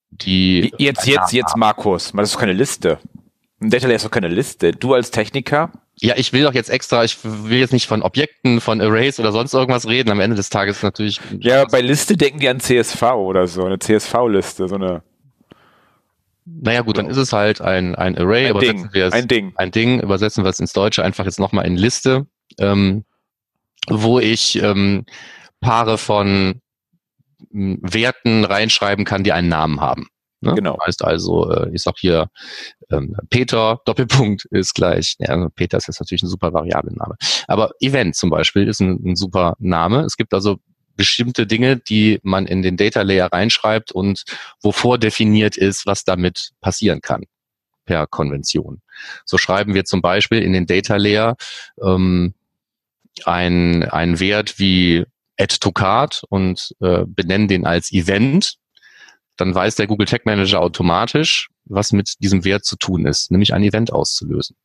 die. 0.10 0.74
Jetzt, 0.78 1.06
jetzt, 1.08 1.32
jetzt, 1.32 1.56
Markus, 1.56 2.12
das 2.12 2.30
ist 2.30 2.36
doch 2.36 2.40
keine 2.40 2.54
Liste. 2.54 3.00
Ein 3.62 3.70
Data 3.70 3.88
Layer 3.88 3.96
ist 3.96 4.06
doch 4.06 4.12
keine 4.12 4.28
Liste. 4.28 4.72
Du 4.72 4.96
als 4.96 5.12
Techniker? 5.12 5.72
Ja, 5.96 6.16
ich 6.18 6.34
will 6.34 6.44
doch 6.44 6.56
jetzt 6.56 6.72
extra, 6.72 7.04
ich 7.04 7.20
will 7.24 7.60
jetzt 7.60 7.74
nicht 7.74 7.86
von 7.86 8.02
Objekten, 8.02 8.60
von 8.60 8.82
Arrays 8.82 9.20
oder 9.20 9.32
sonst 9.32 9.54
irgendwas 9.54 9.88
reden. 9.88 10.10
Am 10.10 10.20
Ende 10.20 10.36
des 10.36 10.50
Tages 10.50 10.82
natürlich. 10.82 11.22
Ja, 11.40 11.66
bei 11.66 11.82
Liste 11.82 12.18
denken 12.18 12.40
die 12.40 12.50
an 12.50 12.60
CSV 12.60 13.04
oder 13.04 13.46
so, 13.48 13.64
eine 13.64 13.78
CSV-Liste, 13.78 14.68
so 14.68 14.76
eine. 14.76 15.04
Naja 16.46 16.82
gut, 16.82 16.98
dann 16.98 17.06
ist 17.06 17.18
es 17.18 17.32
halt 17.34 17.62
ein, 17.62 17.94
ein 17.94 18.18
Array, 18.18 18.46
ein 18.46 18.52
übersetzen 18.52 18.78
Ding, 18.78 18.94
wir 18.94 19.06
es, 19.06 19.14
ein 19.14 19.28
Ding. 19.28 19.54
ein 19.56 19.70
Ding, 19.70 20.00
übersetzen 20.00 20.44
wir 20.44 20.50
es 20.50 20.60
ins 20.60 20.74
Deutsche 20.74 21.04
einfach 21.04 21.26
jetzt 21.26 21.40
nochmal 21.40 21.68
in 21.68 21.78
Liste. 21.78 22.26
Ähm, 22.58 23.06
wo 23.88 24.20
ich 24.20 24.62
ähm, 24.62 25.06
Paare 25.60 25.98
von 25.98 26.62
m, 27.52 27.80
Werten 27.82 28.46
reinschreiben 28.46 29.06
kann, 29.06 29.24
die 29.24 29.32
einen 29.32 29.50
Namen 29.50 29.82
haben. 29.82 30.08
Ne? 30.42 30.56
Genau. 30.56 30.76
Das 30.78 30.88
heißt 30.88 31.04
also, 31.04 31.52
äh, 31.52 31.70
ich 31.74 31.84
sag 31.84 31.96
hier, 32.00 32.28
ähm, 32.92 33.16
Peter, 33.30 33.80
Doppelpunkt 33.86 34.46
ist 34.52 34.74
gleich, 34.74 35.16
ja, 35.20 35.30
also 35.30 35.50
Peter 35.50 35.78
ist 35.78 35.88
jetzt 35.88 36.00
natürlich 36.00 36.24
ein 36.24 36.30
super 36.30 36.54
Variablenname. 36.54 37.16
Aber 37.48 37.72
Event 37.80 38.16
zum 38.16 38.30
Beispiel 38.30 38.68
ist 38.68 38.82
ein, 38.82 39.00
ein 39.06 39.16
super 39.16 39.56
Name. 39.60 40.02
Es 40.02 40.18
gibt 40.18 40.34
also 40.34 40.58
bestimmte 40.96 41.48
Dinge, 41.48 41.78
die 41.78 42.20
man 42.24 42.48
in 42.48 42.62
den 42.62 42.76
Data 42.76 43.02
Layer 43.02 43.32
reinschreibt 43.32 43.92
und 43.92 44.24
wovor 44.62 44.98
definiert 44.98 45.58
ist, 45.58 45.86
was 45.86 46.04
damit 46.04 46.52
passieren 46.60 47.02
kann 47.02 47.24
per 47.86 48.08
Konvention. 48.08 48.82
So 49.26 49.38
schreiben 49.38 49.74
wir 49.74 49.86
zum 49.86 50.02
Beispiel 50.02 50.42
in 50.42 50.54
den 50.54 50.66
Data 50.66 50.98
Layer 50.98 51.36
ähm, 51.84 52.34
ein, 53.26 53.84
ein 53.84 54.20
Wert 54.20 54.60
wie 54.60 55.06
add 55.40 55.58
to 55.60 55.72
card 55.72 56.24
und 56.30 56.76
äh, 56.82 57.04
benennen 57.06 57.48
den 57.48 57.66
als 57.66 57.92
Event, 57.92 58.56
dann 59.38 59.56
weiß 59.56 59.76
der 59.76 59.88
Google 59.88 60.08
Tag 60.08 60.26
Manager 60.26 60.62
automatisch, 60.62 61.50
was 61.66 61.92
mit 61.94 62.16
diesem 62.20 62.44
Wert 62.46 62.66
zu 62.66 62.76
tun 62.76 63.06
ist, 63.06 63.32
nämlich 63.32 63.54
ein 63.54 63.64
Event 63.64 63.92
auszulösen. 63.92 64.56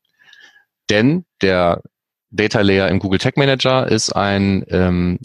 Denn 0.91 1.25
der 1.41 1.83
Data 2.31 2.61
Layer 2.61 2.89
im 2.89 2.99
Google 2.99 3.19
Tag 3.19 3.37
Manager 3.37 3.89
ist 3.89 4.11
ein, 4.11 4.65
ähm, 4.69 5.19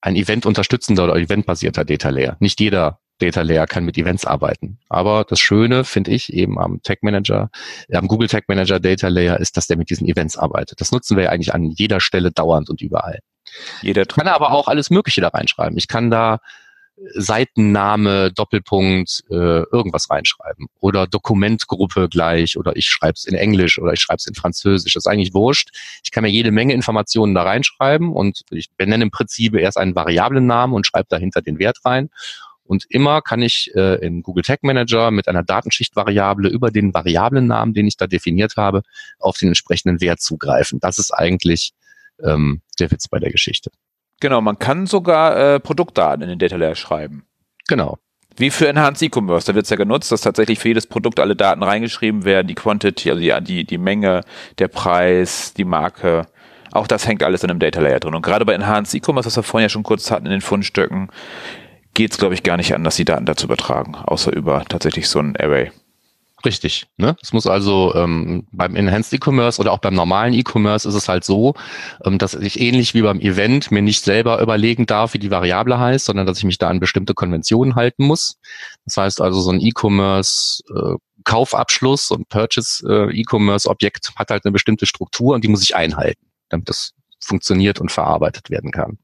ein 0.00 0.16
event-unterstützender 0.16 1.04
oder 1.04 1.16
eventbasierter 1.16 1.84
Data 1.84 2.10
Layer. 2.10 2.36
Nicht 2.40 2.60
jeder 2.60 3.00
Data 3.20 3.42
Layer 3.42 3.66
kann 3.66 3.84
mit 3.84 3.96
Events 3.96 4.24
arbeiten. 4.24 4.78
Aber 4.88 5.24
das 5.24 5.40
Schöne, 5.40 5.84
finde 5.84 6.10
ich, 6.10 6.32
eben 6.32 6.58
am 6.58 6.82
Tag 6.82 7.02
Manager, 7.02 7.50
am 7.92 8.08
Google 8.08 8.28
Tag 8.28 8.48
Manager 8.48 8.80
Data 8.80 9.08
Layer 9.08 9.38
ist, 9.38 9.56
dass 9.56 9.66
der 9.66 9.76
mit 9.76 9.90
diesen 9.90 10.06
Events 10.06 10.36
arbeitet. 10.36 10.80
Das 10.80 10.92
nutzen 10.92 11.16
wir 11.16 11.24
ja 11.24 11.30
eigentlich 11.30 11.54
an 11.54 11.64
jeder 11.64 12.00
Stelle 12.00 12.32
dauernd 12.32 12.70
und 12.70 12.80
überall. 12.80 13.20
Jeder 13.82 14.02
ich 14.02 14.08
kann 14.08 14.28
aber 14.28 14.52
auch 14.52 14.68
alles 14.68 14.90
Mögliche 14.90 15.20
da 15.20 15.28
reinschreiben. 15.28 15.76
Ich 15.76 15.88
kann 15.88 16.10
da 16.10 16.38
Seitenname, 17.14 18.30
Doppelpunkt, 18.30 19.24
äh, 19.30 19.34
irgendwas 19.34 20.10
reinschreiben. 20.10 20.66
Oder 20.80 21.06
Dokumentgruppe 21.06 22.08
gleich 22.08 22.58
oder 22.58 22.76
ich 22.76 22.86
schreibe 22.86 23.14
es 23.14 23.24
in 23.24 23.34
Englisch 23.34 23.78
oder 23.78 23.92
ich 23.92 24.00
schreibe 24.00 24.18
es 24.18 24.26
in 24.26 24.34
Französisch. 24.34 24.94
Das 24.94 25.04
ist 25.04 25.10
eigentlich 25.10 25.32
wurscht. 25.32 25.70
Ich 26.04 26.10
kann 26.10 26.22
mir 26.22 26.30
jede 26.30 26.50
Menge 26.50 26.74
Informationen 26.74 27.34
da 27.34 27.42
reinschreiben 27.42 28.12
und 28.12 28.42
ich 28.50 28.70
benenne 28.76 29.04
im 29.04 29.10
Prinzip 29.10 29.54
erst 29.54 29.78
einen 29.78 29.94
variablen 29.94 30.46
Namen 30.46 30.74
und 30.74 30.86
schreibe 30.86 31.06
dahinter 31.08 31.40
den 31.40 31.58
Wert 31.58 31.78
rein. 31.84 32.10
Und 32.70 32.86
immer 32.88 33.20
kann 33.20 33.42
ich 33.42 33.72
äh, 33.74 33.96
im 33.96 34.22
Google 34.22 34.44
Tag 34.44 34.62
Manager 34.62 35.10
mit 35.10 35.26
einer 35.26 35.42
Datenschichtvariable 35.42 36.48
über 36.48 36.70
den 36.70 36.94
Variablennamen, 36.94 37.74
den 37.74 37.88
ich 37.88 37.96
da 37.96 38.06
definiert 38.06 38.56
habe, 38.56 38.82
auf 39.18 39.38
den 39.38 39.48
entsprechenden 39.48 40.00
Wert 40.00 40.20
zugreifen. 40.20 40.78
Das 40.78 41.00
ist 41.00 41.10
eigentlich 41.10 41.72
ähm, 42.22 42.62
der 42.78 42.92
Witz 42.92 43.08
bei 43.08 43.18
der 43.18 43.32
Geschichte. 43.32 43.72
Genau, 44.20 44.40
man 44.40 44.56
kann 44.60 44.86
sogar 44.86 45.36
äh, 45.36 45.58
Produktdaten 45.58 46.22
in 46.22 46.28
den 46.28 46.38
Data 46.38 46.54
Layer 46.54 46.76
schreiben. 46.76 47.24
Genau. 47.66 47.98
Wie 48.36 48.50
für 48.50 48.68
Enhanced 48.68 49.02
E-Commerce, 49.02 49.48
da 49.48 49.56
wird 49.56 49.64
es 49.64 49.70
ja 49.70 49.76
genutzt, 49.76 50.12
dass 50.12 50.20
tatsächlich 50.20 50.60
für 50.60 50.68
jedes 50.68 50.86
Produkt 50.86 51.18
alle 51.18 51.34
Daten 51.34 51.64
reingeschrieben 51.64 52.24
werden, 52.24 52.46
die 52.46 52.54
Quantity, 52.54 53.10
also 53.10 53.20
die, 53.20 53.34
die, 53.42 53.64
die 53.64 53.78
Menge, 53.78 54.20
der 54.60 54.68
Preis, 54.68 55.54
die 55.54 55.64
Marke. 55.64 56.28
Auch 56.70 56.86
das 56.86 57.04
hängt 57.08 57.24
alles 57.24 57.42
in 57.42 57.50
einem 57.50 57.58
Data 57.58 57.80
Layer 57.80 57.98
drin. 57.98 58.14
Und 58.14 58.22
gerade 58.22 58.44
bei 58.44 58.54
Enhanced 58.54 58.94
E-Commerce, 58.94 59.26
was 59.26 59.34
wir 59.34 59.42
vorhin 59.42 59.64
ja 59.64 59.70
schon 59.70 59.82
kurz 59.82 60.12
hatten 60.12 60.26
in 60.26 60.30
den 60.30 60.40
Fundstücken, 60.40 61.08
geht 62.00 62.12
es, 62.12 62.18
glaube 62.18 62.32
ich, 62.32 62.42
gar 62.42 62.56
nicht 62.56 62.74
an, 62.74 62.82
dass 62.82 62.96
die 62.96 63.04
Daten 63.04 63.26
dazu 63.26 63.44
übertragen, 63.44 63.94
außer 63.94 64.32
über 64.32 64.64
tatsächlich 64.66 65.06
so 65.06 65.18
ein 65.18 65.36
Array. 65.36 65.70
Richtig. 66.46 66.86
Ne? 66.96 67.14
Es 67.20 67.34
muss 67.34 67.46
also 67.46 67.94
ähm, 67.94 68.46
beim 68.52 68.74
Enhanced 68.74 69.12
E-Commerce 69.12 69.60
oder 69.60 69.70
auch 69.72 69.80
beim 69.80 69.92
normalen 69.92 70.32
E-Commerce 70.32 70.88
ist 70.88 70.94
es 70.94 71.10
halt 71.10 71.24
so, 71.24 71.52
ähm, 72.02 72.16
dass 72.16 72.32
ich 72.32 72.58
ähnlich 72.58 72.94
wie 72.94 73.02
beim 73.02 73.20
Event 73.20 73.70
mir 73.70 73.82
nicht 73.82 74.02
selber 74.02 74.40
überlegen 74.40 74.86
darf, 74.86 75.12
wie 75.12 75.18
die 75.18 75.30
Variable 75.30 75.78
heißt, 75.78 76.06
sondern 76.06 76.26
dass 76.26 76.38
ich 76.38 76.44
mich 76.44 76.56
da 76.56 76.70
an 76.70 76.80
bestimmte 76.80 77.12
Konventionen 77.12 77.74
halten 77.74 78.06
muss. 78.06 78.38
Das 78.86 78.96
heißt 78.96 79.20
also, 79.20 79.42
so 79.42 79.50
ein 79.50 79.60
E-Commerce 79.60 80.62
äh, 80.74 80.96
Kaufabschluss 81.24 82.10
und 82.10 82.30
Purchase 82.30 82.82
äh, 82.88 83.24
hat 84.16 84.30
halt 84.30 84.46
eine 84.46 84.52
bestimmte 84.52 84.86
Struktur 84.86 85.34
und 85.34 85.44
die 85.44 85.48
muss 85.48 85.62
ich 85.62 85.76
einhalten, 85.76 86.24
damit 86.48 86.70
das 86.70 86.94
funktioniert 87.22 87.78
und 87.78 87.92
verarbeitet 87.92 88.48
werden 88.48 88.70
kann. 88.70 88.96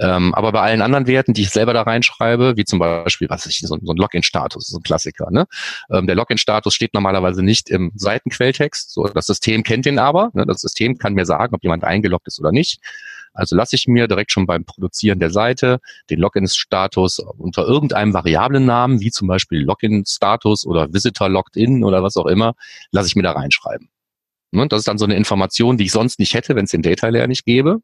Ähm, 0.00 0.34
aber 0.34 0.52
bei 0.52 0.60
allen 0.60 0.82
anderen 0.82 1.06
Werten, 1.06 1.32
die 1.32 1.42
ich 1.42 1.50
selber 1.50 1.72
da 1.72 1.82
reinschreibe, 1.82 2.56
wie 2.56 2.64
zum 2.64 2.78
Beispiel, 2.78 3.28
was 3.30 3.46
ich, 3.46 3.60
so, 3.60 3.78
so 3.80 3.92
ein 3.92 3.96
Login-Status, 3.96 4.66
so 4.68 4.78
ein 4.78 4.82
Klassiker, 4.82 5.30
ne? 5.30 5.46
Ähm, 5.90 6.06
der 6.06 6.16
Login-Status 6.16 6.74
steht 6.74 6.94
normalerweise 6.94 7.42
nicht 7.42 7.70
im 7.70 7.92
Seitenquelltext. 7.94 8.92
So, 8.92 9.04
das 9.04 9.26
System 9.26 9.62
kennt 9.62 9.86
den 9.86 9.98
aber. 9.98 10.30
Ne? 10.34 10.46
Das 10.46 10.60
System 10.60 10.98
kann 10.98 11.14
mir 11.14 11.26
sagen, 11.26 11.54
ob 11.54 11.62
jemand 11.62 11.84
eingeloggt 11.84 12.26
ist 12.26 12.40
oder 12.40 12.52
nicht. 12.52 12.80
Also 13.36 13.54
lasse 13.54 13.76
ich 13.76 13.86
mir 13.86 14.08
direkt 14.08 14.32
schon 14.32 14.46
beim 14.46 14.64
Produzieren 14.64 15.20
der 15.20 15.30
Seite 15.30 15.78
den 16.10 16.18
Login-Status 16.20 17.18
unter 17.18 17.66
irgendeinem 17.66 18.14
variablen 18.14 18.64
Namen, 18.64 19.00
wie 19.00 19.10
zum 19.10 19.28
Beispiel 19.28 19.62
Login-Status 19.62 20.66
oder 20.66 20.92
Visitor 20.92 21.28
Logged 21.28 21.56
In 21.56 21.84
oder 21.84 22.02
was 22.02 22.16
auch 22.16 22.26
immer, 22.26 22.54
lasse 22.92 23.08
ich 23.08 23.16
mir 23.16 23.22
da 23.22 23.32
reinschreiben. 23.32 23.90
Ne, 24.52 24.68
das 24.68 24.80
ist 24.80 24.88
dann 24.88 24.98
so 24.98 25.04
eine 25.04 25.16
Information, 25.16 25.76
die 25.76 25.84
ich 25.84 25.92
sonst 25.92 26.18
nicht 26.18 26.34
hätte, 26.34 26.54
wenn 26.54 26.64
es 26.64 26.70
den 26.70 26.82
Data 26.82 27.08
Layer 27.08 27.26
nicht 27.26 27.44
gäbe. 27.44 27.80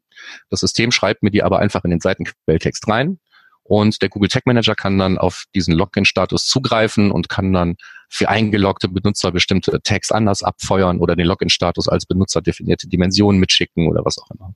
Das 0.49 0.61
System 0.61 0.91
schreibt 0.91 1.23
mir 1.23 1.31
die 1.31 1.43
aber 1.43 1.59
einfach 1.59 1.83
in 1.83 1.91
den 1.91 1.99
Seitenquelltext 1.99 2.87
rein. 2.87 3.19
Und 3.63 4.01
der 4.01 4.09
Google 4.09 4.29
Tag 4.29 4.45
Manager 4.45 4.75
kann 4.75 4.97
dann 4.97 5.17
auf 5.17 5.45
diesen 5.55 5.73
Login-Status 5.73 6.45
zugreifen 6.45 7.11
und 7.11 7.29
kann 7.29 7.53
dann 7.53 7.75
für 8.09 8.27
eingeloggte 8.29 8.89
Benutzer 8.89 9.31
bestimmte 9.31 9.81
Tags 9.81 10.11
anders 10.11 10.43
abfeuern 10.43 10.99
oder 10.99 11.15
den 11.15 11.25
Login-Status 11.27 11.87
als 11.87 12.05
benutzerdefinierte 12.05 12.87
Dimensionen 12.87 13.39
mitschicken 13.39 13.87
oder 13.87 14.03
was 14.03 14.17
auch 14.17 14.29
immer. 14.31 14.53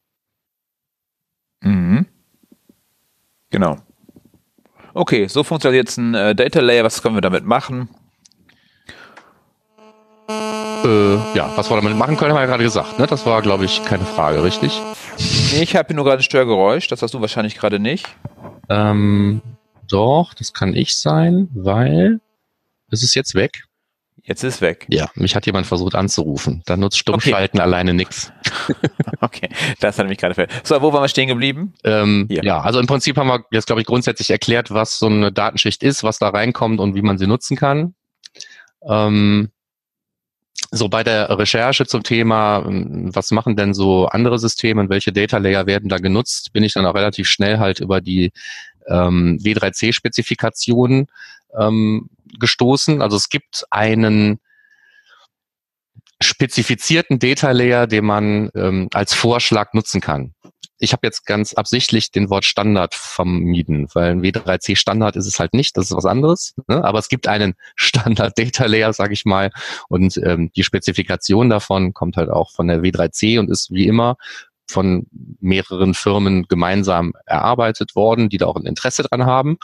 Mhm. 1.61 2.05
Genau. 3.49 3.77
Okay, 4.93 5.27
so 5.27 5.43
funktioniert 5.43 5.87
jetzt 5.87 5.97
ein 5.97 6.13
äh, 6.13 6.35
Data 6.35 6.59
Layer. 6.59 6.83
Was 6.83 7.01
können 7.01 7.15
wir 7.15 7.21
damit 7.21 7.45
machen? 7.45 7.89
Äh, 10.83 11.37
ja, 11.37 11.51
was 11.55 11.69
wir 11.69 11.75
damit 11.75 11.95
machen 11.97 12.17
können, 12.17 12.31
haben 12.31 12.37
wir 12.37 12.41
ja 12.41 12.47
gerade 12.47 12.63
gesagt. 12.63 12.99
Ne? 12.99 13.07
Das 13.07 13.25
war, 13.25 13.41
glaube 13.41 13.65
ich, 13.65 13.83
keine 13.83 14.05
Frage, 14.05 14.43
richtig? 14.43 14.81
Nee, 15.53 15.63
ich 15.63 15.75
habe 15.75 15.87
hier 15.87 15.95
nur 15.95 16.05
gerade 16.05 16.19
ein 16.19 16.23
Störgeräusch. 16.23 16.87
Das 16.87 17.01
hast 17.01 17.13
du 17.13 17.21
wahrscheinlich 17.21 17.57
gerade 17.57 17.79
nicht. 17.79 18.07
Ähm, 18.69 19.41
doch, 19.87 20.33
das 20.33 20.53
kann 20.53 20.75
ich 20.75 20.95
sein, 20.97 21.49
weil 21.53 22.19
es 22.91 23.03
ist 23.03 23.15
jetzt 23.15 23.35
weg. 23.35 23.63
Jetzt 24.23 24.43
ist 24.43 24.59
weg. 24.59 24.85
Ja, 24.89 25.09
mich 25.15 25.37
hat 25.37 25.45
jemand 25.45 25.67
versucht 25.67 25.95
anzurufen. 25.95 26.61
Da 26.65 26.75
nutzt 26.75 26.97
Stummschalten 26.97 27.59
okay. 27.59 27.65
alleine 27.65 27.93
nix. 27.93 28.33
okay, 29.21 29.47
das 29.79 29.97
hat 29.97 30.09
mich 30.09 30.17
gerade 30.17 30.35
fällt. 30.35 30.51
So, 30.63 30.81
wo 30.81 30.91
waren 30.91 31.01
wir 31.01 31.07
stehen 31.07 31.29
geblieben? 31.29 31.73
Ähm, 31.85 32.27
ja, 32.29 32.59
also 32.59 32.81
im 32.81 32.87
Prinzip 32.87 33.15
haben 33.15 33.27
wir 33.27 33.45
jetzt, 33.51 33.67
glaube 33.67 33.79
ich, 33.79 33.87
grundsätzlich 33.87 34.29
erklärt, 34.29 34.69
was 34.69 34.99
so 34.99 35.05
eine 35.05 35.31
Datenschicht 35.31 35.81
ist, 35.81 36.03
was 36.03 36.19
da 36.19 36.27
reinkommt 36.27 36.81
und 36.81 36.93
wie 36.93 37.01
man 37.01 37.17
sie 37.17 37.25
nutzen 37.25 37.55
kann. 37.55 37.95
Ähm, 38.85 39.49
so 40.71 40.89
bei 40.89 41.03
der 41.03 41.29
Recherche 41.37 41.85
zum 41.85 42.03
Thema, 42.03 42.63
ähm, 42.65 43.09
was 43.13 43.31
machen 43.31 43.55
denn 43.55 43.73
so 43.73 44.07
andere 44.07 44.39
Systeme 44.39 44.81
und 44.81 44.89
welche 44.89 45.11
Data 45.11 45.37
Layer 45.37 45.65
werden 45.65 45.89
da 45.89 45.97
genutzt, 45.97 46.53
bin 46.53 46.63
ich 46.63 46.73
dann 46.73 46.85
auch 46.85 46.95
relativ 46.95 47.27
schnell 47.27 47.59
halt 47.59 47.79
über 47.79 48.01
die 48.01 48.31
ähm, 48.87 49.37
W3C-Spezifikationen 49.41 51.07
ähm, 51.57 52.09
gestoßen. 52.39 53.01
Also 53.01 53.17
es 53.17 53.29
gibt 53.29 53.65
einen 53.69 54.39
spezifizierten 56.21 57.19
Data 57.19 57.51
Layer, 57.51 57.87
den 57.87 58.05
man 58.05 58.49
ähm, 58.55 58.89
als 58.93 59.13
Vorschlag 59.13 59.73
nutzen 59.73 60.01
kann. 60.01 60.33
Ich 60.79 60.93
habe 60.93 61.05
jetzt 61.05 61.25
ganz 61.25 61.53
absichtlich 61.53 62.11
den 62.11 62.29
Wort 62.29 62.45
Standard 62.45 62.93
vermieden, 62.93 63.87
weil 63.93 64.11
ein 64.11 64.21
W3C 64.21 64.75
Standard 64.75 65.15
ist 65.15 65.25
es 65.25 65.39
halt 65.39 65.53
nicht, 65.53 65.75
das 65.77 65.85
ist 65.85 65.97
was 65.97 66.05
anderes. 66.05 66.53
Ne? 66.67 66.83
Aber 66.83 66.99
es 66.99 67.09
gibt 67.09 67.27
einen 67.27 67.55
Standard 67.75 68.37
Data 68.37 68.65
Layer, 68.65 68.93
sage 68.93 69.13
ich 69.13 69.25
mal, 69.25 69.51
und 69.89 70.17
ähm, 70.17 70.51
die 70.55 70.63
Spezifikation 70.63 71.49
davon 71.49 71.93
kommt 71.93 72.17
halt 72.17 72.29
auch 72.29 72.51
von 72.51 72.67
der 72.67 72.81
W3C 72.81 73.39
und 73.39 73.49
ist 73.49 73.71
wie 73.71 73.87
immer 73.87 74.17
von 74.69 75.07
mehreren 75.39 75.93
Firmen 75.93 76.45
gemeinsam 76.47 77.13
erarbeitet 77.25 77.95
worden, 77.95 78.29
die 78.29 78.37
da 78.37 78.47
auch 78.47 78.57
ein 78.57 78.65
Interesse 78.65 79.03
dran 79.03 79.25
haben. 79.25 79.57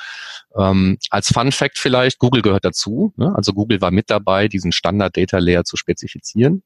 Ähm, 0.57 0.97
als 1.09 1.27
Fun 1.27 1.51
Fact 1.51 1.77
vielleicht, 1.77 2.19
Google 2.19 2.41
gehört 2.41 2.65
dazu. 2.65 3.13
Ne? 3.17 3.33
Also 3.35 3.53
Google 3.53 3.81
war 3.81 3.91
mit 3.91 4.09
dabei, 4.09 4.47
diesen 4.47 4.71
Standard 4.71 5.17
Data 5.17 5.39
Layer 5.39 5.65
zu 5.65 5.75
spezifizieren. 5.75 6.63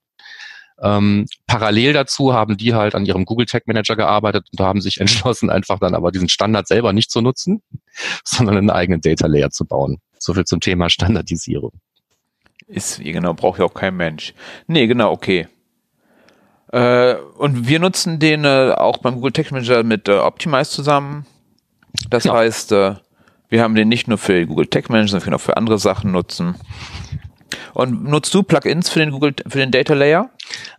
Ähm, 0.81 1.25
parallel 1.47 1.93
dazu 1.93 2.33
haben 2.33 2.57
die 2.57 2.75
halt 2.75 2.93
an 2.93 3.05
ihrem 3.05 3.25
Google 3.25 3.47
Tag 3.47 3.65
Manager 3.67 3.95
gearbeitet 3.95 4.47
und 4.51 4.63
haben 4.63 4.81
sich 4.81 4.99
entschlossen, 5.01 5.49
einfach 5.49 5.79
dann 5.79 5.95
aber 5.95 6.11
diesen 6.11 6.29
Standard 6.29 6.67
selber 6.67 6.93
nicht 6.93 7.11
zu 7.11 7.21
nutzen, 7.21 7.61
sondern 8.23 8.57
einen 8.57 8.69
eigenen 8.69 9.01
Data 9.01 9.27
Layer 9.27 9.49
zu 9.49 9.65
bauen. 9.65 9.99
So 10.19 10.33
viel 10.33 10.45
zum 10.45 10.59
Thema 10.59 10.89
Standardisierung. 10.89 11.71
Ist, 12.67 12.99
genau, 12.99 13.33
braucht 13.33 13.59
ja 13.59 13.65
auch 13.65 13.73
kein 13.73 13.95
Mensch. 13.95 14.33
Nee, 14.67 14.87
genau, 14.87 15.11
okay. 15.11 15.47
Äh, 16.71 17.15
und 17.37 17.67
wir 17.67 17.79
nutzen 17.79 18.19
den 18.19 18.43
äh, 18.43 18.73
auch 18.75 18.97
beim 18.97 19.15
Google 19.15 19.31
Tech 19.31 19.51
Manager 19.51 19.83
mit 19.83 20.09
äh, 20.09 20.17
Optimize 20.17 20.69
zusammen. 20.69 21.25
Das 22.09 22.25
ja. 22.25 22.33
heißt, 22.33 22.73
äh, 22.73 22.95
wir 23.49 23.63
haben 23.63 23.75
den 23.75 23.87
nicht 23.87 24.09
nur 24.09 24.17
für 24.17 24.45
Google 24.45 24.67
Tech 24.67 24.89
Manager, 24.89 25.11
sondern 25.11 25.23
können 25.23 25.35
auch 25.35 25.41
für 25.41 25.55
andere 25.55 25.79
Sachen 25.79 26.11
nutzen. 26.11 26.55
Und 27.73 28.03
nutzt 28.03 28.33
du 28.33 28.43
Plugins 28.43 28.89
für 28.89 28.99
den 28.99 29.11
Google, 29.11 29.33
für 29.47 29.59
den 29.59 29.71
Data 29.71 29.93
Layer? 29.93 30.29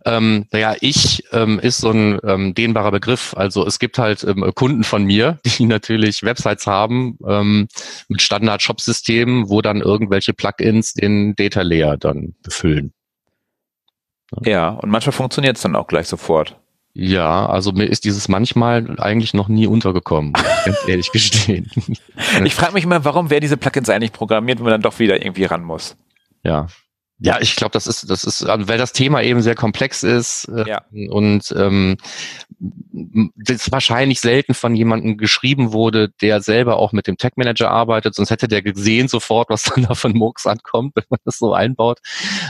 Ähm, 0.05 0.45
naja, 0.51 0.75
ich 0.81 1.23
ähm, 1.31 1.59
ist 1.59 1.79
so 1.79 1.91
ein 1.91 2.19
ähm, 2.23 2.53
dehnbarer 2.53 2.91
Begriff. 2.91 3.33
Also 3.35 3.65
es 3.65 3.79
gibt 3.79 3.97
halt 3.97 4.23
ähm, 4.23 4.51
Kunden 4.55 4.83
von 4.83 5.03
mir, 5.03 5.39
die 5.45 5.65
natürlich 5.65 6.23
Websites 6.23 6.67
haben 6.67 7.17
ähm, 7.27 7.67
mit 8.07 8.21
Standard-Shop-Systemen, 8.21 9.49
wo 9.49 9.61
dann 9.61 9.81
irgendwelche 9.81 10.33
Plugins 10.33 10.93
den 10.93 11.35
Data 11.35 11.61
Layer 11.61 11.97
dann 11.97 12.35
befüllen. 12.43 12.93
Ja, 14.43 14.69
und 14.69 14.89
manchmal 14.89 15.13
funktioniert 15.13 15.57
es 15.57 15.63
dann 15.63 15.75
auch 15.75 15.87
gleich 15.87 16.07
sofort. 16.07 16.55
Ja, 16.93 17.45
also 17.45 17.71
mir 17.71 17.85
ist 17.85 18.03
dieses 18.03 18.27
manchmal 18.27 18.99
eigentlich 18.99 19.33
noch 19.33 19.47
nie 19.47 19.67
untergekommen, 19.67 20.33
ganz 20.65 20.77
ehrlich 20.87 21.11
gestehen. 21.11 21.69
Ich 22.43 22.55
frage 22.55 22.73
mich 22.73 22.83
immer, 22.83 23.05
warum 23.05 23.29
wer 23.29 23.39
diese 23.39 23.57
Plugins 23.57 23.89
eigentlich 23.89 24.11
programmiert, 24.11 24.59
wenn 24.59 24.65
man 24.65 24.71
dann 24.73 24.81
doch 24.81 24.99
wieder 24.99 25.21
irgendwie 25.21 25.45
ran 25.45 25.63
muss. 25.63 25.95
Ja, 26.43 26.67
ja, 27.21 27.37
ich 27.41 27.57
glaube, 27.57 27.71
das 27.71 27.85
ist, 27.85 28.09
das 28.09 28.23
ist, 28.23 28.47
weil 28.47 28.77
das 28.77 28.93
Thema 28.93 29.21
eben 29.21 29.41
sehr 29.41 29.55
komplex 29.55 30.03
ist 30.03 30.45
äh, 30.45 30.69
ja. 30.69 30.81
und 31.09 31.53
ähm, 31.57 31.97
das 33.35 33.69
wahrscheinlich 33.73 34.21
selten 34.21 34.53
von 34.53 34.73
jemandem 34.73 35.17
geschrieben 35.17 35.73
wurde, 35.73 36.09
der 36.21 36.41
selber 36.41 36.77
auch 36.77 36.93
mit 36.93 37.07
dem 37.07 37.17
Tech 37.17 37.33
Manager 37.35 37.71
arbeitet, 37.71 38.15
sonst 38.15 38.29
hätte 38.29 38.47
der 38.47 38.61
gesehen 38.61 39.09
sofort, 39.09 39.49
was 39.49 39.63
dann 39.63 39.83
da 39.89 39.95
von 39.95 40.13
Murks 40.13 40.47
ankommt, 40.47 40.95
wenn 40.95 41.03
man 41.09 41.19
das 41.25 41.39
so 41.39 41.53
einbaut. 41.53 41.99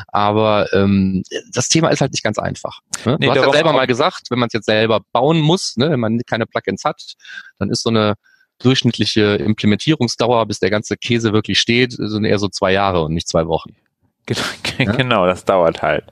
Aber 0.08 0.72
ähm, 0.72 1.24
das 1.52 1.68
Thema 1.68 1.90
ist 1.90 2.02
halt 2.02 2.12
nicht 2.12 2.24
ganz 2.24 2.38
einfach. 2.38 2.82
Ne? 3.06 3.18
Nee, 3.20 3.26
du 3.26 3.32
hast 3.32 3.46
ja 3.46 3.52
selber 3.52 3.74
mal 3.74 3.88
gesagt, 3.88 4.28
wenn 4.30 4.38
man 4.38 4.48
es 4.48 4.54
jetzt 4.54 4.68
selber 4.68 5.00
bauen 5.12 5.40
muss, 5.40 5.78
ne, 5.78 5.90
wenn 5.90 6.00
man 6.00 6.20
keine 6.28 6.46
Plugins 6.46 6.84
hat, 6.84 7.16
dann 7.58 7.72
ist 7.72 7.82
so 7.82 7.90
eine 7.90 8.16
durchschnittliche 8.60 9.36
Implementierungsdauer, 9.36 10.46
bis 10.46 10.60
der 10.60 10.70
ganze 10.70 10.98
Käse 10.98 11.34
wirklich 11.34 11.60
steht, 11.60 11.94
sind 11.94 12.26
eher 12.26 12.40
so 12.40 12.50
zwei 12.50 12.72
Jahre 12.72 13.02
und 13.04 13.14
nicht 13.14 13.28
zwei 13.28 13.48
Wochen. 13.48 13.76
Genau, 14.78 15.26
das 15.26 15.44
dauert 15.44 15.82
halt. 15.82 16.06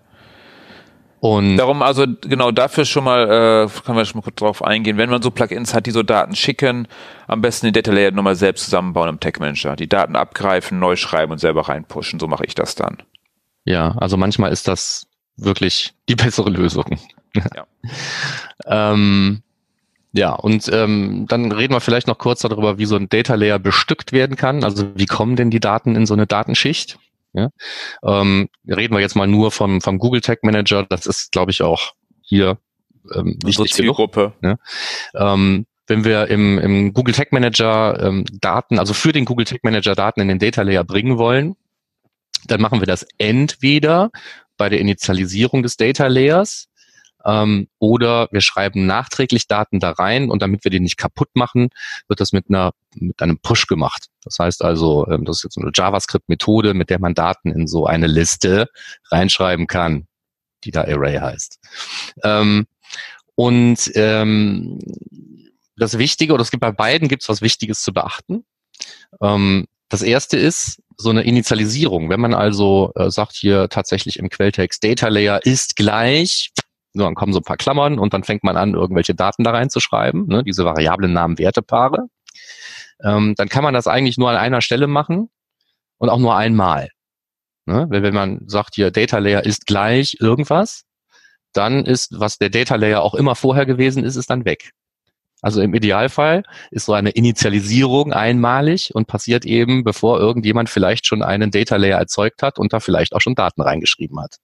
Und 1.19 1.57
Darum 1.57 1.81
also 1.81 2.05
genau 2.21 2.51
dafür 2.51 2.85
schon 2.85 3.03
mal 3.03 3.23
äh, 3.23 3.81
können 3.83 3.97
wir 3.97 4.05
schon 4.05 4.19
mal 4.19 4.23
kurz 4.23 4.35
drauf 4.35 4.63
eingehen. 4.63 4.97
Wenn 4.97 5.09
man 5.09 5.21
so 5.21 5.31
Plugins 5.31 5.73
hat, 5.73 5.85
die 5.85 5.91
so 5.91 6.03
Daten 6.03 6.35
schicken, 6.35 6.87
am 7.27 7.41
besten 7.41 7.67
den 7.67 7.73
Data 7.73 7.91
Layer 7.91 8.11
nochmal 8.11 8.35
selbst 8.35 8.65
zusammenbauen 8.65 9.09
im 9.09 9.19
Tech 9.19 9.39
Manager. 9.39 9.75
Die 9.75 9.89
Daten 9.89 10.15
abgreifen, 10.15 10.79
neu 10.79 10.95
schreiben 10.95 11.31
und 11.31 11.39
selber 11.39 11.67
reinpushen. 11.69 12.19
So 12.19 12.27
mache 12.27 12.45
ich 12.45 12.53
das 12.53 12.75
dann. 12.75 12.97
Ja, 13.65 13.95
also 13.97 14.15
manchmal 14.15 14.51
ist 14.51 14.67
das 14.67 15.07
wirklich 15.37 15.93
die 16.07 16.15
bessere 16.15 16.49
Lösung. 16.49 16.99
Ja. 17.33 17.65
ähm, 18.93 19.41
ja, 20.13 20.33
und 20.33 20.69
ähm, 20.71 21.25
dann 21.27 21.51
reden 21.51 21.73
wir 21.73 21.81
vielleicht 21.81 22.07
noch 22.07 22.17
kurz 22.17 22.41
darüber, 22.41 22.77
wie 22.77 22.85
so 22.85 22.95
ein 22.95 23.09
Data 23.09 23.35
Layer 23.35 23.59
bestückt 23.59 24.13
werden 24.13 24.35
kann. 24.35 24.63
Also 24.63 24.87
wie 24.95 25.05
kommen 25.05 25.35
denn 25.35 25.51
die 25.51 25.59
Daten 25.59 25.95
in 25.95 26.05
so 26.05 26.13
eine 26.13 26.27
Datenschicht? 26.27 26.97
Ja? 27.33 27.49
Ähm, 28.03 28.49
reden 28.67 28.95
wir 28.95 29.01
jetzt 29.01 29.15
mal 29.15 29.27
nur 29.27 29.51
vom, 29.51 29.81
vom 29.81 29.99
Google 29.99 30.21
Tag 30.21 30.43
Manager. 30.43 30.83
Das 30.83 31.05
ist, 31.05 31.31
glaube 31.31 31.51
ich, 31.51 31.61
auch 31.61 31.93
hier 32.21 32.57
ähm, 33.13 33.37
wichtig 33.43 33.73
Zielgruppe. 33.73 34.33
Genug, 34.41 34.59
ja? 35.13 35.33
ähm, 35.33 35.65
wenn 35.87 36.03
wir 36.03 36.27
im, 36.27 36.57
im 36.57 36.93
Google 36.93 37.13
Tag 37.13 37.31
Manager 37.31 38.01
ähm, 38.01 38.25
Daten, 38.31 38.79
also 38.79 38.93
für 38.93 39.13
den 39.13 39.25
Google 39.25 39.45
Tag 39.45 39.63
Manager 39.63 39.95
Daten 39.95 40.21
in 40.21 40.27
den 40.27 40.39
Data 40.39 40.61
Layer 40.61 40.83
bringen 40.83 41.17
wollen, 41.17 41.55
dann 42.47 42.61
machen 42.61 42.79
wir 42.79 42.87
das 42.87 43.05
entweder 43.17 44.11
bei 44.57 44.69
der 44.69 44.79
Initialisierung 44.79 45.63
des 45.63 45.77
Data 45.77 46.07
Layers 46.07 46.67
ähm, 47.27 47.67
oder 47.77 48.29
wir 48.31 48.41
schreiben 48.41 48.85
nachträglich 48.85 49.47
Daten 49.47 49.79
da 49.79 49.91
rein 49.91 50.31
und 50.31 50.41
damit 50.41 50.63
wir 50.63 50.71
die 50.71 50.79
nicht 50.79 50.97
kaputt 50.97 51.29
machen, 51.33 51.69
wird 52.07 52.21
das 52.21 52.31
mit 52.31 52.45
einer 52.49 52.71
mit 52.95 53.21
einem 53.21 53.37
Push 53.39 53.67
gemacht. 53.67 54.07
Das 54.23 54.39
heißt 54.39 54.63
also, 54.63 55.07
ähm, 55.07 55.25
das 55.25 55.37
ist 55.37 55.43
jetzt 55.43 55.57
eine 55.57 55.71
JavaScript-Methode, 55.73 56.73
mit 56.73 56.89
der 56.89 56.99
man 56.99 57.13
Daten 57.13 57.51
in 57.51 57.67
so 57.67 57.85
eine 57.85 58.07
Liste 58.07 58.69
reinschreiben 59.11 59.67
kann, 59.67 60.07
die 60.63 60.71
da 60.71 60.81
Array 60.81 61.17
heißt. 61.17 61.59
Ähm, 62.23 62.65
und 63.35 63.91
ähm, 63.93 64.79
das 65.75 65.97
Wichtige, 65.99 66.33
oder 66.33 66.41
es 66.41 66.49
gibt 66.49 66.61
bei 66.61 66.71
beiden 66.71 67.07
gibt 67.07 67.23
es 67.23 67.29
was 67.29 67.41
Wichtiges 67.41 67.81
zu 67.83 67.93
beachten. 67.93 68.45
Ähm, 69.21 69.67
das 69.89 70.01
erste 70.01 70.37
ist 70.37 70.81
so 70.97 71.11
eine 71.11 71.21
Initialisierung. 71.21 72.09
Wenn 72.09 72.19
man 72.19 72.33
also 72.33 72.91
äh, 72.95 73.11
sagt 73.11 73.35
hier 73.35 73.69
tatsächlich 73.69 74.17
im 74.17 74.29
Quelltext 74.29 74.83
Data 74.83 75.09
Layer 75.09 75.45
ist 75.45 75.75
gleich 75.75 76.51
dann 77.03 77.15
kommen 77.15 77.33
so 77.33 77.39
ein 77.39 77.43
paar 77.43 77.57
Klammern 77.57 77.99
und 77.99 78.13
dann 78.13 78.23
fängt 78.23 78.43
man 78.43 78.57
an, 78.57 78.73
irgendwelche 78.73 79.15
Daten 79.15 79.43
da 79.43 79.51
reinzuschreiben, 79.51 80.27
ne, 80.27 80.43
diese 80.43 80.65
variablen 80.65 81.13
Namen 81.13 81.37
Wertepaare. 81.37 82.07
Ähm, 83.03 83.35
dann 83.37 83.49
kann 83.49 83.63
man 83.63 83.73
das 83.73 83.87
eigentlich 83.87 84.17
nur 84.17 84.29
an 84.29 84.37
einer 84.37 84.61
Stelle 84.61 84.87
machen 84.87 85.29
und 85.97 86.09
auch 86.09 86.19
nur 86.19 86.35
einmal. 86.35 86.89
Ne? 87.65 87.85
Wenn, 87.89 88.03
wenn 88.03 88.13
man 88.13 88.41
sagt, 88.47 88.75
hier 88.75 88.91
Data 88.91 89.17
Layer 89.17 89.45
ist 89.45 89.67
gleich 89.67 90.17
irgendwas, 90.19 90.85
dann 91.53 91.85
ist, 91.85 92.19
was 92.19 92.37
der 92.37 92.49
Data 92.49 92.75
Layer 92.75 93.01
auch 93.01 93.13
immer 93.13 93.35
vorher 93.35 93.65
gewesen 93.65 94.03
ist, 94.03 94.15
ist 94.15 94.29
dann 94.29 94.45
weg. 94.45 94.71
Also 95.41 95.61
im 95.61 95.73
Idealfall 95.73 96.43
ist 96.71 96.85
so 96.85 96.93
eine 96.93 97.11
Initialisierung 97.11 98.11
einmalig 98.11 98.95
und 98.95 99.07
passiert 99.07 99.45
eben, 99.45 99.83
bevor 99.83 100.19
irgendjemand 100.19 100.69
vielleicht 100.69 101.05
schon 101.05 101.21
einen 101.21 101.51
Data 101.51 101.75
Layer 101.75 101.99
erzeugt 101.99 102.41
hat 102.41 102.57
und 102.57 102.73
da 102.73 102.79
vielleicht 102.79 103.13
auch 103.13 103.21
schon 103.21 103.35
Daten 103.35 103.61
reingeschrieben 103.61 104.19
hat. 104.19 104.37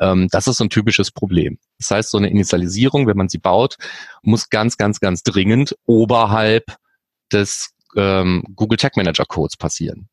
Ähm, 0.00 0.28
das 0.30 0.46
ist 0.46 0.58
so 0.58 0.64
ein 0.64 0.70
typisches 0.70 1.10
Problem. 1.10 1.58
Das 1.78 1.90
heißt, 1.90 2.10
so 2.10 2.18
eine 2.18 2.30
Initialisierung, 2.30 3.06
wenn 3.06 3.16
man 3.16 3.28
sie 3.28 3.38
baut, 3.38 3.76
muss 4.22 4.50
ganz, 4.50 4.76
ganz, 4.76 5.00
ganz 5.00 5.22
dringend 5.22 5.76
oberhalb 5.86 6.76
des 7.32 7.70
ähm, 7.96 8.44
Google 8.54 8.78
Tag 8.78 8.96
Manager 8.96 9.24
Codes 9.26 9.56
passieren. 9.56 10.08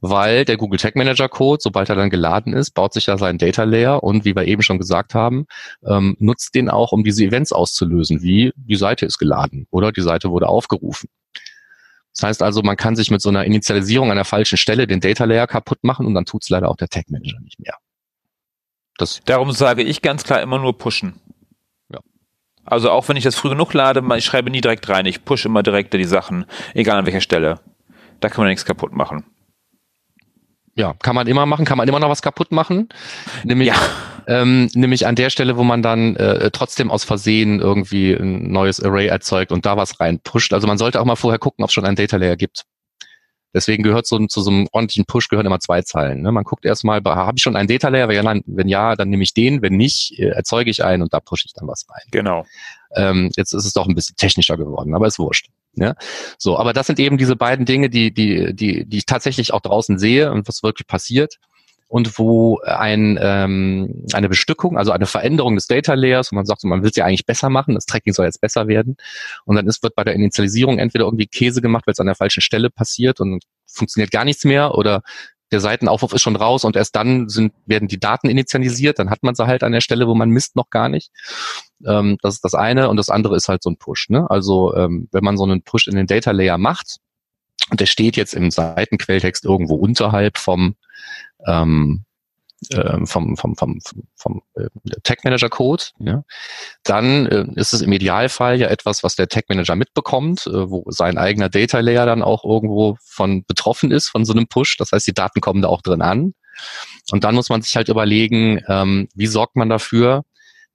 weil 0.00 0.44
der 0.44 0.56
Google 0.56 0.78
Tag 0.78 0.96
Manager 0.96 1.28
Code, 1.28 1.60
sobald 1.62 1.88
er 1.88 1.96
dann 1.96 2.10
geladen 2.10 2.52
ist, 2.52 2.72
baut 2.72 2.92
sich 2.92 3.06
ja 3.06 3.18
sein 3.18 3.38
Data 3.38 3.64
Layer 3.64 4.02
und 4.02 4.24
wie 4.24 4.34
wir 4.36 4.44
eben 4.46 4.62
schon 4.62 4.78
gesagt 4.78 5.14
haben, 5.14 5.46
ähm, 5.86 6.16
nutzt 6.18 6.54
den 6.54 6.68
auch, 6.68 6.92
um 6.92 7.04
diese 7.04 7.24
Events 7.24 7.52
auszulösen, 7.52 8.22
wie 8.22 8.52
die 8.56 8.76
Seite 8.76 9.06
ist 9.06 9.18
geladen 9.18 9.66
oder 9.70 9.92
die 9.92 10.02
Seite 10.02 10.30
wurde 10.30 10.48
aufgerufen. 10.48 11.08
Das 12.14 12.22
heißt 12.28 12.42
also, 12.42 12.62
man 12.62 12.76
kann 12.76 12.96
sich 12.96 13.10
mit 13.10 13.20
so 13.20 13.28
einer 13.28 13.44
Initialisierung 13.44 14.10
an 14.10 14.16
der 14.16 14.24
falschen 14.24 14.56
Stelle 14.56 14.86
den 14.86 15.00
Data 15.00 15.24
Layer 15.24 15.46
kaputt 15.46 15.78
machen 15.82 16.06
und 16.06 16.14
dann 16.14 16.24
tut's 16.24 16.48
leider 16.48 16.70
auch 16.70 16.76
der 16.76 16.88
Tag 16.88 17.10
Manager 17.10 17.40
nicht 17.40 17.58
mehr. 17.60 17.74
Das 18.98 19.20
Darum 19.24 19.52
sage 19.52 19.82
ich 19.82 20.02
ganz 20.02 20.24
klar 20.24 20.40
immer 20.40 20.58
nur 20.58 20.76
pushen. 20.76 21.20
Ja. 21.92 22.00
Also 22.64 22.90
auch 22.90 23.08
wenn 23.08 23.16
ich 23.16 23.24
das 23.24 23.36
früh 23.36 23.50
genug 23.50 23.72
lade, 23.74 24.02
ich 24.16 24.24
schreibe 24.24 24.50
nie 24.50 24.60
direkt 24.60 24.88
rein, 24.88 25.06
ich 25.06 25.24
pushe 25.24 25.48
immer 25.48 25.62
direkt 25.62 25.92
die 25.94 26.04
Sachen, 26.04 26.46
egal 26.74 26.98
an 26.98 27.06
welcher 27.06 27.20
Stelle. 27.20 27.60
Da 28.20 28.28
kann 28.28 28.44
man 28.44 28.48
nichts 28.48 28.64
kaputt 28.64 28.92
machen. 28.92 29.24
Ja, 30.74 30.94
kann 31.02 31.14
man 31.14 31.26
immer 31.26 31.46
machen, 31.46 31.64
kann 31.64 31.78
man 31.78 31.88
immer 31.88 32.00
noch 32.00 32.10
was 32.10 32.20
kaputt 32.20 32.52
machen. 32.52 32.90
Nämlich, 33.44 33.68
ja. 33.68 33.74
ähm, 34.26 34.68
nämlich 34.74 35.06
an 35.06 35.14
der 35.14 35.30
Stelle, 35.30 35.56
wo 35.56 35.64
man 35.64 35.82
dann 35.82 36.16
äh, 36.16 36.50
trotzdem 36.50 36.90
aus 36.90 37.02
Versehen 37.02 37.60
irgendwie 37.60 38.12
ein 38.12 38.50
neues 38.52 38.82
Array 38.82 39.06
erzeugt 39.06 39.52
und 39.52 39.64
da 39.64 39.78
was 39.78 40.00
reinpusht. 40.00 40.52
Also 40.52 40.66
man 40.66 40.76
sollte 40.76 41.00
auch 41.00 41.06
mal 41.06 41.16
vorher 41.16 41.38
gucken, 41.38 41.62
ob 41.64 41.70
es 41.70 41.74
schon 41.74 41.86
ein 41.86 41.96
Data 41.96 42.18
Layer 42.18 42.36
gibt. 42.36 42.66
Deswegen 43.56 43.82
gehört 43.82 44.06
so 44.06 44.18
zu 44.26 44.42
so 44.42 44.50
einem 44.50 44.68
ordentlichen 44.70 45.06
Push 45.06 45.28
gehören 45.28 45.46
immer 45.46 45.60
zwei 45.60 45.80
Zeilen. 45.80 46.20
Ne? 46.20 46.30
Man 46.30 46.44
guckt 46.44 46.66
erstmal, 46.66 47.02
habe 47.02 47.38
ich 47.38 47.42
schon 47.42 47.56
einen 47.56 47.68
Data 47.68 47.88
Layer? 47.88 48.06
Wenn 48.44 48.68
ja, 48.68 48.96
dann 48.96 49.08
nehme 49.08 49.22
ich 49.22 49.32
den. 49.32 49.62
Wenn 49.62 49.78
nicht, 49.78 50.18
äh, 50.18 50.28
erzeuge 50.28 50.70
ich 50.70 50.84
einen 50.84 51.02
und 51.02 51.14
da 51.14 51.20
pushe 51.20 51.46
ich 51.46 51.54
dann 51.54 51.66
was 51.66 51.86
rein. 51.88 52.02
Genau. 52.10 52.44
Ähm, 52.94 53.30
jetzt 53.34 53.54
ist 53.54 53.64
es 53.64 53.72
doch 53.72 53.88
ein 53.88 53.94
bisschen 53.94 54.14
technischer 54.16 54.58
geworden, 54.58 54.94
aber 54.94 55.06
ist 55.06 55.18
wurscht. 55.18 55.48
Ja? 55.72 55.94
So, 56.36 56.58
aber 56.58 56.74
das 56.74 56.86
sind 56.86 57.00
eben 57.00 57.16
diese 57.16 57.34
beiden 57.34 57.64
Dinge, 57.64 57.88
die, 57.88 58.12
die, 58.12 58.54
die, 58.54 58.84
die 58.84 58.98
ich 58.98 59.06
tatsächlich 59.06 59.54
auch 59.54 59.62
draußen 59.62 59.98
sehe 59.98 60.30
und 60.30 60.46
was 60.46 60.62
wirklich 60.62 60.86
passiert 60.86 61.38
und 61.88 62.18
wo 62.18 62.60
ein, 62.60 63.18
ähm, 63.20 64.04
eine 64.12 64.28
Bestückung, 64.28 64.76
also 64.76 64.92
eine 64.92 65.06
Veränderung 65.06 65.54
des 65.54 65.66
Data 65.66 65.94
Layers, 65.94 66.32
wo 66.32 66.36
man 66.36 66.46
sagt, 66.46 66.64
man 66.64 66.82
will 66.82 66.90
es 66.90 66.96
ja 66.96 67.04
eigentlich 67.04 67.26
besser 67.26 67.48
machen, 67.48 67.74
das 67.74 67.86
Tracking 67.86 68.12
soll 68.12 68.26
jetzt 68.26 68.40
besser 68.40 68.66
werden. 68.66 68.96
Und 69.44 69.56
dann 69.56 69.66
ist, 69.66 69.82
wird 69.82 69.94
bei 69.94 70.04
der 70.04 70.14
Initialisierung 70.14 70.78
entweder 70.78 71.04
irgendwie 71.04 71.26
Käse 71.26 71.62
gemacht, 71.62 71.86
weil 71.86 71.92
es 71.92 72.00
an 72.00 72.06
der 72.06 72.16
falschen 72.16 72.40
Stelle 72.40 72.70
passiert 72.70 73.20
und 73.20 73.44
funktioniert 73.66 74.10
gar 74.10 74.24
nichts 74.24 74.44
mehr 74.44 74.74
oder 74.74 75.02
der 75.52 75.60
Seitenaufruf 75.60 76.12
ist 76.12 76.22
schon 76.22 76.34
raus 76.34 76.64
und 76.64 76.74
erst 76.74 76.96
dann 76.96 77.28
sind, 77.28 77.52
werden 77.66 77.86
die 77.86 78.00
Daten 78.00 78.28
initialisiert, 78.28 78.98
dann 78.98 79.10
hat 79.10 79.22
man 79.22 79.36
sie 79.36 79.46
halt 79.46 79.62
an 79.62 79.70
der 79.70 79.80
Stelle, 79.80 80.08
wo 80.08 80.14
man 80.14 80.30
misst 80.30 80.56
noch 80.56 80.70
gar 80.70 80.88
nicht. 80.88 81.12
Ähm, 81.86 82.18
das 82.20 82.34
ist 82.34 82.44
das 82.44 82.54
eine 82.54 82.88
und 82.88 82.96
das 82.96 83.10
andere 83.10 83.36
ist 83.36 83.48
halt 83.48 83.62
so 83.62 83.70
ein 83.70 83.76
Push. 83.76 84.08
Ne? 84.08 84.28
Also 84.28 84.74
ähm, 84.74 85.08
wenn 85.12 85.22
man 85.22 85.36
so 85.36 85.44
einen 85.44 85.62
Push 85.62 85.86
in 85.86 85.94
den 85.94 86.08
Data 86.08 86.32
Layer 86.32 86.58
macht 86.58 86.96
und 87.70 87.80
der 87.80 87.86
steht 87.86 88.16
jetzt 88.16 88.34
im 88.34 88.50
Seitenquelltext 88.50 89.44
irgendwo 89.44 89.74
unterhalb 89.74 90.38
vom 90.38 90.76
ähm, 91.46 92.04
äh, 92.70 93.04
vom, 93.04 93.36
vom, 93.36 93.54
vom, 93.54 93.78
vom 94.16 94.42
äh, 94.54 94.68
Tag 95.02 95.24
Manager 95.24 95.50
Code, 95.50 95.84
ja, 95.98 96.24
dann 96.84 97.26
äh, 97.26 97.44
ist 97.54 97.74
es 97.74 97.82
im 97.82 97.92
Idealfall 97.92 98.58
ja 98.58 98.68
etwas, 98.68 99.02
was 99.04 99.14
der 99.14 99.28
Tag 99.28 99.44
Manager 99.48 99.76
mitbekommt, 99.76 100.46
äh, 100.46 100.70
wo 100.70 100.84
sein 100.88 101.18
eigener 101.18 101.50
Data 101.50 101.80
Layer 101.80 102.06
dann 102.06 102.22
auch 102.22 102.44
irgendwo 102.44 102.96
von 103.04 103.44
betroffen 103.44 103.90
ist, 103.90 104.08
von 104.08 104.24
so 104.24 104.32
einem 104.32 104.48
Push. 104.48 104.78
Das 104.78 104.92
heißt, 104.92 105.06
die 105.06 105.14
Daten 105.14 105.40
kommen 105.42 105.62
da 105.62 105.68
auch 105.68 105.82
drin 105.82 106.00
an. 106.00 106.34
Und 107.10 107.24
dann 107.24 107.34
muss 107.34 107.50
man 107.50 107.60
sich 107.60 107.76
halt 107.76 107.90
überlegen, 107.90 108.62
ähm, 108.68 109.08
wie 109.14 109.26
sorgt 109.26 109.56
man 109.56 109.68
dafür, 109.68 110.24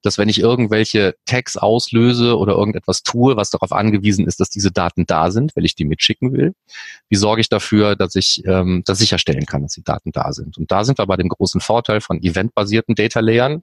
dass 0.02 0.18
wenn 0.18 0.28
ich 0.28 0.40
irgendwelche 0.40 1.14
Tags 1.26 1.56
auslöse 1.56 2.36
oder 2.36 2.54
irgendetwas 2.54 3.02
tue, 3.02 3.36
was 3.36 3.50
darauf 3.50 3.72
angewiesen 3.72 4.26
ist, 4.26 4.40
dass 4.40 4.50
diese 4.50 4.70
Daten 4.70 5.06
da 5.06 5.30
sind, 5.30 5.56
weil 5.56 5.64
ich 5.64 5.74
die 5.74 5.84
mitschicken 5.84 6.32
will, 6.32 6.54
wie 7.08 7.16
sorge 7.16 7.40
ich 7.40 7.48
dafür, 7.48 7.96
dass 7.96 8.14
ich 8.14 8.42
ähm, 8.46 8.82
das 8.84 8.98
sicherstellen 8.98 9.46
kann, 9.46 9.62
dass 9.62 9.72
die 9.72 9.84
Daten 9.84 10.12
da 10.12 10.32
sind? 10.32 10.58
Und 10.58 10.70
da 10.70 10.84
sind 10.84 10.98
wir 10.98 11.06
bei 11.06 11.16
dem 11.16 11.28
großen 11.28 11.60
Vorteil 11.60 12.00
von 12.00 12.22
eventbasierten 12.22 12.94
Data 12.94 13.20
Layern. 13.20 13.62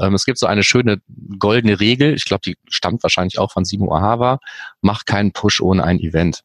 Ähm, 0.00 0.14
es 0.14 0.24
gibt 0.24 0.38
so 0.38 0.46
eine 0.46 0.62
schöne 0.62 1.00
goldene 1.38 1.80
Regel, 1.80 2.14
ich 2.14 2.24
glaube, 2.24 2.42
die 2.44 2.56
stammt 2.68 3.02
wahrscheinlich 3.02 3.38
auch 3.38 3.52
von 3.52 3.64
Simo 3.64 3.94
Ahava, 3.94 4.40
mach 4.80 5.04
keinen 5.04 5.32
Push 5.32 5.60
ohne 5.60 5.84
ein 5.84 6.00
Event. 6.00 6.42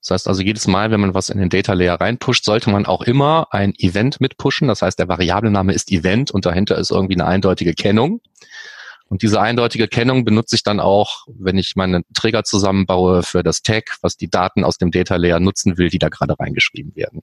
Das 0.00 0.10
heißt 0.10 0.28
also, 0.28 0.42
jedes 0.42 0.66
Mal, 0.68 0.90
wenn 0.90 1.00
man 1.00 1.14
was 1.14 1.28
in 1.28 1.38
den 1.38 1.48
Data 1.48 1.72
Layer 1.72 2.00
reinpusht, 2.00 2.44
sollte 2.44 2.70
man 2.70 2.86
auch 2.86 3.02
immer 3.02 3.48
ein 3.50 3.74
Event 3.76 4.20
mitpushen. 4.20 4.68
Das 4.68 4.82
heißt, 4.82 4.98
der 4.98 5.08
Variablename 5.08 5.72
ist 5.72 5.90
Event 5.90 6.30
und 6.30 6.46
dahinter 6.46 6.78
ist 6.78 6.90
irgendwie 6.90 7.14
eine 7.14 7.26
eindeutige 7.26 7.74
Kennung. 7.74 8.20
Und 9.08 9.22
diese 9.22 9.40
eindeutige 9.40 9.88
Kennung 9.88 10.24
benutze 10.24 10.54
ich 10.54 10.62
dann 10.62 10.80
auch, 10.80 11.24
wenn 11.26 11.56
ich 11.56 11.76
meinen 11.76 12.04
Trigger 12.14 12.44
zusammenbaue 12.44 13.22
für 13.22 13.42
das 13.42 13.62
Tag, 13.62 13.96
was 14.02 14.16
die 14.16 14.28
Daten 14.28 14.64
aus 14.64 14.76
dem 14.76 14.90
Data 14.90 15.16
Layer 15.16 15.40
nutzen 15.40 15.78
will, 15.78 15.88
die 15.88 15.98
da 15.98 16.10
gerade 16.10 16.38
reingeschrieben 16.38 16.94
werden. 16.94 17.22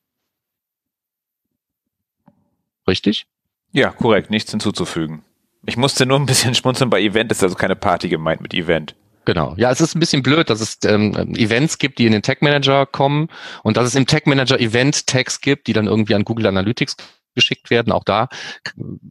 Richtig? 2.87 3.27
Ja, 3.71 3.91
korrekt. 3.91 4.29
Nichts 4.31 4.51
hinzuzufügen. 4.51 5.23
Ich 5.65 5.77
musste 5.77 6.05
nur 6.05 6.19
ein 6.19 6.25
bisschen 6.25 6.55
schmunzeln 6.55 6.89
bei 6.89 7.01
Event, 7.01 7.31
ist 7.31 7.43
also 7.43 7.55
keine 7.55 7.75
Party 7.75 8.09
gemeint 8.09 8.41
mit 8.41 8.53
Event. 8.53 8.95
Genau. 9.25 9.55
Ja, 9.57 9.71
es 9.71 9.81
ist 9.81 9.95
ein 9.95 9.99
bisschen 9.99 10.21
blöd, 10.21 10.49
dass 10.49 10.61
es 10.61 10.77
ähm, 10.85 11.35
Events 11.35 11.79
gibt, 11.79 11.97
die 11.97 12.05
in 12.05 12.11
den 12.11 12.21
Tag 12.21 12.41
Manager 12.41 12.85
kommen 12.85 13.27
und 13.63 13.75
dass 13.75 13.87
es 13.87 13.95
im 13.95 14.05
Tag 14.05 14.27
Manager 14.27 14.59
Event 14.59 15.07
Tags 15.07 15.41
gibt, 15.41 15.67
die 15.67 15.73
dann 15.73 15.87
irgendwie 15.87 16.13
an 16.13 16.23
Google 16.23 16.45
Analytics 16.45 16.95
geschickt 17.33 17.69
werden. 17.69 17.91
Auch 17.91 18.03
da 18.03 18.29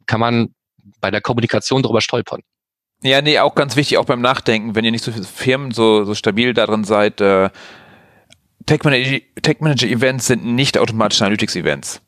kann 0.07 0.21
man 0.21 0.55
bei 1.01 1.11
der 1.11 1.21
Kommunikation 1.21 1.83
darüber 1.83 2.01
stolpern. 2.01 2.41
Ja, 3.03 3.21
nee, 3.21 3.39
auch 3.39 3.55
ganz 3.55 3.77
wichtig, 3.77 3.99
auch 3.99 4.07
beim 4.07 4.23
Nachdenken, 4.23 4.75
wenn 4.75 4.85
ihr 4.85 4.91
nicht 4.91 5.05
so 5.05 5.13
viele 5.13 5.25
Firmen 5.25 5.73
so, 5.73 6.05
so 6.05 6.15
stabil 6.15 6.55
darin 6.55 6.85
seid, 6.85 7.21
äh, 7.21 7.51
Tag 8.67 8.85
Manager, 8.85 9.19
Tag 9.43 9.61
Manager 9.61 9.87
Events 9.89 10.27
sind 10.27 10.45
nicht 10.45 10.79
automatisch 10.79 11.21
Analytics 11.21 11.57
Events. 11.57 12.01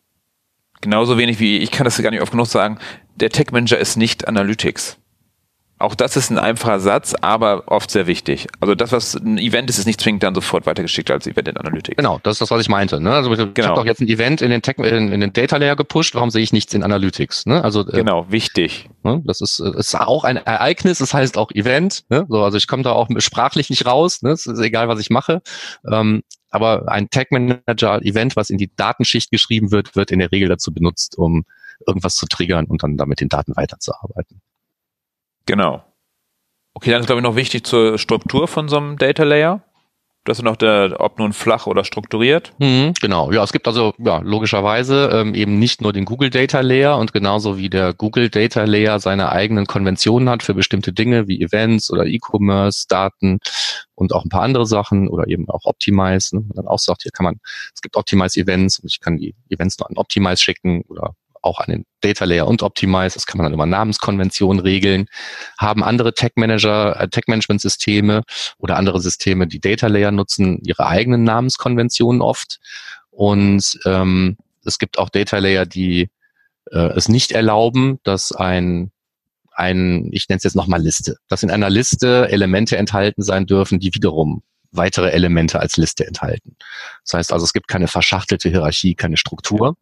Genauso 0.80 1.18
wenig 1.18 1.38
wie, 1.38 1.58
ich 1.58 1.70
kann 1.70 1.84
das 1.84 2.00
gar 2.00 2.10
nicht 2.10 2.22
oft 2.22 2.30
genug 2.30 2.46
sagen, 2.46 2.78
der 3.16 3.30
Tag 3.30 3.52
Manager 3.52 3.78
ist 3.78 3.96
nicht 3.96 4.26
Analytics. 4.26 4.98
Auch 5.78 5.94
das 5.94 6.16
ist 6.16 6.30
ein 6.30 6.38
einfacher 6.38 6.80
Satz, 6.80 7.14
aber 7.20 7.64
oft 7.66 7.90
sehr 7.90 8.06
wichtig. 8.06 8.46
Also 8.60 8.74
das, 8.74 8.92
was 8.92 9.14
ein 9.14 9.36
Event 9.36 9.68
ist, 9.68 9.78
ist 9.78 9.86
nicht 9.86 10.00
zwingend 10.00 10.22
dann 10.22 10.34
sofort 10.34 10.64
weitergeschickt 10.64 11.10
als 11.10 11.26
Event 11.26 11.48
in 11.48 11.56
Analytics. 11.58 11.96
Genau, 11.96 12.18
das 12.22 12.36
ist 12.36 12.40
das, 12.40 12.50
was 12.50 12.62
ich 12.62 12.70
meinte. 12.70 12.98
Ne? 12.98 13.12
Also 13.12 13.30
ich 13.30 13.36
genau. 13.52 13.68
habe 13.68 13.80
doch 13.80 13.84
jetzt 13.84 14.00
ein 14.00 14.08
Event 14.08 14.40
in 14.40 14.50
den, 14.50 14.62
Tech, 14.62 14.78
in, 14.78 15.12
in, 15.12 15.20
den 15.20 15.34
Data 15.34 15.58
Layer 15.58 15.76
gepusht, 15.76 16.14
warum 16.14 16.30
sehe 16.30 16.42
ich 16.42 16.54
nichts 16.54 16.72
in 16.72 16.82
Analytics? 16.82 17.44
Ne? 17.44 17.62
Also, 17.62 17.86
äh, 17.86 17.92
genau, 17.92 18.30
wichtig. 18.30 18.88
Ne? 19.02 19.22
Das 19.26 19.42
ist, 19.42 19.60
äh, 19.60 19.78
ist 19.78 19.94
auch 19.94 20.24
ein 20.24 20.38
Ereignis, 20.38 20.98
das 20.98 21.12
heißt 21.12 21.36
auch 21.36 21.50
Event. 21.50 22.04
Ne? 22.08 22.24
So, 22.26 22.42
also 22.42 22.56
ich 22.56 22.68
komme 22.68 22.82
da 22.82 22.92
auch 22.92 23.08
sprachlich 23.18 23.68
nicht 23.68 23.84
raus, 23.84 24.22
ne? 24.22 24.30
es 24.30 24.46
ist 24.46 24.58
egal, 24.60 24.88
was 24.88 24.98
ich 24.98 25.10
mache. 25.10 25.42
Ähm, 25.92 26.22
aber 26.48 26.90
ein 26.90 27.10
Tag 27.10 27.32
Manager 27.32 28.00
Event, 28.00 28.34
was 28.34 28.48
in 28.48 28.56
die 28.56 28.70
Datenschicht 28.74 29.30
geschrieben 29.30 29.72
wird, 29.72 29.94
wird 29.94 30.10
in 30.10 30.20
der 30.20 30.32
Regel 30.32 30.48
dazu 30.48 30.72
benutzt, 30.72 31.18
um 31.18 31.44
irgendwas 31.86 32.16
zu 32.16 32.24
triggern 32.24 32.64
und 32.64 32.82
dann 32.82 32.96
damit 32.96 33.20
den 33.20 33.28
Daten 33.28 33.54
weiterzuarbeiten. 33.56 34.40
Genau. 35.46 35.84
Okay, 36.74 36.90
dann 36.90 37.00
ist 37.00 37.06
glaube 37.06 37.20
ich 37.20 37.24
noch 37.24 37.36
wichtig 37.36 37.64
zur 37.64 37.98
Struktur 37.98 38.48
von 38.48 38.68
so 38.68 38.76
einem 38.76 38.98
Data 38.98 39.24
Layer. 39.24 39.62
Das 40.26 40.38
ist 40.38 40.42
noch 40.44 40.56
der, 40.56 40.96
ob 40.98 41.20
nun 41.20 41.32
flach 41.32 41.68
oder 41.68 41.84
strukturiert. 41.84 42.52
Mhm, 42.58 42.94
genau, 43.00 43.30
ja, 43.30 43.44
es 43.44 43.52
gibt 43.52 43.68
also 43.68 43.94
ja 43.98 44.18
logischerweise 44.18 45.08
ähm, 45.12 45.34
eben 45.34 45.60
nicht 45.60 45.80
nur 45.80 45.92
den 45.92 46.04
Google 46.04 46.30
Data 46.30 46.60
Layer 46.60 46.98
und 46.98 47.12
genauso 47.12 47.58
wie 47.58 47.70
der 47.70 47.94
Google 47.94 48.28
Data 48.28 48.64
Layer 48.64 48.98
seine 48.98 49.30
eigenen 49.30 49.66
Konventionen 49.66 50.28
hat 50.28 50.42
für 50.42 50.52
bestimmte 50.52 50.92
Dinge 50.92 51.28
wie 51.28 51.40
Events 51.40 51.92
oder 51.92 52.06
E-Commerce, 52.06 52.86
Daten 52.88 53.38
und 53.94 54.12
auch 54.12 54.24
ein 54.24 54.28
paar 54.28 54.42
andere 54.42 54.66
Sachen 54.66 55.06
oder 55.08 55.28
eben 55.28 55.48
auch 55.48 55.64
Optimize. 55.64 56.34
Ne? 56.34 56.42
Man 56.42 56.56
dann 56.56 56.66
auch 56.66 56.80
sagt, 56.80 57.02
hier 57.02 57.12
kann 57.12 57.24
man, 57.24 57.36
es 57.72 57.80
gibt 57.80 57.96
Optimize 57.96 58.38
Events 58.38 58.80
und 58.80 58.90
ich 58.90 58.98
kann 59.00 59.18
die 59.18 59.36
Events 59.48 59.78
nur 59.78 59.88
an 59.88 59.96
Optimize 59.96 60.42
schicken 60.42 60.82
oder 60.88 61.14
auch 61.46 61.60
an 61.60 61.70
den 61.70 61.86
Data 62.00 62.24
Layer 62.24 62.46
und 62.46 62.62
Optimize. 62.62 63.14
Das 63.14 63.26
kann 63.26 63.38
man 63.38 63.46
dann 63.46 63.54
über 63.54 63.66
Namenskonventionen 63.66 64.60
regeln. 64.60 65.06
Haben 65.58 65.82
andere 65.82 66.14
Tech 66.14 66.32
Manager, 66.36 67.00
äh, 67.00 67.08
Tech 67.08 67.24
Management 67.26 67.60
Systeme 67.60 68.22
oder 68.58 68.76
andere 68.76 69.00
Systeme, 69.00 69.46
die 69.46 69.60
Data 69.60 69.86
Layer 69.86 70.10
nutzen, 70.10 70.60
ihre 70.64 70.86
eigenen 70.86 71.24
Namenskonventionen 71.24 72.20
oft. 72.20 72.58
Und 73.10 73.78
ähm, 73.86 74.36
es 74.64 74.78
gibt 74.78 74.98
auch 74.98 75.08
Data 75.08 75.38
Layer, 75.38 75.64
die 75.64 76.10
äh, 76.70 76.90
es 76.96 77.08
nicht 77.08 77.32
erlauben, 77.32 77.98
dass 78.02 78.32
ein 78.32 78.90
ein, 79.56 80.10
ich 80.12 80.28
nenne 80.28 80.36
es 80.36 80.44
jetzt 80.44 80.54
nochmal 80.54 80.82
Liste, 80.82 81.16
dass 81.28 81.42
in 81.42 81.50
einer 81.50 81.70
Liste 81.70 82.28
Elemente 82.28 82.76
enthalten 82.76 83.22
sein 83.22 83.46
dürfen, 83.46 83.80
die 83.80 83.94
wiederum 83.94 84.42
weitere 84.70 85.10
Elemente 85.10 85.58
als 85.60 85.76
Liste 85.76 86.06
enthalten. 86.06 86.56
Das 87.04 87.14
heißt 87.14 87.32
also, 87.32 87.44
es 87.44 87.54
gibt 87.54 87.68
keine 87.68 87.88
verschachtelte 87.88 88.50
Hierarchie, 88.50 88.94
keine 88.94 89.16
Struktur. 89.16 89.76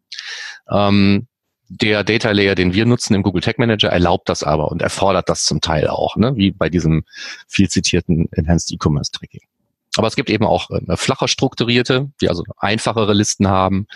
Ähm, 0.70 1.26
der 1.68 2.04
Data 2.04 2.30
Layer, 2.30 2.54
den 2.54 2.74
wir 2.74 2.86
nutzen 2.86 3.14
im 3.14 3.22
Google 3.22 3.42
Tag 3.42 3.58
Manager, 3.58 3.88
erlaubt 3.88 4.28
das 4.28 4.42
aber 4.42 4.70
und 4.70 4.82
erfordert 4.82 5.28
das 5.28 5.44
zum 5.44 5.60
Teil 5.60 5.88
auch, 5.88 6.16
ne? 6.16 6.36
wie 6.36 6.50
bei 6.50 6.68
diesem 6.68 7.04
viel 7.48 7.68
zitierten 7.68 8.28
Enhanced 8.32 8.70
E-Commerce 8.72 9.10
Tracking. 9.12 9.40
aber 9.96 10.06
es 10.06 10.16
gibt 10.16 10.28
eben 10.28 10.44
auch 10.44 10.70
äh, 10.70 10.96
flacher 10.96 11.26
strukturierte, 11.26 12.10
die 12.20 12.28
also 12.28 12.44
einfachere 12.58 13.14
Listen 13.14 13.48
haben. 13.48 13.86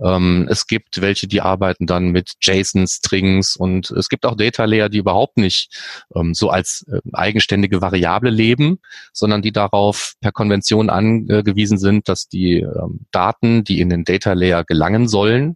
Ähm, 0.00 0.46
es 0.50 0.66
gibt 0.66 1.00
welche, 1.00 1.26
die 1.26 1.40
arbeiten 1.40 1.86
dann 1.86 2.08
mit 2.08 2.34
JSON-Strings 2.42 3.56
und 3.56 3.90
es 3.90 4.08
gibt 4.08 4.26
auch 4.26 4.36
Data 4.36 4.64
Layer, 4.66 4.90
die 4.90 4.98
überhaupt 4.98 5.38
nicht 5.38 5.70
ähm, 6.14 6.34
so 6.34 6.50
als 6.50 6.84
äh, 6.88 7.00
eigenständige 7.14 7.80
Variable 7.80 8.30
leben, 8.30 8.80
sondern 9.12 9.40
die 9.40 9.52
darauf 9.52 10.14
per 10.20 10.32
Konvention 10.32 10.90
angewiesen 10.90 11.78
sind, 11.78 12.08
dass 12.08 12.28
die 12.28 12.58
ähm, 12.58 13.06
Daten, 13.12 13.64
die 13.64 13.80
in 13.80 13.88
den 13.88 14.04
Data 14.04 14.34
Layer 14.34 14.64
gelangen 14.64 15.08
sollen, 15.08 15.54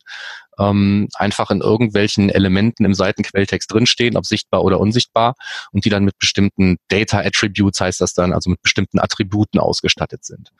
ähm, 0.58 1.08
einfach 1.14 1.50
in 1.50 1.60
irgendwelchen 1.60 2.30
Elementen 2.30 2.84
im 2.84 2.94
Seitenquelltext 2.94 3.72
drinstehen, 3.72 4.16
ob 4.16 4.26
sichtbar 4.26 4.64
oder 4.64 4.80
unsichtbar, 4.80 5.34
und 5.72 5.84
die 5.84 5.90
dann 5.90 6.04
mit 6.04 6.18
bestimmten 6.18 6.76
Data 6.88 7.20
Attributes 7.20 7.80
heißt 7.80 8.00
das 8.00 8.14
dann, 8.14 8.32
also 8.32 8.50
mit 8.50 8.62
bestimmten 8.62 8.98
Attributen 8.98 9.58
ausgestattet 9.58 10.24
sind. 10.24 10.50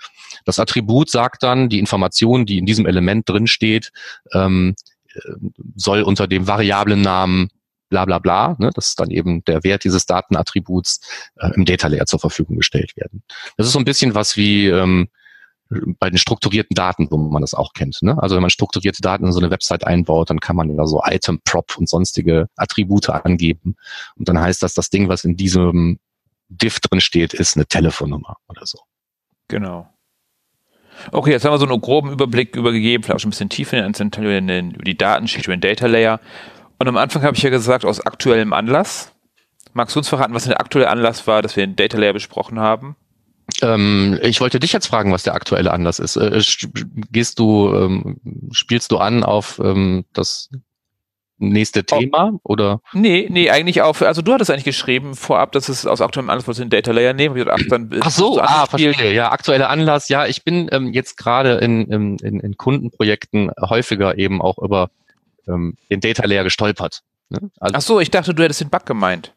Das 0.44 0.58
Attribut 0.58 1.10
sagt 1.10 1.42
dann, 1.42 1.68
die 1.68 1.78
Information, 1.78 2.46
die 2.46 2.58
in 2.58 2.66
diesem 2.66 2.86
Element 2.86 3.28
drinsteht, 3.28 3.90
ähm, 4.32 4.74
äh, 5.14 5.20
soll 5.76 6.02
unter 6.02 6.26
dem 6.26 6.46
Variablennamen 6.46 7.50
bla 7.88 8.04
bla 8.04 8.18
bla, 8.18 8.56
ne, 8.58 8.70
das 8.74 8.88
ist 8.88 9.00
dann 9.00 9.10
eben 9.10 9.42
der 9.44 9.64
Wert 9.64 9.84
dieses 9.84 10.06
Datenattributs 10.06 11.00
äh, 11.36 11.50
im 11.54 11.64
Data 11.64 11.88
Layer 11.88 12.06
zur 12.06 12.20
Verfügung 12.20 12.56
gestellt 12.56 12.96
werden. 12.96 13.22
Das 13.56 13.66
ist 13.66 13.72
so 13.72 13.78
ein 13.78 13.84
bisschen 13.84 14.14
was 14.14 14.36
wie 14.36 14.66
ähm, 14.66 15.08
bei 15.70 16.08
den 16.08 16.18
strukturierten 16.18 16.74
Daten, 16.74 17.08
wo 17.10 17.18
man 17.18 17.42
das 17.42 17.54
auch 17.54 17.72
kennt. 17.74 17.98
Ne? 18.02 18.20
Also 18.22 18.34
wenn 18.34 18.42
man 18.42 18.50
strukturierte 18.50 19.02
Daten 19.02 19.26
in 19.26 19.32
so 19.32 19.40
eine 19.40 19.50
Website 19.50 19.86
einbaut, 19.86 20.30
dann 20.30 20.40
kann 20.40 20.56
man 20.56 20.74
da 20.76 20.86
so 20.86 21.02
Item, 21.04 21.40
Prop 21.44 21.76
und 21.76 21.88
sonstige 21.88 22.48
Attribute 22.56 23.10
angeben. 23.10 23.76
Und 24.16 24.28
dann 24.28 24.40
heißt 24.40 24.62
das, 24.62 24.74
das 24.74 24.88
Ding, 24.90 25.08
was 25.08 25.24
in 25.24 25.36
diesem 25.36 25.98
Diff 26.48 26.80
drin 26.80 27.00
steht, 27.00 27.34
ist 27.34 27.56
eine 27.56 27.66
Telefonnummer 27.66 28.36
oder 28.48 28.64
so. 28.64 28.78
Genau. 29.48 29.92
Okay, 31.12 31.30
jetzt 31.30 31.44
haben 31.44 31.52
wir 31.52 31.58
so 31.58 31.66
einen 31.66 31.80
groben 31.80 32.10
Überblick 32.10 32.56
übergegeben, 32.56 33.04
vielleicht 33.04 33.16
auch 33.16 33.20
schon 33.20 33.28
ein 33.28 33.30
bisschen 33.30 33.50
tiefer 33.50 33.84
in 33.84 34.48
den, 34.48 34.70
über 34.72 34.84
die 34.84 34.96
Datenschicht, 34.96 35.46
über 35.46 35.56
den 35.56 35.60
Data 35.60 35.86
Layer. 35.86 36.20
Und 36.78 36.88
am 36.88 36.96
Anfang 36.96 37.22
habe 37.22 37.36
ich 37.36 37.42
ja 37.42 37.50
gesagt, 37.50 37.84
aus 37.84 38.00
aktuellem 38.00 38.52
Anlass. 38.52 39.12
Magst 39.74 39.94
du 39.94 40.00
uns 40.00 40.08
verraten, 40.08 40.34
was 40.34 40.44
der 40.44 40.60
aktuelle 40.60 40.88
Anlass 40.88 41.26
war, 41.26 41.42
dass 41.42 41.56
wir 41.56 41.66
den 41.66 41.76
Data 41.76 41.98
Layer 41.98 42.14
besprochen 42.14 42.58
haben? 42.58 42.96
Ähm, 43.62 44.18
ich 44.22 44.40
wollte 44.40 44.60
dich 44.60 44.72
jetzt 44.72 44.86
fragen, 44.86 45.12
was 45.12 45.22
der 45.22 45.34
aktuelle 45.34 45.72
Anlass 45.72 45.98
ist. 45.98 46.16
Äh, 46.16 46.40
gehst 47.10 47.38
du, 47.38 47.74
ähm, 47.74 48.20
spielst 48.52 48.92
du 48.92 48.98
an 48.98 49.24
auf 49.24 49.60
ähm, 49.62 50.04
das 50.12 50.50
nächste. 51.38 51.84
Thema 51.84 52.32
oh. 52.34 52.52
oder? 52.52 52.80
Nee, 52.92 53.28
nee, 53.30 53.50
eigentlich 53.50 53.82
auf, 53.82 54.02
also 54.02 54.22
du 54.22 54.32
hattest 54.32 54.50
eigentlich 54.50 54.64
geschrieben 54.64 55.14
vorab, 55.14 55.52
dass 55.52 55.68
es 55.68 55.86
aus 55.86 56.00
aktuellem 56.00 56.30
Anlass 56.30 56.46
wolltest 56.46 56.60
du 56.60 56.64
den 56.64 56.70
Data 56.70 56.92
Layer 56.92 57.14
nehmen. 57.14 57.48
Ach, 57.48 57.58
dann 57.68 57.90
ach 58.00 58.10
so, 58.10 58.40
ah, 58.40 58.66
verstehe. 58.66 59.14
Ja, 59.14 59.30
aktueller 59.32 59.70
Anlass. 59.70 60.08
Ja, 60.08 60.26
ich 60.26 60.44
bin 60.44 60.68
ähm, 60.72 60.92
jetzt 60.92 61.16
gerade 61.16 61.54
in, 61.58 61.90
in, 61.90 62.40
in 62.40 62.56
Kundenprojekten 62.56 63.50
häufiger 63.60 64.18
eben 64.18 64.42
auch 64.42 64.58
über 64.58 64.90
ähm, 65.46 65.76
den 65.90 66.00
Data 66.00 66.26
Layer 66.26 66.44
gestolpert. 66.44 67.02
Ne? 67.30 67.50
Also, 67.60 67.74
ach 67.76 67.82
so, 67.82 68.00
ich 68.00 68.10
dachte, 68.10 68.34
du 68.34 68.42
hättest 68.42 68.60
den 68.60 68.70
Bug 68.70 68.86
gemeint. 68.86 69.32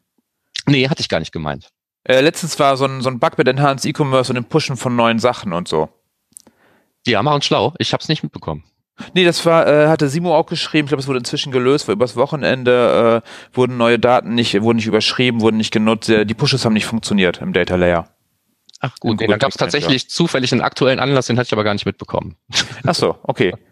Nee, 0.68 0.90
hatte 0.90 1.02
ich 1.02 1.10
gar 1.10 1.20
nicht 1.20 1.32
gemeint. 1.32 1.70
Äh, 2.04 2.22
letztens 2.22 2.60
war 2.60 2.78
so 2.78 2.86
ein, 2.86 3.02
so 3.02 3.10
ein 3.10 3.20
Bug 3.20 3.38
mit 3.38 3.48
Enhanced 3.48 3.86
E-Commerce 3.86 4.32
und 4.32 4.36
dem 4.36 4.46
Pushen 4.46 4.78
von 4.78 4.96
neuen 4.96 5.20
Sachen 5.20 5.54
und 5.54 5.68
so. 5.68 5.90
Ja, 7.06 7.22
machen 7.24 7.42
schlau. 7.42 7.74
Ich 7.78 7.94
habe 7.94 8.02
es 8.02 8.10
nicht 8.10 8.24
mitbekommen. 8.24 8.64
Nee, 9.14 9.26
das 9.26 9.46
war, 9.46 9.68
äh, 9.68 9.88
hatte 9.88 10.10
Simo 10.10 10.36
auch 10.36 10.46
geschrieben. 10.46 10.86
Ich 10.86 10.90
glaube, 10.90 11.02
es 11.02 11.08
wurde 11.08 11.20
inzwischen 11.20 11.52
gelöst, 11.52 11.88
weil 11.88 11.96
übers 11.96 12.16
Wochenende 12.16 13.24
äh, 13.24 13.56
wurden 13.56 13.78
neue 13.78 13.98
Daten 13.98 14.36
nicht, 14.36 14.62
wurden 14.62 14.78
nicht 14.78 14.88
überschrieben, 14.88 15.42
wurden 15.42 15.58
nicht 15.58 15.72
genutzt. 15.72 16.10
Die 16.10 16.34
Pushes 16.34 16.66
haben 16.66 16.74
nicht 16.74 16.86
funktioniert 16.86 17.42
im 17.42 17.54
Data 17.54 17.76
Layer. 17.76 18.10
Ach 18.80 18.96
gut, 19.00 19.20
nee, 19.20 19.28
da 19.28 19.38
gab 19.38 19.52
es 19.52 19.58
tatsächlich 19.58 20.10
zufällig 20.10 20.52
einen 20.52 20.62
aktuellen 20.62 21.00
Anlass, 21.00 21.28
den 21.28 21.38
hatte 21.38 21.48
ich 21.48 21.54
aber 21.54 21.64
gar 21.64 21.74
nicht 21.74 21.86
mitbekommen. 21.86 22.36
Ach 22.86 22.96
so, 22.96 23.18
okay. 23.24 23.54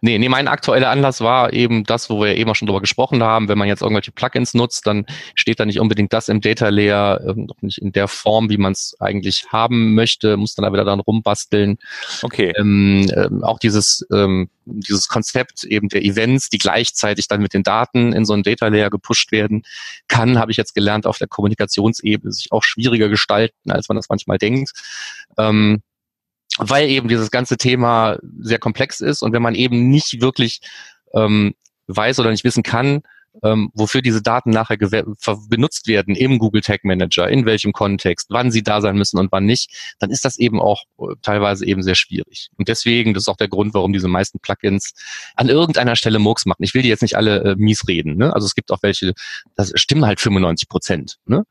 nee, 0.00 0.18
nee, 0.18 0.28
mein 0.28 0.48
aktueller 0.48 0.90
Anlass 0.90 1.20
war 1.20 1.52
eben 1.52 1.84
das, 1.84 2.10
wo 2.10 2.20
wir 2.20 2.36
eben 2.36 2.50
auch 2.50 2.54
schon 2.54 2.66
drüber 2.66 2.80
gesprochen 2.80 3.22
haben. 3.22 3.48
Wenn 3.48 3.58
man 3.58 3.68
jetzt 3.68 3.82
irgendwelche 3.82 4.12
Plugins 4.12 4.54
nutzt, 4.54 4.86
dann 4.86 5.06
steht 5.34 5.60
da 5.60 5.64
nicht 5.64 5.80
unbedingt 5.80 6.12
das 6.12 6.28
im 6.28 6.40
Data 6.40 6.68
Layer, 6.68 7.20
äh, 7.20 7.34
noch 7.36 7.60
nicht 7.62 7.78
in 7.78 7.92
der 7.92 8.08
Form, 8.08 8.50
wie 8.50 8.56
man 8.56 8.72
es 8.72 8.96
eigentlich 9.00 9.46
haben 9.50 9.94
möchte, 9.94 10.36
muss 10.36 10.54
dann 10.54 10.64
da 10.64 10.72
wieder 10.72 10.84
dann 10.84 11.00
rumbasteln. 11.00 11.78
Okay. 12.22 12.52
Ähm, 12.56 13.10
ähm, 13.14 13.44
auch 13.44 13.58
dieses, 13.58 14.06
ähm, 14.12 14.48
dieses 14.64 15.08
Konzept 15.08 15.64
eben 15.64 15.88
der 15.88 16.04
Events, 16.04 16.48
die 16.48 16.58
gleichzeitig 16.58 17.28
dann 17.28 17.42
mit 17.42 17.54
den 17.54 17.62
Daten 17.62 18.12
in 18.12 18.24
so 18.24 18.32
einen 18.32 18.42
Data 18.42 18.68
Layer 18.68 18.90
gepusht 18.90 19.32
werden, 19.32 19.62
kann, 20.08 20.38
habe 20.38 20.50
ich 20.50 20.56
jetzt 20.56 20.74
gelernt, 20.74 21.06
auf 21.06 21.18
der 21.18 21.28
Kommunikationsebene 21.28 22.32
sich 22.32 22.52
auch 22.52 22.62
schwieriger 22.62 23.08
gestalten, 23.08 23.70
als 23.70 23.88
man 23.88 23.96
das 23.96 24.08
manchmal 24.08 24.38
denkt. 24.38 24.72
Ähm, 25.38 25.82
weil 26.58 26.88
eben 26.88 27.08
dieses 27.08 27.30
ganze 27.30 27.56
Thema 27.56 28.18
sehr 28.40 28.58
komplex 28.58 29.00
ist 29.00 29.22
und 29.22 29.32
wenn 29.32 29.42
man 29.42 29.54
eben 29.54 29.88
nicht 29.88 30.20
wirklich 30.20 30.60
ähm, 31.14 31.54
weiß 31.86 32.18
oder 32.18 32.30
nicht 32.30 32.44
wissen 32.44 32.62
kann, 32.62 33.02
ähm, 33.42 33.70
wofür 33.74 34.02
diese 34.02 34.22
Daten 34.22 34.50
nachher 34.50 34.76
benutzt 34.76 35.86
werden 35.86 36.14
im 36.14 36.38
Google 36.38 36.60
Tag 36.60 36.84
Manager, 36.84 37.28
in 37.28 37.46
welchem 37.46 37.72
Kontext, 37.72 38.26
wann 38.30 38.50
sie 38.50 38.62
da 38.62 38.80
sein 38.80 38.96
müssen 38.96 39.18
und 39.18 39.32
wann 39.32 39.46
nicht, 39.46 39.94
dann 39.98 40.10
ist 40.10 40.24
das 40.24 40.38
eben 40.38 40.60
auch 40.60 40.82
äh, 40.98 41.14
teilweise 41.22 41.64
eben 41.64 41.82
sehr 41.82 41.94
schwierig. 41.94 42.50
Und 42.58 42.68
deswegen, 42.68 43.14
das 43.14 43.24
ist 43.24 43.28
auch 43.28 43.36
der 43.36 43.48
Grund, 43.48 43.74
warum 43.74 43.92
diese 43.92 44.08
meisten 44.08 44.38
Plugins 44.38 44.92
an 45.34 45.48
irgendeiner 45.48 45.96
Stelle 45.96 46.18
Murks 46.18 46.46
machen. 46.46 46.62
Ich 46.62 46.74
will 46.74 46.82
die 46.82 46.88
jetzt 46.88 47.02
nicht 47.02 47.16
alle 47.16 47.42
äh, 47.42 47.56
mies 47.56 47.88
reden. 47.88 48.16
Ne? 48.16 48.34
Also 48.34 48.46
es 48.46 48.54
gibt 48.54 48.70
auch 48.70 48.82
welche, 48.82 49.14
das 49.56 49.72
stimmen 49.76 50.04
halt 50.04 50.20
95 50.20 50.68
Prozent. 50.68 51.18
Ne? 51.24 51.46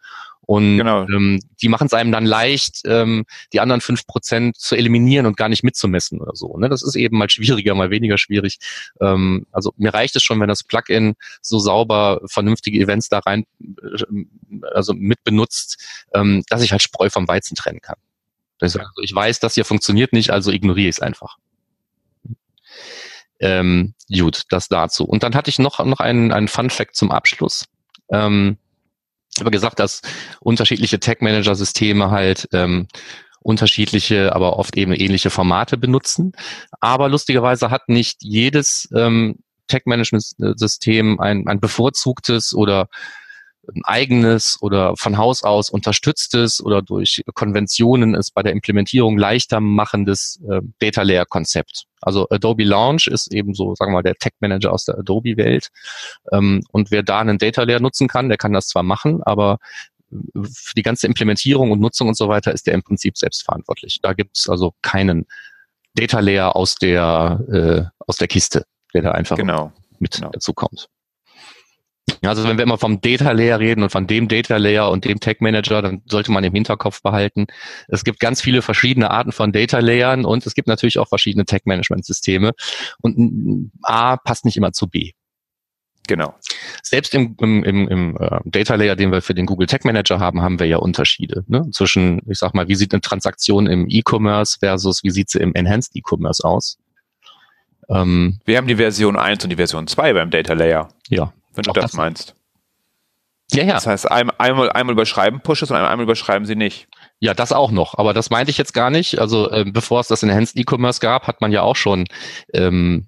Und 0.51 0.79
genau. 0.79 1.03
ähm, 1.03 1.39
die 1.61 1.69
machen 1.69 1.87
es 1.87 1.93
einem 1.93 2.11
dann 2.11 2.25
leicht, 2.25 2.81
ähm, 2.83 3.23
die 3.53 3.61
anderen 3.61 3.79
fünf 3.79 4.05
Prozent 4.05 4.57
zu 4.57 4.75
eliminieren 4.75 5.25
und 5.25 5.37
gar 5.37 5.47
nicht 5.47 5.63
mitzumessen 5.63 6.19
oder 6.19 6.35
so. 6.35 6.57
Ne? 6.57 6.67
Das 6.67 6.83
ist 6.83 6.95
eben 6.97 7.17
mal 7.17 7.29
schwieriger, 7.29 7.73
mal 7.73 7.89
weniger 7.89 8.17
schwierig. 8.17 8.57
Ähm, 8.99 9.45
also 9.53 9.73
mir 9.77 9.93
reicht 9.93 10.13
es 10.17 10.23
schon, 10.23 10.41
wenn 10.41 10.49
das 10.49 10.65
Plugin 10.65 11.13
so 11.41 11.57
sauber 11.57 12.19
vernünftige 12.25 12.81
Events 12.81 13.07
da 13.07 13.19
rein, 13.19 13.45
äh, 13.61 14.03
also 14.73 14.93
mit 14.93 15.23
benutzt, 15.23 15.81
ähm, 16.13 16.43
dass 16.49 16.63
ich 16.63 16.73
halt 16.73 16.81
Spreu 16.81 17.09
vom 17.09 17.29
Weizen 17.29 17.55
trennen 17.55 17.79
kann. 17.79 17.95
Also 18.59 18.81
ich 19.01 19.15
weiß, 19.15 19.39
das 19.39 19.53
hier 19.53 19.63
funktioniert 19.63 20.11
nicht, 20.11 20.31
also 20.31 20.51
ignoriere 20.51 20.89
ich 20.89 20.97
es 20.97 21.01
einfach. 21.01 21.37
Ähm, 23.39 23.93
gut, 24.13 24.43
das 24.49 24.67
dazu. 24.67 25.05
Und 25.05 25.23
dann 25.23 25.33
hatte 25.33 25.49
ich 25.49 25.59
noch, 25.59 25.81
noch 25.85 26.01
einen, 26.01 26.33
einen 26.33 26.49
Fun 26.49 26.69
Fact 26.69 26.97
zum 26.97 27.09
Abschluss. 27.09 27.69
Ähm, 28.11 28.57
habe 29.39 29.51
gesagt, 29.51 29.79
dass 29.79 30.01
unterschiedliche 30.39 30.99
Tag-Manager-Systeme 30.99 32.11
halt 32.11 32.47
ähm, 32.51 32.87
unterschiedliche, 33.41 34.35
aber 34.35 34.57
oft 34.57 34.77
eben 34.77 34.93
ähnliche 34.93 35.29
Formate 35.29 35.77
benutzen. 35.77 36.33
Aber 36.79 37.09
lustigerweise 37.09 37.71
hat 37.71 37.89
nicht 37.89 38.17
jedes 38.21 38.87
ähm, 38.95 39.37
Tag-Management-System 39.67 41.19
ein, 41.19 41.47
ein 41.47 41.59
bevorzugtes 41.59 42.53
oder 42.53 42.87
ein 43.67 43.81
eigenes 43.85 44.57
oder 44.61 44.95
von 44.97 45.17
Haus 45.17 45.43
aus 45.43 45.69
unterstütztes 45.69 46.63
oder 46.63 46.81
durch 46.81 47.21
Konventionen 47.33 48.15
es 48.15 48.31
bei 48.31 48.41
der 48.43 48.51
Implementierung 48.53 49.17
leichter 49.17 49.59
machendes 49.59 50.39
äh, 50.49 50.61
Data 50.79 51.03
Layer 51.03 51.25
Konzept. 51.25 51.85
Also 52.01 52.27
Adobe 52.29 52.63
Launch 52.63 53.07
ist 53.07 53.31
eben 53.31 53.53
so, 53.53 53.75
sagen 53.75 53.91
wir 53.91 53.97
mal, 53.97 54.03
der 54.03 54.15
Tech 54.15 54.33
Manager 54.39 54.73
aus 54.73 54.85
der 54.85 54.97
Adobe 54.97 55.37
Welt. 55.37 55.69
Ähm, 56.31 56.63
und 56.71 56.91
wer 56.91 57.03
da 57.03 57.19
einen 57.19 57.37
Data 57.37 57.63
Layer 57.63 57.79
nutzen 57.79 58.07
kann, 58.07 58.29
der 58.29 58.37
kann 58.37 58.53
das 58.53 58.67
zwar 58.67 58.83
machen, 58.83 59.21
aber 59.23 59.59
für 60.43 60.73
die 60.75 60.81
ganze 60.81 61.07
Implementierung 61.07 61.71
und 61.71 61.79
Nutzung 61.79 62.07
und 62.07 62.17
so 62.17 62.27
weiter 62.27 62.51
ist 62.51 62.67
der 62.67 62.73
im 62.73 62.83
Prinzip 62.83 63.17
selbst 63.17 63.43
verantwortlich. 63.43 63.99
Da 64.01 64.13
gibt 64.13 64.37
es 64.37 64.49
also 64.49 64.73
keinen 64.81 65.25
Data 65.95 66.19
Layer 66.19 66.55
aus 66.55 66.75
der 66.75 67.39
äh, 67.51 68.03
aus 68.07 68.17
der 68.17 68.27
Kiste, 68.27 68.65
der 68.93 69.03
da 69.03 69.11
einfach 69.11 69.37
genau. 69.37 69.71
mit 69.99 70.15
genau. 70.15 70.29
dazu 70.31 70.53
kommt. 70.53 70.89
Also 72.23 72.47
wenn 72.47 72.57
wir 72.57 72.63
immer 72.63 72.77
vom 72.77 73.01
Data 73.01 73.31
Layer 73.31 73.59
reden 73.59 73.81
und 73.81 73.89
von 73.89 74.05
dem 74.05 74.27
Data 74.27 74.57
Layer 74.57 74.91
und 74.91 75.05
dem 75.05 75.19
Tech 75.19 75.37
Manager, 75.39 75.81
dann 75.81 76.03
sollte 76.05 76.31
man 76.31 76.43
im 76.43 76.53
Hinterkopf 76.53 77.01
behalten, 77.01 77.47
es 77.87 78.03
gibt 78.03 78.19
ganz 78.19 78.41
viele 78.41 78.61
verschiedene 78.61 79.09
Arten 79.09 79.31
von 79.31 79.51
Data 79.51 79.79
Layern 79.79 80.25
und 80.25 80.45
es 80.45 80.53
gibt 80.53 80.67
natürlich 80.67 80.99
auch 80.99 81.07
verschiedene 81.07 81.45
Tech 81.45 81.61
Management 81.65 82.05
Systeme 82.05 82.51
und 83.01 83.71
A 83.81 84.17
passt 84.17 84.45
nicht 84.45 84.57
immer 84.57 84.71
zu 84.71 84.87
B. 84.87 85.11
Genau. 86.07 86.35
Selbst 86.83 87.13
im, 87.15 87.35
im, 87.39 87.63
im, 87.63 87.87
im 87.87 88.17
äh, 88.17 88.39
Data 88.45 88.75
Layer, 88.75 88.95
den 88.95 89.11
wir 89.11 89.21
für 89.21 89.33
den 89.33 89.45
Google 89.45 89.67
Tech 89.67 89.83
Manager 89.83 90.19
haben, 90.19 90.41
haben 90.41 90.59
wir 90.59 90.67
ja 90.67 90.77
Unterschiede 90.77 91.43
ne? 91.47 91.69
zwischen, 91.71 92.21
ich 92.29 92.37
sag 92.37 92.53
mal, 92.53 92.67
wie 92.67 92.75
sieht 92.75 92.93
eine 92.93 93.01
Transaktion 93.01 93.65
im 93.65 93.87
E-Commerce 93.87 94.57
versus 94.59 95.03
wie 95.03 95.11
sieht 95.11 95.29
sie 95.29 95.39
im 95.39 95.53
Enhanced 95.55 95.95
E-Commerce 95.95 96.43
aus. 96.43 96.77
Ähm, 97.89 98.39
wir 98.45 98.57
haben 98.57 98.67
die 98.67 98.75
Version 98.75 99.15
1 99.15 99.43
und 99.43 99.51
die 99.51 99.55
Version 99.55 99.87
2 99.87 100.13
beim 100.13 100.29
Data 100.31 100.53
Layer. 100.53 100.89
Ja, 101.07 101.33
wenn 101.53 101.63
du 101.63 101.71
das, 101.71 101.83
das, 101.83 101.93
meinst. 101.93 102.35
Ja, 103.51 103.63
ja. 103.63 103.73
Das 103.73 103.87
heißt, 103.87 104.09
einmal, 104.09 104.35
einmal, 104.37 104.71
einmal 104.71 104.93
überschreiben 104.93 105.41
Pushes 105.41 105.71
und 105.71 105.77
einmal 105.77 106.01
überschreiben 106.01 106.45
sie 106.45 106.55
nicht. 106.55 106.87
Ja, 107.19 107.33
das 107.33 107.51
auch 107.51 107.71
noch. 107.71 107.97
Aber 107.97 108.13
das 108.13 108.29
meinte 108.29 108.51
ich 108.51 108.57
jetzt 108.57 108.73
gar 108.73 108.89
nicht. 108.89 109.19
Also 109.19 109.49
äh, 109.51 109.65
bevor 109.65 109.99
es 109.99 110.07
das 110.07 110.23
Enhanced 110.23 110.57
E-Commerce 110.57 110.99
gab, 110.99 111.27
hat 111.27 111.41
man 111.41 111.51
ja 111.51 111.61
auch 111.61 111.75
schon 111.75 112.05
ähm, 112.53 113.07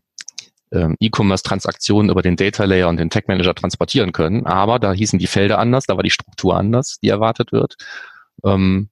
ähm, 0.71 0.95
E-Commerce-Transaktionen 0.99 2.11
über 2.11 2.21
den 2.21 2.35
Data 2.35 2.65
Layer 2.65 2.89
und 2.89 2.97
den 2.97 3.09
Tech 3.09 3.23
Manager 3.27 3.55
transportieren 3.55 4.11
können. 4.11 4.45
Aber 4.45 4.79
da 4.79 4.91
hießen 4.91 5.19
die 5.19 5.27
Felder 5.27 5.59
anders, 5.59 5.85
da 5.85 5.95
war 5.95 6.03
die 6.03 6.09
Struktur 6.09 6.57
anders, 6.57 6.97
die 7.01 7.09
erwartet 7.09 7.51
wird. 7.51 7.75
Ähm, 8.43 8.89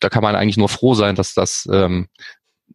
da 0.00 0.08
kann 0.08 0.22
man 0.22 0.36
eigentlich 0.36 0.58
nur 0.58 0.68
froh 0.68 0.94
sein, 0.94 1.14
dass 1.14 1.34
das, 1.34 1.68
ähm, 1.72 2.08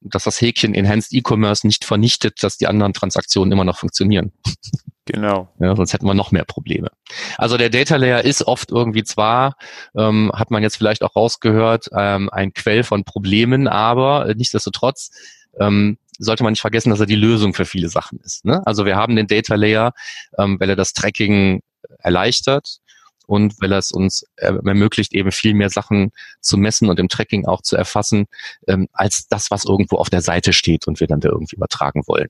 dass 0.01 0.23
das 0.23 0.41
Häkchen 0.41 0.73
Enhanced 0.73 1.13
E-Commerce 1.13 1.65
nicht 1.65 1.85
vernichtet, 1.85 2.43
dass 2.43 2.57
die 2.57 2.67
anderen 2.67 2.93
Transaktionen 2.93 3.51
immer 3.51 3.63
noch 3.63 3.77
funktionieren. 3.77 4.33
Genau. 5.05 5.49
Ja, 5.59 5.75
sonst 5.75 5.93
hätten 5.93 6.05
wir 6.05 6.13
noch 6.13 6.31
mehr 6.31 6.45
Probleme. 6.45 6.89
Also 7.37 7.57
der 7.57 7.69
Data 7.69 7.95
Layer 7.95 8.23
ist 8.23 8.43
oft 8.43 8.71
irgendwie 8.71 9.03
zwar, 9.03 9.55
ähm, 9.95 10.31
hat 10.33 10.51
man 10.51 10.61
jetzt 10.61 10.77
vielleicht 10.77 11.03
auch 11.03 11.15
rausgehört, 11.15 11.89
ähm, 11.97 12.29
ein 12.31 12.53
Quell 12.53 12.83
von 12.83 13.03
Problemen, 13.03 13.67
aber 13.67 14.29
äh, 14.29 14.35
nichtsdestotrotz 14.35 15.11
ähm, 15.59 15.97
sollte 16.19 16.43
man 16.43 16.53
nicht 16.53 16.61
vergessen, 16.61 16.91
dass 16.91 16.99
er 16.99 17.07
die 17.07 17.15
Lösung 17.15 17.55
für 17.55 17.65
viele 17.65 17.89
Sachen 17.89 18.19
ist. 18.19 18.45
Ne? 18.45 18.65
Also 18.67 18.85
wir 18.85 18.95
haben 18.95 19.15
den 19.15 19.25
Data 19.25 19.55
Layer, 19.55 19.93
ähm, 20.37 20.59
weil 20.59 20.69
er 20.69 20.75
das 20.75 20.93
Tracking 20.93 21.63
erleichtert 21.97 22.77
und 23.25 23.59
weil 23.59 23.71
er 23.71 23.79
es 23.79 23.91
uns 23.91 24.23
äh, 24.35 24.53
ermöglicht, 24.53 25.13
eben 25.13 25.31
viel 25.31 25.55
mehr 25.55 25.69
Sachen 25.71 26.11
zu 26.41 26.57
messen 26.57 26.89
und 26.89 26.99
im 26.99 27.09
Tracking 27.09 27.47
auch 27.47 27.61
zu 27.63 27.75
erfassen, 27.75 28.27
ähm, 28.67 28.87
als 28.93 29.27
das, 29.27 29.49
was 29.49 29.65
irgendwo 29.65 29.97
auf 29.97 30.11
der 30.11 30.21
Seite 30.21 30.53
steht 30.53 30.87
und 30.87 30.99
wir 30.99 31.07
dann 31.07 31.21
da 31.21 31.29
irgendwie 31.29 31.55
übertragen 31.55 32.03
wollen. 32.05 32.29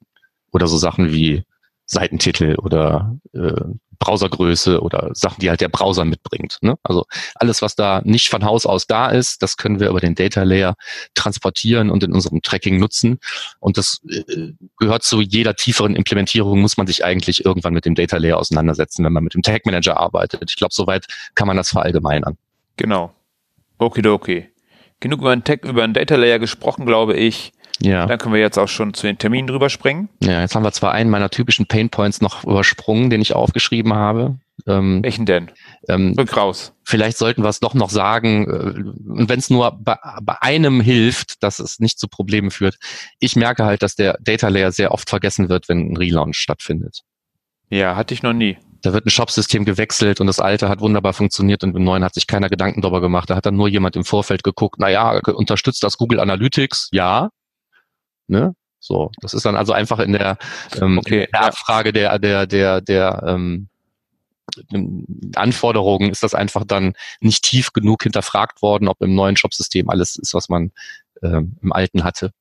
Oder 0.52 0.68
so 0.68 0.78
Sachen 0.78 1.12
wie 1.12 1.44
Seitentitel 1.92 2.56
oder 2.56 3.18
äh, 3.34 3.52
Browsergröße 4.00 4.82
oder 4.82 5.12
Sachen, 5.14 5.42
die 5.42 5.50
halt 5.50 5.62
der 5.62 5.68
Browser 5.68 6.06
mitbringt. 6.06 6.58
Ne? 6.62 6.76
Also 6.84 7.06
alles, 7.36 7.62
was 7.62 7.76
da 7.76 8.02
nicht 8.04 8.30
von 8.30 8.46
Haus 8.46 8.66
aus 8.66 8.88
da 8.88 9.10
ist, 9.10 9.44
das 9.44 9.58
können 9.58 9.80
wir 9.80 9.89
über 9.89 10.00
den 10.00 10.16
Data 10.16 10.42
Layer 10.42 10.76
transportieren 11.14 11.92
und 11.92 12.04
in 12.04 12.14
unserem 12.14 12.42
Tracking 12.42 12.80
nutzen. 12.80 13.20
Und 13.60 13.78
das 13.78 14.02
äh, 14.10 14.54
gehört 14.78 15.04
zu 15.04 15.22
jeder 15.22 15.56
tieferen 15.56 15.96
Implementierung, 15.96 16.62
muss 16.62 16.78
man 16.78 16.88
sich 16.88 17.04
eigentlich 17.06 17.46
irgendwann 17.46 17.74
mit 17.74 17.86
dem 17.86 17.94
Data 17.94 18.18
Layer 18.18 18.38
auseinandersetzen, 18.38 19.04
wenn 19.06 19.14
man 19.14 19.24
mit 19.24 19.36
dem 19.36 19.44
Tag 19.44 19.66
Manager 19.66 19.98
arbeitet. 19.98 20.50
Ich 20.50 20.56
glaube, 20.56 20.74
soweit 20.74 21.06
kann 21.36 21.48
man 21.48 21.58
das 21.58 21.70
verallgemeinern. 21.70 22.38
Genau. 22.78 23.14
Okay, 23.78 24.50
Genug 25.00 25.22
über 25.22 25.36
den, 25.36 25.44
Tech, 25.44 25.62
über 25.64 25.86
den 25.86 25.94
Data 25.94 26.16
Layer 26.16 26.39
gesprochen, 26.39 26.86
glaube 26.86 27.16
ich. 27.16 27.54
Ja. 27.80 28.06
Dann 28.06 28.18
können 28.18 28.34
wir 28.34 28.42
jetzt 28.42 28.58
auch 28.58 28.68
schon 28.68 28.94
zu 28.94 29.08
den 29.08 29.18
Terminen 29.18 29.48
drüber 29.48 29.70
springen. 29.70 30.10
Ja, 30.22 30.42
jetzt 30.42 30.56
haben 30.56 30.64
wir 30.64 30.72
zwar 30.72 30.92
einen 30.92 31.10
meiner 31.10 31.30
typischen 31.30 31.66
Pain 31.66 31.90
Points 31.90 32.22
noch 32.22 32.44
übersprungen, 32.44 33.10
den 33.10 33.22
ich 33.22 33.34
aufgeschrieben 33.34 33.94
habe. 33.94 34.38
Ähm, 34.68 35.02
Welchen 35.04 35.26
denn? 35.26 35.52
Ähm, 35.88 36.14
Rück 36.18 36.36
raus. 36.36 36.74
Vielleicht 36.84 37.18
sollten 37.18 37.44
wir 37.44 37.50
es 37.50 37.60
doch 37.60 37.74
noch 37.74 37.90
sagen, 37.90 38.46
äh, 38.48 39.10
und 39.10 39.30
wenn 39.30 39.40
es 39.40 39.50
nur 39.50 39.72
bei, 39.72 39.98
bei 40.22 40.42
einem 40.42 40.82
hilft, 40.82 41.42
dass 41.44 41.60
es 41.60 41.80
nicht 41.80 42.00
zu 42.00 42.08
Problemen 42.08 42.52
führt. 42.52 42.78
Ich 43.20 43.36
merke 43.36 43.66
halt, 43.66 43.82
dass 43.82 43.96
der 43.96 44.18
Data 44.22 44.50
Layer 44.50 44.72
sehr 44.72 44.92
oft 44.92 45.10
vergessen 45.10 45.50
wird, 45.50 45.70
wenn 45.70 45.92
ein 45.92 45.98
Relaunch 45.98 46.38
stattfindet. 46.38 47.02
Ja, 47.70 47.96
hatte 47.96 48.14
ich 48.14 48.22
noch 48.22 48.34
nie. 48.34 48.58
Da 48.82 48.94
wird 48.94 49.06
ein 49.06 49.12
Shop-System 49.12 49.64
gewechselt 49.64 50.20
und 50.20 50.28
das 50.28 50.40
alte 50.40 50.68
hat 50.68 50.82
wunderbar 50.82 51.14
funktioniert 51.14 51.64
und 51.64 51.76
im 51.76 51.84
neuen 51.84 52.04
hat 52.04 52.16
sich 52.16 52.28
keiner 52.28 52.50
Gedanken 52.50 52.82
darüber 52.82 53.00
gemacht. 53.00 53.30
Da 53.30 53.36
hat 53.36 53.46
dann 53.46 53.56
nur 53.56 53.68
jemand 53.68 53.96
im 53.96 54.04
Vorfeld 54.04 54.44
geguckt, 54.44 54.76
na 54.80 54.90
ja, 54.90 55.20
unterstützt 55.34 55.84
das 55.84 55.98
Google 55.98 56.20
Analytics? 56.20 56.90
Ja. 56.92 57.30
Ne? 58.32 58.56
So, 58.80 59.12
das 59.22 59.34
ist 59.34 59.46
dann 59.46 59.56
also 59.56 59.74
einfach 59.74 60.00
in 60.00 60.14
der, 60.14 60.38
ähm, 60.82 60.98
okay, 60.98 61.26
in 61.26 61.32
der 61.32 61.44
Abfrage 61.44 61.94
der, 61.94 62.18
der, 62.18 62.48
der, 62.48 62.82
der 62.82 63.24
ähm, 63.28 63.68
Anforderungen 65.36 66.10
ist 66.10 66.24
das 66.24 66.34
einfach 66.34 66.66
dann 66.66 66.94
nicht 67.20 67.44
tief 67.44 67.74
genug 67.74 68.04
hinterfragt 68.04 68.62
worden, 68.62 68.88
ob 68.88 69.02
im 69.02 69.14
neuen 69.14 69.38
Shop-System 69.38 69.90
alles 69.90 70.16
ist, 70.16 70.34
was 70.34 70.50
man 70.50 70.72
ähm, 71.22 71.58
im 71.62 71.72
alten 71.72 72.04
hatte. 72.04 72.32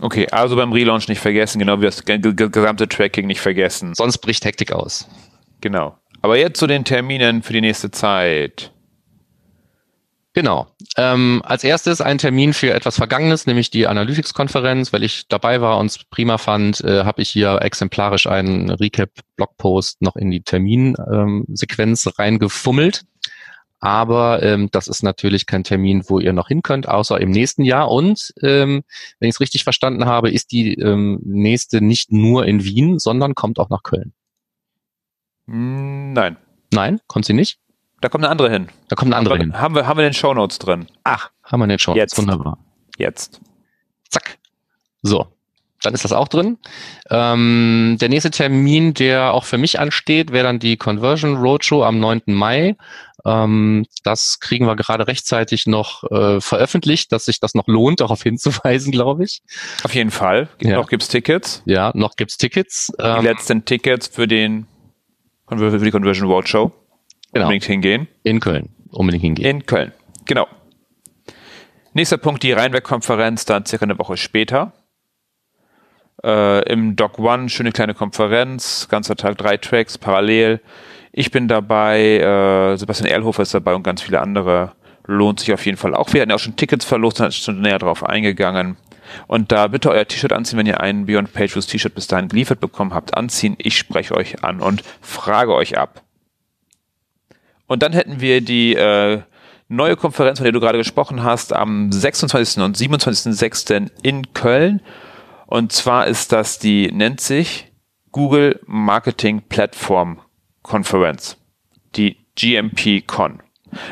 Okay, 0.00 0.28
also 0.30 0.56
beim 0.56 0.72
Relaunch 0.72 1.08
nicht 1.08 1.20
vergessen, 1.20 1.58
genau 1.58 1.80
wie 1.80 1.86
das 1.86 2.04
gesamte 2.04 2.88
Tracking 2.88 3.26
nicht 3.26 3.40
vergessen. 3.40 3.94
Sonst 3.94 4.18
bricht 4.18 4.44
Hektik 4.44 4.72
aus. 4.72 5.08
Genau. 5.60 5.98
Aber 6.22 6.38
jetzt 6.38 6.58
zu 6.58 6.66
den 6.66 6.84
Terminen 6.84 7.42
für 7.42 7.52
die 7.52 7.60
nächste 7.60 7.90
Zeit. 7.90 8.72
Genau. 10.34 10.66
Ähm, 10.96 11.42
als 11.44 11.62
erstes 11.62 12.00
ein 12.00 12.16
Termin 12.16 12.54
für 12.54 12.72
etwas 12.72 12.96
Vergangenes, 12.96 13.46
nämlich 13.46 13.70
die 13.70 13.86
Analytics-Konferenz. 13.86 14.92
Weil 14.92 15.02
ich 15.02 15.28
dabei 15.28 15.60
war 15.60 15.78
und 15.78 15.86
es 15.86 16.04
prima 16.04 16.38
fand, 16.38 16.80
äh, 16.82 17.04
habe 17.04 17.20
ich 17.20 17.28
hier 17.28 17.60
exemplarisch 17.60 18.26
einen 18.26 18.70
Recap-Blogpost 18.70 20.00
noch 20.00 20.16
in 20.16 20.30
die 20.30 20.40
Terminsequenz 20.40 22.06
ähm, 22.06 22.12
reingefummelt. 22.16 23.04
Aber 23.82 24.42
ähm, 24.42 24.68
das 24.70 24.86
ist 24.86 25.02
natürlich 25.02 25.46
kein 25.46 25.64
Termin, 25.64 26.04
wo 26.06 26.20
ihr 26.20 26.32
noch 26.32 26.48
hin 26.48 26.62
könnt, 26.62 26.88
außer 26.88 27.20
im 27.20 27.30
nächsten 27.30 27.64
Jahr. 27.64 27.90
Und 27.90 28.32
ähm, 28.40 28.84
wenn 29.18 29.28
ich 29.28 29.34
es 29.34 29.40
richtig 29.40 29.64
verstanden 29.64 30.06
habe, 30.06 30.30
ist 30.30 30.52
die 30.52 30.74
ähm, 30.74 31.20
nächste 31.24 31.82
nicht 31.82 32.12
nur 32.12 32.46
in 32.46 32.64
Wien, 32.64 33.00
sondern 33.00 33.34
kommt 33.34 33.58
auch 33.58 33.70
nach 33.70 33.82
Köln. 33.82 34.12
Hm, 35.46 36.12
nein. 36.12 36.36
Nein, 36.72 37.00
kommt 37.06 37.26
sie 37.26 37.34
nicht? 37.34 37.58
Da 38.02 38.08
kommt 38.08 38.24
eine 38.24 38.32
andere 38.32 38.50
hin. 38.50 38.68
Da 38.88 38.96
kommt 38.96 39.12
eine 39.12 39.16
andere 39.16 39.34
haben 39.34 39.40
hin. 39.40 39.60
Haben 39.60 39.74
wir, 39.76 39.86
haben 39.86 39.96
wir 39.96 40.02
den 40.02 40.12
Show 40.12 40.34
Notes 40.34 40.58
drin? 40.58 40.88
Ach, 41.04 41.30
haben 41.44 41.60
wir 41.60 41.68
den 41.68 41.78
Show 41.78 41.94
Notes. 41.94 42.18
Wunderbar. 42.18 42.58
Jetzt. 42.98 43.40
Zack. 44.10 44.38
So. 45.02 45.28
Dann 45.82 45.94
ist 45.94 46.04
das 46.04 46.12
auch 46.12 46.26
drin. 46.26 46.58
Ähm, 47.10 47.96
der 48.00 48.08
nächste 48.08 48.30
Termin, 48.30 48.92
der 48.94 49.32
auch 49.32 49.44
für 49.44 49.56
mich 49.56 49.78
ansteht, 49.78 50.32
wäre 50.32 50.44
dann 50.44 50.58
die 50.58 50.76
Conversion 50.76 51.36
Roadshow 51.36 51.84
am 51.84 52.00
9. 52.00 52.22
Mai. 52.26 52.76
Ähm, 53.24 53.86
das 54.02 54.40
kriegen 54.40 54.66
wir 54.66 54.74
gerade 54.74 55.06
rechtzeitig 55.06 55.66
noch 55.66 56.02
äh, 56.10 56.40
veröffentlicht, 56.40 57.12
dass 57.12 57.26
sich 57.26 57.38
das 57.38 57.54
noch 57.54 57.68
lohnt, 57.68 58.00
darauf 58.00 58.22
hinzuweisen, 58.24 58.90
glaube 58.90 59.24
ich. 59.24 59.42
Auf 59.84 59.94
jeden 59.94 60.10
Fall. 60.10 60.48
Ja. 60.60 60.76
Noch 60.76 60.88
gibt's 60.88 61.06
Tickets. 61.06 61.62
Ja, 61.66 61.92
noch 61.94 62.16
gibt's 62.16 62.36
Tickets. 62.36 62.92
Die 62.98 63.04
ähm, 63.04 63.24
letzten 63.24 63.64
Tickets 63.64 64.08
für 64.08 64.26
den 64.26 64.66
für 65.48 65.78
die 65.78 65.90
Conversion 65.90 66.28
Roadshow. 66.28 66.72
Genau. 67.32 67.46
Unbedingt 67.46 67.64
hingehen. 67.64 68.08
In 68.22 68.40
Köln. 68.40 68.68
Unbedingt 68.90 69.22
hingehen. 69.22 69.46
In 69.46 69.66
Köln. 69.66 69.92
Genau. 70.26 70.46
Nächster 71.94 72.16
Punkt, 72.16 72.42
die 72.42 72.52
Rheinweg-Konferenz, 72.52 73.44
dann 73.44 73.66
circa 73.66 73.84
eine 73.84 73.98
Woche 73.98 74.16
später. 74.16 74.72
Äh, 76.24 76.70
Im 76.70 76.96
Doc 76.96 77.18
One, 77.18 77.48
schöne 77.48 77.72
kleine 77.72 77.94
Konferenz, 77.94 78.88
ganzer 78.88 79.16
Tag, 79.16 79.38
drei 79.38 79.56
Tracks 79.56 79.98
parallel. 79.98 80.60
Ich 81.10 81.30
bin 81.30 81.48
dabei, 81.48 82.18
äh, 82.18 82.76
Sebastian 82.76 83.10
Erlhofer 83.10 83.42
ist 83.42 83.52
dabei 83.52 83.74
und 83.74 83.82
ganz 83.82 84.00
viele 84.02 84.20
andere. 84.20 84.72
Lohnt 85.06 85.40
sich 85.40 85.52
auf 85.52 85.66
jeden 85.66 85.76
Fall 85.76 85.94
auch. 85.94 86.12
Wir 86.12 86.22
hatten 86.22 86.30
ja 86.30 86.36
auch 86.36 86.40
schon 86.40 86.56
Tickets 86.56 86.84
verlost, 86.84 87.16
sind 87.16 87.34
schon 87.34 87.60
näher 87.60 87.78
drauf 87.78 88.04
eingegangen. 88.04 88.76
Und 89.26 89.52
da 89.52 89.66
bitte 89.66 89.90
euer 89.90 90.06
T-Shirt 90.06 90.32
anziehen, 90.32 90.58
wenn 90.58 90.66
ihr 90.66 90.80
ein 90.80 91.06
Beyond 91.06 91.32
Pages 91.32 91.66
T-Shirt 91.66 91.94
bis 91.94 92.06
dahin 92.06 92.28
geliefert 92.28 92.60
bekommen 92.60 92.94
habt, 92.94 93.16
anziehen. 93.16 93.56
Ich 93.58 93.76
spreche 93.76 94.14
euch 94.14 94.44
an 94.44 94.60
und 94.60 94.82
frage 95.00 95.52
euch 95.54 95.76
ab. 95.76 96.02
Und 97.72 97.82
dann 97.82 97.94
hätten 97.94 98.20
wir 98.20 98.42
die 98.42 98.74
äh, 98.74 99.22
neue 99.68 99.96
Konferenz, 99.96 100.38
von 100.38 100.44
der 100.44 100.52
du 100.52 100.60
gerade 100.60 100.76
gesprochen 100.76 101.22
hast, 101.22 101.54
am 101.54 101.90
26. 101.90 102.62
und 102.62 102.76
27.06. 102.76 103.90
in 104.02 104.34
Köln. 104.34 104.82
Und 105.46 105.72
zwar 105.72 106.06
ist 106.06 106.32
das 106.32 106.58
die, 106.58 106.92
nennt 106.92 107.22
sich 107.22 107.72
Google 108.10 108.60
Marketing 108.66 109.40
Platform 109.48 110.20
Konferenz. 110.60 111.38
Die 111.96 112.18
GMP 112.34 113.06
Con. 113.06 113.42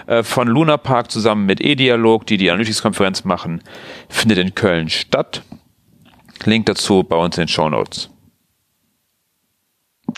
Äh, 0.06 0.24
von 0.24 0.46
Luna 0.46 0.76
Park 0.76 1.10
zusammen 1.10 1.46
mit 1.46 1.62
E-Dialog, 1.62 2.26
die 2.26 2.36
die 2.36 2.50
Analytics-Konferenz 2.50 3.24
machen, 3.24 3.62
findet 4.10 4.36
in 4.36 4.54
Köln 4.54 4.90
statt. 4.90 5.42
Link 6.44 6.66
dazu 6.66 7.02
bei 7.02 7.16
uns 7.16 7.38
in 7.38 7.44
den 7.44 7.48
Show 7.48 7.70
Notes. 7.70 8.10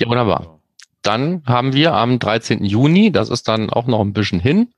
Ja, 0.00 0.08
wunderbar. 0.08 0.61
Dann 1.02 1.42
haben 1.46 1.72
wir 1.72 1.94
am 1.94 2.18
13. 2.18 2.64
Juni, 2.64 3.10
das 3.10 3.28
ist 3.28 3.48
dann 3.48 3.70
auch 3.70 3.86
noch 3.86 4.00
ein 4.00 4.12
bisschen 4.12 4.40
hin, 4.40 4.72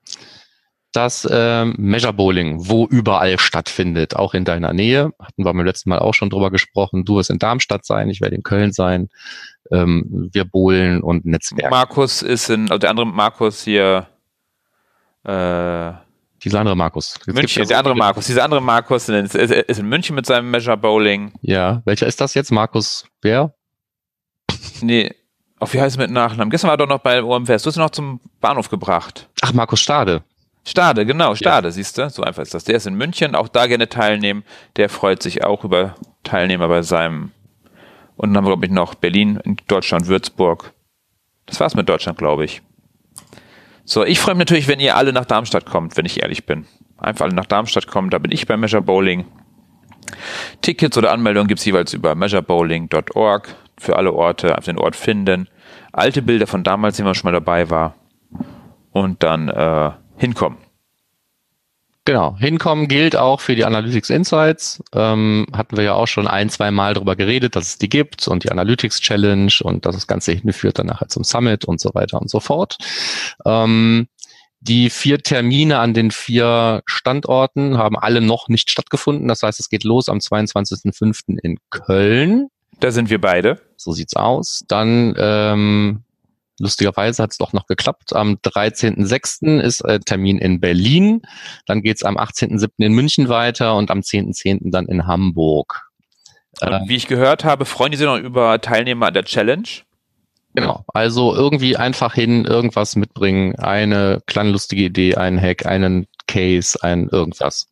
das 0.95 1.29
ähm, 1.31 1.75
Measure 1.77 2.13
Bowling, 2.13 2.69
wo 2.69 2.87
überall 2.87 3.39
stattfindet, 3.39 4.17
auch 4.17 4.33
in 4.33 4.45
deiner 4.45 4.73
Nähe. 4.73 5.11
Hatten 5.19 5.45
wir 5.45 5.53
beim 5.53 5.65
letzten 5.65 5.91
Mal 5.91 5.99
auch 5.99 6.15
schon 6.15 6.31
drüber 6.31 6.51
gesprochen. 6.51 7.05
Du 7.05 7.17
wirst 7.17 7.31
in 7.31 7.39
Darmstadt 7.39 7.85
sein, 7.85 8.09
ich 8.11 8.21
werde 8.21 8.37
in 8.37 8.43
Köln 8.43 8.73
sein. 8.73 9.09
Ähm, 9.73 10.31
wir 10.33 10.45
bowlen 10.45 11.03
und 11.03 11.25
Netzwerk. 11.25 11.71
Markus 11.71 12.23
ist 12.23 12.49
in, 12.49 12.71
also 12.71 12.79
der 12.79 12.91
andere 12.91 13.07
Markus 13.07 13.65
hier 13.65 14.07
äh, 15.25 15.93
dieser 16.45 16.61
andere 16.61 16.77
Markus. 16.77 17.19
Jetzt 17.27 17.35
München, 17.35 17.63
ja 17.63 17.69
der 17.69 17.79
andere 17.79 17.97
Markus. 17.97 18.27
Dieser 18.27 18.45
andere 18.45 18.61
Markus 18.61 19.09
ist, 19.09 19.35
ist 19.35 19.79
in 19.79 19.89
München 19.89 20.15
mit 20.15 20.27
seinem 20.27 20.51
Measure 20.51 20.77
Bowling. 20.77 21.33
Ja, 21.41 21.83
welcher 21.87 22.07
ist 22.07 22.21
das 22.21 22.35
jetzt? 22.35 22.53
Markus 22.53 23.07
wer? 23.23 23.55
Nee, 24.83 25.11
auf 25.65 25.75
wie 25.75 25.81
heißt 25.81 25.97
es 25.97 25.99
mit 25.99 26.11
Nachnamen? 26.11 26.51
Gestern 26.51 26.69
war 26.69 26.75
er 26.75 26.79
doch 26.79 26.89
noch 26.89 27.01
bei 27.01 27.23
OMFest. 27.23 27.65
Du 27.65 27.69
hast 27.69 27.77
ihn 27.77 27.81
noch 27.81 27.91
zum 27.91 28.21
Bahnhof 28.41 28.69
gebracht. 28.69 29.29
Ach, 29.43 29.53
Markus 29.53 29.81
Stade. 29.81 30.23
Stade, 30.67 31.05
genau, 31.05 31.35
Stade, 31.35 31.69
ja. 31.69 31.73
siehst 31.73 31.99
du? 31.99 32.09
So 32.09 32.23
einfach 32.23 32.43
ist 32.43 32.55
das. 32.55 32.65
Der 32.65 32.77
ist 32.77 32.87
in 32.87 32.95
München, 32.95 33.35
auch 33.35 33.49
da 33.49 33.67
gerne 33.67 33.89
teilnehmen. 33.89 34.45
Der 34.77 34.89
freut 34.89 35.23
sich 35.23 35.45
auch 35.45 35.65
über 35.65 35.95
Teilnehmer 36.23 36.69
bei 36.69 36.83
seinem. 36.83 37.33
Und 38.17 38.31
dann 38.31 38.39
haben 38.39 38.45
wir, 38.45 38.51
glaube 38.51 38.67
ich, 38.67 38.73
noch 38.73 38.95
Berlin, 38.95 39.41
in 39.45 39.57
Deutschland, 39.67 40.07
Würzburg. 40.07 40.73
Das 41.47 41.61
war's 41.61 41.75
mit 41.75 41.89
Deutschland, 41.89 42.17
glaube 42.17 42.45
ich. 42.45 42.63
So, 43.85 44.05
ich 44.05 44.19
freue 44.19 44.35
mich 44.35 44.41
natürlich, 44.41 44.69
wenn 44.69 44.81
ihr 44.81 44.97
alle 44.97 45.13
nach 45.13 45.27
Darmstadt 45.27 45.67
kommt, 45.67 45.97
wenn 45.99 46.07
ich 46.07 46.23
ehrlich 46.23 46.47
bin. 46.47 46.67
Einfach 46.97 47.27
alle 47.27 47.35
nach 47.35 47.47
Darmstadt 47.47 47.87
kommen, 47.87 48.09
da 48.09 48.19
bin 48.19 48.33
ich 48.33 48.47
bei 48.47 48.57
Measure 48.57 48.81
Bowling. 48.81 49.27
Tickets 50.63 50.97
oder 50.97 51.13
Anmeldungen 51.13 51.49
gibt's 51.49 51.65
jeweils 51.65 51.93
über 51.93 52.15
measurebowling.org 52.15 53.55
für 53.79 53.97
alle 53.97 54.13
Orte, 54.13 54.57
auf 54.57 54.65
den 54.65 54.79
Ort 54.79 54.97
finden. 54.97 55.49
Alte 55.95 56.23
Bilder 56.23 56.49
von 56.49 56.65
damals, 56.65 56.99
wie 56.99 57.03
man 57.05 57.15
schon 57.15 57.29
mal 57.31 57.39
dabei 57.39 57.71
war. 57.71 57.95
Und 58.91 59.23
dann 59.23 59.49
äh, 59.49 59.91
hinkommen. 60.17 60.59
Genau, 62.05 62.37
hinkommen 62.37 62.89
gilt 62.89 63.17
auch 63.17 63.41
für 63.41 63.55
die 63.55 63.65
Analytics 63.65 64.11
Insights. 64.11 64.83
Ähm, 64.93 65.47
hatten 65.55 65.77
wir 65.77 65.85
ja 65.85 65.95
auch 65.95 66.07
schon 66.07 66.27
ein, 66.27 66.51
zwei 66.51 66.71
Mal 66.71 66.95
darüber 66.95 67.17
geredet, 67.17 67.57
dass 67.57 67.69
es 67.69 67.79
die 67.79 67.89
gibt 67.89 68.29
und 68.29 68.45
die 68.45 68.51
Analytics 68.51 69.01
Challenge 69.01 69.53
und 69.63 69.87
dass 69.87 69.95
das 69.95 70.07
Ganze 70.07 70.33
hinführt 70.33 70.79
dann 70.79 70.87
nachher 70.87 71.09
zum 71.09 71.25
Summit 71.25 71.65
und 71.65 71.81
so 71.81 71.95
weiter 71.95 72.21
und 72.21 72.29
so 72.29 72.41
fort. 72.41 72.77
Ähm, 73.47 74.09
die 74.61 74.91
vier 74.91 75.19
Termine 75.19 75.79
an 75.79 75.95
den 75.95 76.11
vier 76.11 76.83
Standorten 76.87 77.79
haben 77.79 77.99
alle 77.99 78.21
noch 78.21 78.49
nicht 78.49 78.69
stattgefunden. 78.69 79.29
Das 79.29 79.43
heißt, 79.43 79.61
es 79.61 79.69
geht 79.69 79.85
los 79.85 80.09
am 80.09 80.19
22.05. 80.19 81.39
in 81.43 81.59
Köln. 81.71 82.49
Da 82.81 82.91
sind 82.91 83.11
wir 83.11 83.21
beide. 83.21 83.61
So 83.77 83.93
sieht's 83.93 84.17
aus. 84.17 84.65
Dann 84.69 85.15
ähm, 85.19 86.05
Lustigerweise 86.61 87.23
hat 87.23 87.33
es 87.33 87.39
doch 87.39 87.53
noch 87.53 87.67
geklappt. 87.67 88.15
Am 88.15 88.35
13.06. 88.35 89.61
ist 89.61 89.81
äh, 89.81 89.99
Termin 89.99 90.39
in 90.39 90.61
Berlin. 90.61 91.23
Dann 91.67 91.83
geht's 91.83 92.05
am 92.05 92.17
18.07. 92.17 92.71
in 92.79 92.93
München 92.93 93.29
weiter 93.29 93.77
und 93.77 93.91
am 93.91 94.01
10.10. 94.01 94.71
dann 94.71 94.87
in 94.87 95.07
Hamburg. 95.07 95.91
Äh, 96.61 96.81
wie 96.87 96.95
ich 96.95 97.09
gehört 97.09 97.45
habe, 97.45 97.65
freuen 97.65 97.91
die 97.91 97.99
sich 97.99 98.07
noch 98.07 98.19
über 98.19 98.61
Teilnehmer 98.61 99.07
an 99.07 99.15
der 99.15 99.25
Challenge. 99.25 99.67
Genau, 100.57 100.85
also 100.87 101.35
irgendwie 101.35 101.77
einfach 101.77 102.15
hin, 102.15 102.45
irgendwas 102.45 102.95
mitbringen, 102.95 103.57
eine 103.57 104.23
kleine 104.27 104.51
lustige 104.51 104.85
Idee, 104.85 105.17
einen 105.17 105.41
Hack, 105.41 105.67
einen 105.67 106.07
Case, 106.29 106.79
ein 106.81 107.09
irgendwas. 107.09 107.67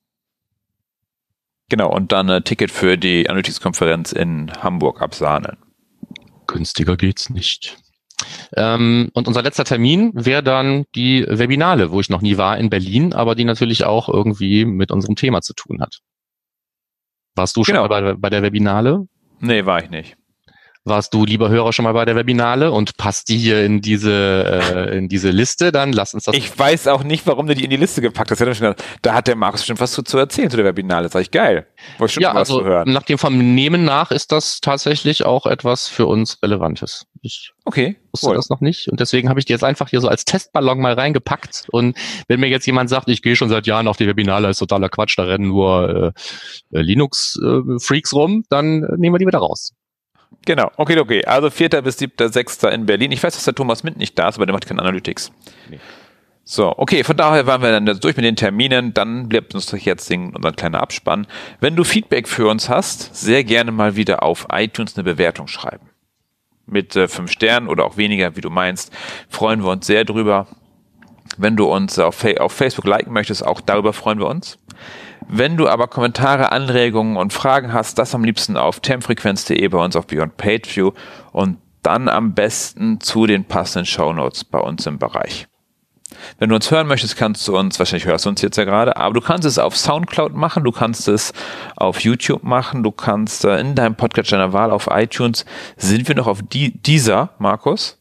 Genau, 1.72 1.90
und 1.90 2.12
dann 2.12 2.28
ein 2.28 2.44
Ticket 2.44 2.70
für 2.70 2.98
die 2.98 3.30
Analytics-Konferenz 3.30 4.12
in 4.12 4.52
Hamburg 4.62 5.00
absahnen. 5.00 5.56
Günstiger 6.46 6.98
geht's 6.98 7.30
nicht. 7.30 7.78
Ähm, 8.54 9.08
und 9.14 9.26
unser 9.26 9.40
letzter 9.40 9.64
Termin 9.64 10.12
wäre 10.12 10.42
dann 10.42 10.84
die 10.94 11.24
Webinale, 11.26 11.90
wo 11.90 11.98
ich 11.98 12.10
noch 12.10 12.20
nie 12.20 12.36
war 12.36 12.58
in 12.58 12.68
Berlin, 12.68 13.14
aber 13.14 13.34
die 13.34 13.44
natürlich 13.44 13.84
auch 13.84 14.10
irgendwie 14.10 14.66
mit 14.66 14.92
unserem 14.92 15.16
Thema 15.16 15.40
zu 15.40 15.54
tun 15.54 15.80
hat. 15.80 16.00
Warst 17.36 17.56
du 17.56 17.64
schon 17.64 17.76
genau. 17.76 17.88
mal 17.88 18.02
bei, 18.02 18.14
bei 18.18 18.28
der 18.28 18.42
Webinale? 18.42 19.06
Nee, 19.40 19.64
war 19.64 19.82
ich 19.82 19.88
nicht 19.88 20.18
warst 20.84 21.14
du, 21.14 21.24
lieber 21.24 21.48
Hörer, 21.48 21.72
schon 21.72 21.84
mal 21.84 21.92
bei 21.92 22.04
der 22.04 22.16
Webinale 22.16 22.72
und 22.72 22.96
passt 22.96 23.28
die 23.28 23.38
hier 23.38 23.64
in 23.64 23.80
diese, 23.80 24.62
äh, 24.76 24.98
in 24.98 25.08
diese 25.08 25.30
Liste, 25.30 25.70
dann 25.70 25.92
lass 25.92 26.14
uns 26.14 26.24
das. 26.24 26.36
Ich 26.36 26.58
weiß 26.58 26.88
auch 26.88 27.04
nicht, 27.04 27.26
warum 27.26 27.46
du 27.46 27.54
die 27.54 27.64
in 27.64 27.70
die 27.70 27.76
Liste 27.76 28.00
gepackt 28.00 28.30
hast. 28.30 28.62
Da 29.02 29.14
hat 29.14 29.28
der 29.28 29.36
Markus 29.36 29.60
bestimmt 29.60 29.80
was 29.80 29.92
zu, 29.92 30.02
zu 30.02 30.18
erzählen 30.18 30.50
zu 30.50 30.56
der 30.56 30.66
Webinale. 30.66 31.04
Das 31.04 31.12
sag 31.12 31.20
ich 31.20 31.30
geil. 31.30 31.66
Schon 32.06 32.22
ja, 32.22 32.30
was 32.30 32.50
also, 32.50 32.60
zu 32.60 32.64
hören. 32.64 32.92
Nach 32.92 33.02
dem 33.02 33.18
Vernehmen 33.18 33.84
nach 33.84 34.10
ist 34.10 34.32
das 34.32 34.60
tatsächlich 34.60 35.24
auch 35.24 35.46
etwas 35.46 35.88
für 35.88 36.06
uns 36.06 36.42
Relevantes. 36.42 37.06
Ich 37.24 37.52
okay, 37.64 37.96
wusste 38.10 38.30
cool. 38.30 38.34
das 38.34 38.50
noch 38.50 38.60
nicht 38.60 38.88
und 38.88 38.98
deswegen 38.98 39.28
habe 39.28 39.38
ich 39.38 39.46
die 39.46 39.52
jetzt 39.52 39.62
einfach 39.62 39.88
hier 39.88 40.00
so 40.00 40.08
als 40.08 40.24
Testballon 40.24 40.80
mal 40.80 40.94
reingepackt 40.94 41.68
und 41.70 41.96
wenn 42.26 42.40
mir 42.40 42.48
jetzt 42.48 42.66
jemand 42.66 42.90
sagt, 42.90 43.08
ich 43.08 43.22
gehe 43.22 43.36
schon 43.36 43.48
seit 43.48 43.68
Jahren 43.68 43.86
auf 43.86 43.96
die 43.96 44.08
Webinale, 44.08 44.48
ist 44.48 44.58
totaler 44.58 44.88
Quatsch, 44.88 45.16
da 45.16 45.22
rennen 45.22 45.46
nur 45.46 46.12
äh, 46.72 46.80
Linux-Freaks 46.80 48.12
äh, 48.12 48.16
rum, 48.16 48.42
dann 48.48 48.80
nehmen 48.96 49.14
wir 49.14 49.20
die 49.20 49.26
wieder 49.28 49.38
raus. 49.38 49.72
Genau, 50.44 50.70
okay, 50.76 50.98
okay. 50.98 51.24
Also 51.24 51.50
4. 51.50 51.68
bis 51.82 51.98
7. 51.98 52.32
6. 52.32 52.64
in 52.64 52.86
Berlin. 52.86 53.12
Ich 53.12 53.22
weiß, 53.22 53.34
dass 53.34 53.44
der 53.44 53.54
Thomas 53.54 53.84
Mint 53.84 53.96
nicht 53.96 54.18
da 54.18 54.28
ist, 54.28 54.36
aber 54.36 54.46
der 54.46 54.54
macht 54.54 54.66
keine 54.66 54.80
Analytics. 54.80 55.32
Nee. 55.70 55.78
So, 56.44 56.76
okay, 56.76 57.04
von 57.04 57.16
daher 57.16 57.46
waren 57.46 57.62
wir 57.62 57.70
dann 57.70 57.86
durch 58.00 58.16
mit 58.16 58.24
den 58.24 58.34
Terminen. 58.34 58.92
Dann 58.92 59.28
bleibt 59.28 59.54
uns 59.54 59.66
doch 59.66 59.78
jetzt 59.78 60.10
unser 60.10 60.52
kleiner 60.52 60.80
Abspann. 60.80 61.26
Wenn 61.60 61.76
du 61.76 61.84
Feedback 61.84 62.28
für 62.28 62.48
uns 62.48 62.68
hast, 62.68 63.14
sehr 63.14 63.44
gerne 63.44 63.70
mal 63.70 63.94
wieder 63.94 64.22
auf 64.24 64.48
iTunes 64.50 64.96
eine 64.96 65.04
Bewertung 65.04 65.46
schreiben. 65.46 65.88
Mit 66.66 66.96
äh, 66.96 67.06
fünf 67.06 67.30
Sternen 67.30 67.68
oder 67.68 67.84
auch 67.84 67.96
weniger, 67.96 68.34
wie 68.36 68.40
du 68.40 68.50
meinst. 68.50 68.92
Freuen 69.28 69.62
wir 69.62 69.70
uns 69.70 69.86
sehr 69.86 70.04
drüber. 70.04 70.48
Wenn 71.38 71.56
du 71.56 71.66
uns 71.66 71.98
auf, 71.98 72.24
auf 72.38 72.52
Facebook 72.52 72.86
liken 72.86 73.12
möchtest, 73.12 73.46
auch 73.46 73.60
darüber 73.60 73.92
freuen 73.92 74.18
wir 74.18 74.26
uns. 74.26 74.58
Wenn 75.28 75.56
du 75.56 75.68
aber 75.68 75.88
Kommentare, 75.88 76.52
Anregungen 76.52 77.16
und 77.16 77.32
Fragen 77.32 77.72
hast, 77.72 77.98
das 77.98 78.14
am 78.14 78.24
liebsten 78.24 78.56
auf 78.56 78.80
temfrequenz.de 78.80 79.66
bei 79.68 79.78
uns 79.78 79.96
auf 79.96 80.06
Beyond 80.06 80.36
Pageview 80.36 80.92
und 81.32 81.58
dann 81.82 82.08
am 82.08 82.34
besten 82.34 83.00
zu 83.00 83.26
den 83.26 83.44
passenden 83.44 83.86
Shownotes 83.86 84.44
bei 84.44 84.58
uns 84.58 84.86
im 84.86 84.98
Bereich. 84.98 85.48
Wenn 86.38 86.50
du 86.50 86.54
uns 86.54 86.70
hören 86.70 86.86
möchtest, 86.86 87.16
kannst 87.16 87.46
du 87.48 87.56
uns, 87.56 87.78
wahrscheinlich 87.78 88.06
hörst 88.06 88.26
du 88.26 88.28
uns 88.28 88.42
jetzt 88.42 88.56
ja 88.56 88.64
gerade, 88.64 88.96
aber 88.96 89.14
du 89.14 89.20
kannst 89.20 89.46
es 89.46 89.58
auf 89.58 89.76
Soundcloud 89.76 90.34
machen, 90.34 90.64
du 90.64 90.72
kannst 90.72 91.08
es 91.08 91.32
auf 91.76 92.00
YouTube 92.00 92.42
machen, 92.42 92.82
du 92.82 92.90
kannst 92.90 93.44
äh, 93.44 93.58
in 93.58 93.74
deinem 93.74 93.96
Podcast 93.96 94.32
deiner 94.32 94.52
Wahl 94.52 94.70
auf 94.70 94.88
iTunes. 94.90 95.44
Sind 95.76 96.08
wir 96.08 96.14
noch 96.14 96.26
auf 96.26 96.40
die, 96.42 96.80
dieser, 96.82 97.30
Markus? 97.38 97.98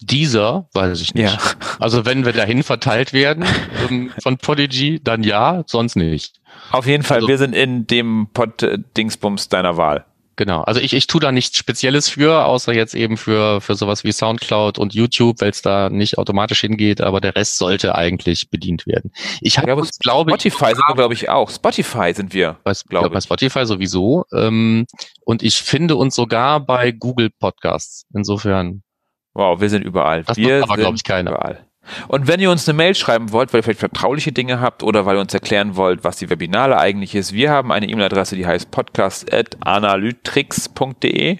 Dieser, 0.00 0.66
weiß 0.72 1.00
ich 1.02 1.14
nicht. 1.14 1.30
Ja. 1.30 1.38
Also 1.78 2.06
wenn 2.06 2.24
wir 2.24 2.32
dahin 2.32 2.62
verteilt 2.62 3.12
werden 3.12 3.44
ähm, 3.88 4.10
von 4.22 4.38
Podigy, 4.38 5.00
dann 5.02 5.22
ja, 5.22 5.62
sonst 5.66 5.94
nicht. 5.94 6.39
Auf 6.70 6.86
jeden 6.86 7.02
Fall, 7.02 7.16
also, 7.18 7.28
wir 7.28 7.38
sind 7.38 7.54
in 7.54 7.86
dem 7.86 8.28
Pod-Dingsbums 8.32 9.48
deiner 9.48 9.76
Wahl. 9.76 10.04
Genau, 10.40 10.62
also 10.62 10.80
ich, 10.80 10.94
ich 10.94 11.06
tue 11.06 11.20
da 11.20 11.32
nichts 11.32 11.58
Spezielles 11.58 12.08
für, 12.08 12.46
außer 12.46 12.72
jetzt 12.72 12.94
eben 12.94 13.18
für, 13.18 13.60
für 13.60 13.74
sowas 13.74 14.04
wie 14.04 14.12
Soundcloud 14.12 14.78
und 14.78 14.94
YouTube, 14.94 15.42
weil 15.42 15.50
es 15.50 15.60
da 15.60 15.90
nicht 15.90 16.16
automatisch 16.16 16.62
hingeht, 16.62 17.02
aber 17.02 17.20
der 17.20 17.36
Rest 17.36 17.58
sollte 17.58 17.94
eigentlich 17.94 18.48
bedient 18.48 18.86
werden. 18.86 19.12
Ich 19.42 19.58
habe, 19.58 19.66
glaube, 19.66 19.86
glaube 19.98 20.30
Spotify 20.30 20.68
sind 20.68 20.88
wir, 20.88 20.94
glaube 20.94 21.12
ich, 21.12 21.28
auch. 21.28 21.50
Spotify 21.50 22.14
sind 22.14 22.32
wir, 22.32 22.56
bei, 22.64 22.72
glaube 22.88 23.08
ich. 23.08 23.12
Bei 23.12 23.20
Spotify 23.20 23.66
sowieso. 23.66 24.24
Ähm, 24.32 24.86
und 25.26 25.42
ich 25.42 25.58
finde 25.58 25.96
uns 25.96 26.14
sogar 26.14 26.60
bei 26.60 26.90
Google 26.90 27.28
Podcasts. 27.38 28.06
Insofern. 28.14 28.82
Wow, 29.34 29.60
wir 29.60 29.68
sind 29.68 29.84
überall. 29.84 30.24
Das 30.24 30.38
wir 30.38 30.62
aber, 30.62 30.76
glaube 30.76 30.96
ich, 30.96 31.04
keiner. 31.04 31.32
Überall. 31.32 31.66
Und 32.08 32.28
wenn 32.28 32.40
ihr 32.40 32.50
uns 32.50 32.68
eine 32.68 32.76
Mail 32.76 32.94
schreiben 32.94 33.32
wollt, 33.32 33.52
weil 33.52 33.60
ihr 33.60 33.64
vielleicht 33.64 33.80
vertrauliche 33.80 34.32
Dinge 34.32 34.60
habt 34.60 34.82
oder 34.82 35.06
weil 35.06 35.16
ihr 35.16 35.20
uns 35.20 35.32
erklären 35.34 35.76
wollt, 35.76 36.04
was 36.04 36.16
die 36.16 36.30
Webinale 36.30 36.78
eigentlich 36.78 37.14
ist, 37.14 37.32
wir 37.32 37.50
haben 37.50 37.72
eine 37.72 37.88
E-Mail-Adresse, 37.88 38.36
die 38.36 38.46
heißt 38.46 38.70
podcast.analytrix.de. 38.70 41.38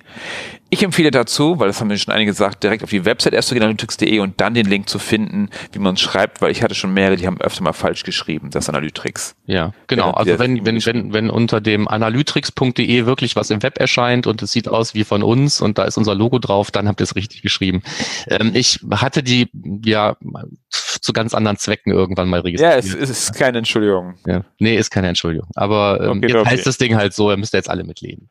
Ich 0.72 0.84
empfehle 0.84 1.10
dazu, 1.10 1.58
weil 1.58 1.66
das 1.66 1.80
haben 1.80 1.88
mir 1.88 1.98
schon 1.98 2.14
einige 2.14 2.30
gesagt, 2.30 2.62
direkt 2.62 2.84
auf 2.84 2.90
die 2.90 3.04
Website 3.04 3.34
erst 3.34 3.48
zu 3.48 3.54
gehen, 3.54 3.62
analytrix.de 3.64 4.20
und 4.20 4.40
dann 4.40 4.54
den 4.54 4.66
Link 4.66 4.88
zu 4.88 5.00
finden, 5.00 5.50
wie 5.72 5.80
man 5.80 5.94
es 5.94 6.00
schreibt, 6.00 6.40
weil 6.40 6.52
ich 6.52 6.62
hatte 6.62 6.76
schon 6.76 6.94
mehrere, 6.94 7.16
die 7.16 7.26
haben 7.26 7.40
öfter 7.40 7.64
mal 7.64 7.72
falsch 7.72 8.04
geschrieben, 8.04 8.50
das 8.50 8.68
Analytrix. 8.68 9.34
Ja, 9.46 9.72
genau. 9.88 10.12
Also 10.12 10.38
wenn, 10.38 10.64
wenn, 10.64 10.84
wenn, 10.86 11.12
wenn 11.12 11.28
unter 11.28 11.60
dem 11.60 11.88
analytrix.de 11.88 13.04
wirklich 13.04 13.34
was 13.34 13.50
im 13.50 13.62
Web 13.64 13.80
erscheint 13.80 14.28
und 14.28 14.42
es 14.42 14.52
sieht 14.52 14.68
aus 14.68 14.94
wie 14.94 15.02
von 15.02 15.24
uns 15.24 15.60
und 15.60 15.76
da 15.76 15.84
ist 15.84 15.98
unser 15.98 16.14
Logo 16.14 16.38
drauf, 16.38 16.70
dann 16.70 16.86
habt 16.86 17.00
ihr 17.00 17.04
es 17.04 17.16
richtig 17.16 17.42
geschrieben. 17.42 17.82
Ähm, 18.28 18.52
ich 18.54 18.78
hatte 18.92 19.24
die 19.24 19.50
ja 19.84 20.16
zu 20.70 21.12
ganz 21.12 21.34
anderen 21.34 21.56
Zwecken 21.56 21.92
irgendwann 21.92 22.28
mal 22.28 22.40
registriert. 22.40 22.72
Ja, 22.72 22.78
es, 22.78 22.94
es 22.94 23.10
ist 23.10 23.34
keine 23.34 23.58
Entschuldigung. 23.58 24.14
Ja. 24.24 24.44
Nee, 24.60 24.76
ist 24.76 24.90
keine 24.90 25.08
Entschuldigung. 25.08 25.48
Aber 25.56 26.00
ähm, 26.00 26.18
okay, 26.18 26.28
jetzt 26.28 26.36
okay. 26.36 26.50
heißt 26.50 26.66
das 26.66 26.78
Ding 26.78 26.94
halt 26.94 27.12
so, 27.12 27.30
ihr 27.30 27.36
müsst 27.36 27.54
jetzt 27.54 27.68
alle 27.68 27.82
mitleben. 27.82 28.30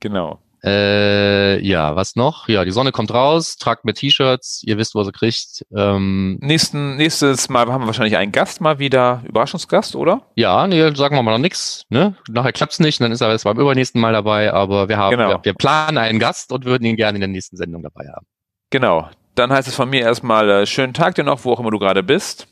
Genau. 0.00 0.40
Äh, 0.64 1.64
ja, 1.64 1.94
was 1.96 2.16
noch? 2.16 2.48
Ja, 2.48 2.64
die 2.64 2.70
Sonne 2.70 2.92
kommt 2.92 3.12
raus, 3.12 3.56
tragt 3.56 3.84
mit 3.84 3.96
T-Shirts, 3.96 4.62
ihr 4.64 4.76
wisst, 4.76 4.94
wo 4.94 5.02
ihr 5.02 5.12
kriegt. 5.12 5.64
Ähm, 5.76 6.38
Nächsten, 6.40 6.96
nächstes 6.96 7.48
Mal 7.48 7.70
haben 7.72 7.82
wir 7.82 7.86
wahrscheinlich 7.86 8.16
einen 8.16 8.32
Gast 8.32 8.60
mal 8.60 8.78
wieder, 8.78 9.22
Überraschungsgast, 9.26 9.94
oder? 9.94 10.22
Ja, 10.34 10.66
nee, 10.66 10.94
sagen 10.94 11.16
wir 11.16 11.22
mal 11.22 11.32
noch 11.32 11.38
nichts. 11.38 11.84
Ne? 11.88 12.14
Nachher 12.28 12.52
klappt's 12.52 12.80
nicht, 12.80 13.00
dann 13.00 13.12
ist 13.12 13.20
er 13.20 13.30
jetzt 13.30 13.44
beim 13.44 13.58
übernächsten 13.58 14.00
Mal 14.00 14.12
dabei, 14.12 14.52
aber 14.52 14.88
wir 14.88 14.96
haben, 14.96 15.16
genau. 15.16 15.28
wir, 15.30 15.40
wir 15.42 15.54
planen 15.54 15.98
einen 15.98 16.18
Gast 16.18 16.52
und 16.52 16.64
würden 16.64 16.84
ihn 16.84 16.96
gerne 16.96 17.16
in 17.16 17.20
der 17.20 17.28
nächsten 17.28 17.56
Sendung 17.56 17.82
dabei 17.82 18.06
haben. 18.08 18.26
Genau. 18.70 19.08
Dann 19.34 19.52
heißt 19.52 19.68
es 19.68 19.74
von 19.74 19.88
mir 19.88 20.00
erstmal 20.00 20.50
äh, 20.50 20.66
schönen 20.66 20.94
Tag 20.94 21.14
dir 21.14 21.22
noch, 21.24 21.44
wo 21.44 21.52
auch 21.52 21.60
immer 21.60 21.70
du 21.70 21.78
gerade 21.78 22.02
bist. 22.02 22.48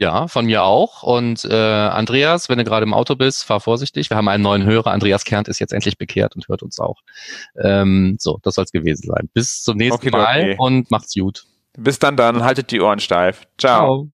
Ja, 0.00 0.26
von 0.26 0.46
mir 0.46 0.64
auch. 0.64 1.02
Und 1.02 1.44
äh, 1.44 1.54
Andreas, 1.54 2.48
wenn 2.48 2.58
du 2.58 2.64
gerade 2.64 2.84
im 2.84 2.92
Auto 2.92 3.14
bist, 3.14 3.44
fahr 3.44 3.60
vorsichtig. 3.60 4.10
Wir 4.10 4.16
haben 4.16 4.28
einen 4.28 4.42
neuen 4.42 4.64
Hörer. 4.64 4.90
Andreas 4.90 5.24
Kernt 5.24 5.46
ist 5.48 5.60
jetzt 5.60 5.72
endlich 5.72 5.98
bekehrt 5.98 6.34
und 6.34 6.48
hört 6.48 6.62
uns 6.62 6.80
auch. 6.80 7.00
Ähm, 7.62 8.16
so, 8.18 8.38
das 8.42 8.56
soll 8.56 8.64
es 8.64 8.72
gewesen 8.72 9.06
sein. 9.06 9.28
Bis 9.32 9.62
zum 9.62 9.76
nächsten 9.76 10.08
okay, 10.08 10.10
Mal 10.10 10.38
okay. 10.40 10.56
und 10.58 10.90
macht's 10.90 11.14
gut. 11.14 11.44
Bis 11.76 11.98
dann 11.98 12.16
dann, 12.16 12.42
haltet 12.44 12.70
die 12.70 12.80
Ohren 12.80 12.98
steif. 12.98 13.46
Ciao. 13.58 13.86
Ciao. 13.86 14.02